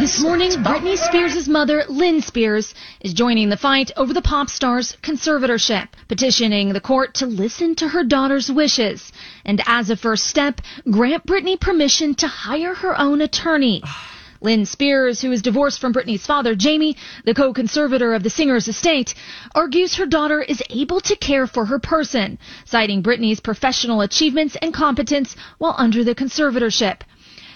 This 0.00 0.20
morning, 0.20 0.50
Britney 0.50 0.96
Spears' 0.96 1.48
mother, 1.48 1.84
Lynn 1.88 2.20
Spears, 2.20 2.74
is 3.00 3.14
joining 3.14 3.48
the 3.48 3.56
fight 3.56 3.92
over 3.96 4.12
the 4.12 4.22
pop 4.22 4.50
star's 4.50 4.96
conservatorship, 5.02 5.86
petitioning 6.08 6.72
the 6.72 6.80
court 6.80 7.14
to 7.14 7.26
listen 7.26 7.76
to 7.76 7.86
her 7.86 8.02
daughter's 8.02 8.50
wishes, 8.50 9.12
and 9.44 9.62
as 9.66 9.90
a 9.90 9.96
first 9.96 10.26
step, 10.26 10.60
grant 10.90 11.24
Britney 11.24 11.60
permission 11.60 12.16
to 12.16 12.26
hire 12.26 12.74
her 12.74 13.00
own 13.00 13.20
attorney. 13.20 13.80
Ah. 13.94 14.13
Lynn 14.44 14.66
Spears, 14.66 15.22
who 15.22 15.32
is 15.32 15.40
divorced 15.40 15.80
from 15.80 15.94
Britney's 15.94 16.26
father, 16.26 16.54
Jamie, 16.54 16.98
the 17.24 17.32
co-conservator 17.32 18.12
of 18.12 18.22
the 18.22 18.28
singer's 18.28 18.68
estate, 18.68 19.14
argues 19.54 19.94
her 19.94 20.04
daughter 20.04 20.42
is 20.42 20.62
able 20.68 21.00
to 21.00 21.16
care 21.16 21.46
for 21.46 21.64
her 21.64 21.78
person, 21.78 22.38
citing 22.66 23.02
Britney's 23.02 23.40
professional 23.40 24.02
achievements 24.02 24.54
and 24.60 24.74
competence 24.74 25.34
while 25.56 25.74
under 25.78 26.04
the 26.04 26.14
conservatorship. 26.14 27.00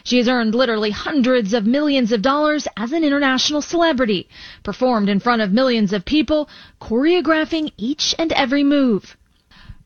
She 0.03 0.16
has 0.16 0.28
earned 0.28 0.55
literally 0.55 0.91
hundreds 0.91 1.53
of 1.53 1.66
millions 1.66 2.11
of 2.11 2.22
dollars 2.22 2.66
as 2.74 2.93
an 2.93 3.05
international 3.05 3.61
celebrity, 3.61 4.26
performed 4.62 5.11
in 5.11 5.20
front 5.20 5.43
of 5.43 5.53
millions 5.53 5.93
of 5.93 6.07
people, 6.07 6.49
choreographing 6.80 7.70
each 7.76 8.14
and 8.18 8.32
every 8.32 8.64
move. 8.64 9.14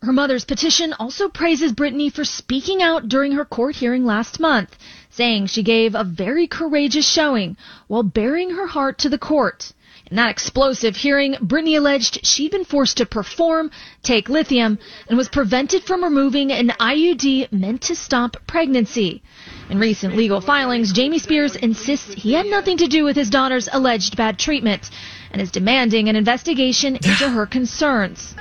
Her 0.03 0.13
mother's 0.13 0.45
petition 0.45 0.93
also 1.01 1.29
praises 1.29 1.73
Britney 1.73 2.13
for 2.13 2.25
speaking 2.25 2.81
out 2.81 3.09
during 3.09 3.33
her 3.33 3.45
court 3.45 3.77
hearing 3.77 4.05
last 4.05 4.39
month, 4.39 4.77
saying 5.13 5.47
she 5.47 5.63
gave 5.63 5.95
a 5.95 6.05
very 6.05 6.47
courageous 6.47 7.09
showing 7.09 7.57
while 7.87 8.03
baring 8.03 8.51
her 8.51 8.67
heart 8.67 8.99
to 8.99 9.09
the 9.09 9.19
court. 9.19 9.73
In 10.11 10.17
that 10.17 10.31
explosive 10.31 10.97
hearing, 10.97 11.35
Britney 11.35 11.77
alleged 11.79 12.27
she'd 12.27 12.51
been 12.51 12.65
forced 12.65 12.97
to 12.99 13.07
perform, 13.07 13.71
take 14.03 14.29
lithium, 14.29 14.79
and 15.09 15.17
was 15.17 15.29
prevented 15.29 15.85
from 15.85 16.05
removing 16.05 16.51
an 16.51 16.69
IUD 16.81 17.53
meant 17.53 17.83
to 17.83 17.95
stop 17.95 18.37
pregnancy. 18.47 19.23
In 19.71 19.79
recent 19.79 20.17
legal 20.17 20.41
filings, 20.41 20.93
Jamie 20.93 21.19
Spears 21.19 21.57
insists 21.57 22.15
he 22.15 22.35
had 22.35 22.47
nothing 22.47 22.77
to 22.79 22.89
do 22.89 23.05
with 23.05 23.17
his 23.17 23.31
daughter's 23.31 23.69
alleged 23.73 24.17
bad 24.17 24.39
treatment 24.39 24.91
and 25.33 25.43
is 25.43 25.51
demanding 25.51 26.09
an 26.09 26.17
investigation 26.17 26.95
into 27.05 27.29
her 27.29 27.47
concerns. 27.47 28.35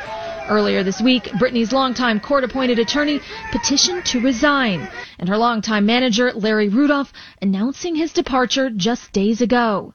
Earlier 0.47 0.83
this 0.83 1.01
week, 1.01 1.23
Britney's 1.39 1.71
longtime 1.71 2.19
court 2.19 2.43
appointed 2.43 2.77
attorney 2.77 3.21
petitioned 3.51 4.05
to 4.05 4.19
resign, 4.19 4.87
and 5.17 5.29
her 5.29 5.37
longtime 5.37 5.85
manager, 5.85 6.31
Larry 6.33 6.67
Rudolph, 6.67 7.13
announcing 7.41 7.95
his 7.95 8.11
departure 8.11 8.69
just 8.69 9.11
days 9.13 9.41
ago. 9.41 9.93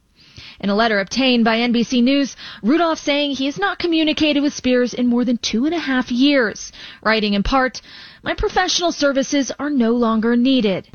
In 0.59 0.71
a 0.71 0.75
letter 0.75 1.01
obtained 1.01 1.45
by 1.45 1.59
NBC 1.59 2.03
News, 2.03 2.35
Rudolph 2.63 2.99
saying 2.99 3.33
he 3.33 3.45
has 3.45 3.59
not 3.59 3.79
communicated 3.79 4.41
with 4.41 4.55
Spears 4.55 4.95
in 4.95 5.07
more 5.07 5.25
than 5.25 5.37
two 5.37 5.67
and 5.67 5.75
a 5.75 5.79
half 5.79 6.11
years, 6.11 6.73
writing 7.03 7.35
in 7.35 7.43
part, 7.43 7.83
My 8.23 8.33
professional 8.33 8.93
services 8.93 9.53
are 9.59 9.69
no 9.69 9.93
longer 9.93 10.35
needed. 10.35 10.89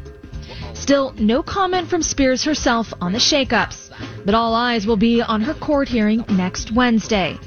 Still, 0.74 1.14
no 1.18 1.44
comment 1.44 1.90
from 1.90 2.02
Spears 2.02 2.44
herself 2.44 2.94
on 3.02 3.14
the 3.14 3.20
shakeups, 3.20 3.92
but 4.26 4.36
all 4.36 4.56
eyes 4.56 4.88
will 4.88 4.98
be 4.98 5.22
on 5.22 5.42
her 5.42 5.54
court 5.54 5.88
hearing 5.88 6.26
next 6.30 6.72
Wednesday. 6.72 7.38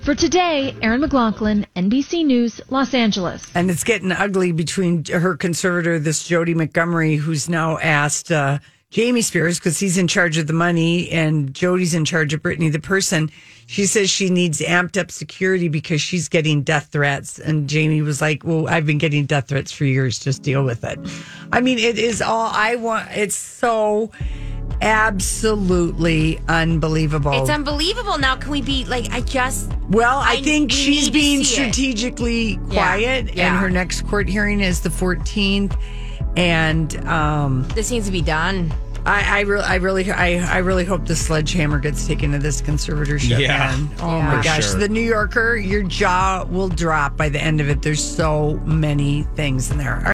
For 0.00 0.14
today, 0.14 0.74
Erin 0.82 1.00
McLaughlin, 1.00 1.66
NBC 1.74 2.24
News, 2.24 2.60
Los 2.70 2.94
Angeles. 2.94 3.44
And 3.54 3.70
it's 3.70 3.82
getting 3.82 4.12
ugly 4.12 4.52
between 4.52 5.04
her 5.06 5.36
conservator, 5.36 5.98
this 5.98 6.26
Jodi 6.28 6.54
Montgomery, 6.54 7.16
who's 7.16 7.48
now 7.48 7.78
asked 7.78 8.30
uh, 8.30 8.60
Jamie 8.90 9.22
Spears, 9.22 9.58
because 9.58 9.80
he's 9.80 9.98
in 9.98 10.06
charge 10.06 10.38
of 10.38 10.46
the 10.46 10.52
money 10.52 11.10
and 11.10 11.52
Jodi's 11.52 11.92
in 11.92 12.04
charge 12.04 12.32
of 12.34 12.40
Britney, 12.40 12.70
the 12.70 12.78
person. 12.78 13.30
She 13.68 13.86
says 13.86 14.08
she 14.08 14.30
needs 14.30 14.60
amped 14.60 14.96
up 15.00 15.10
security 15.10 15.68
because 15.68 16.00
she's 16.00 16.28
getting 16.28 16.62
death 16.62 16.88
threats. 16.92 17.38
And 17.40 17.68
Jamie 17.68 18.00
was 18.00 18.20
like, 18.20 18.44
Well, 18.44 18.68
I've 18.68 18.86
been 18.86 18.98
getting 18.98 19.26
death 19.26 19.48
threats 19.48 19.72
for 19.72 19.84
years. 19.84 20.20
Just 20.20 20.42
deal 20.42 20.64
with 20.64 20.84
it. 20.84 20.98
I 21.52 21.60
mean, 21.60 21.78
it 21.78 21.98
is 21.98 22.22
all 22.22 22.48
I 22.52 22.76
want. 22.76 23.08
It's 23.10 23.34
so 23.34 24.12
absolutely 24.80 26.38
unbelievable. 26.48 27.32
It's 27.40 27.50
unbelievable. 27.50 28.18
Now, 28.18 28.36
can 28.36 28.50
we 28.50 28.62
be 28.62 28.84
like? 28.84 29.10
I 29.12 29.20
just 29.20 29.72
Well, 29.88 30.18
I, 30.18 30.34
I- 30.34 30.42
think 30.42 30.70
she's 30.70 31.10
being 31.10 31.42
see 31.42 31.62
it. 31.62 31.72
strategically 31.74 32.56
quiet, 32.70 33.34
yeah. 33.34 33.48
and 33.50 33.58
her 33.58 33.70
next 33.70 34.02
court 34.06 34.28
hearing 34.28 34.60
is 34.60 34.80
the 34.80 34.90
14th. 34.90 35.76
And 36.36 36.94
um, 37.06 37.66
this 37.74 37.90
needs 37.90 38.06
to 38.06 38.12
be 38.12 38.20
done. 38.20 38.70
I, 39.06 39.38
I 39.38 39.40
really, 39.42 39.64
I 39.64 39.74
really, 39.76 40.10
I, 40.10 40.54
I 40.54 40.58
really 40.58 40.84
hope 40.84 41.06
the 41.06 41.14
sledgehammer 41.14 41.78
gets 41.78 42.06
taken 42.08 42.32
to 42.32 42.38
this 42.38 42.60
conservatorship. 42.60 43.38
Yeah. 43.38 43.58
man. 43.58 43.88
Oh 44.00 44.20
my 44.20 44.38
For 44.38 44.42
gosh, 44.42 44.70
sure. 44.70 44.80
the 44.80 44.88
New 44.88 45.00
Yorker, 45.00 45.54
your 45.56 45.84
jaw 45.84 46.44
will 46.50 46.68
drop 46.68 47.16
by 47.16 47.28
the 47.28 47.40
end 47.40 47.60
of 47.60 47.68
it. 47.68 47.82
There's 47.82 48.02
so 48.02 48.54
many 48.64 49.22
things 49.36 49.70
in 49.70 49.78
there. 49.78 49.94
All 49.94 50.02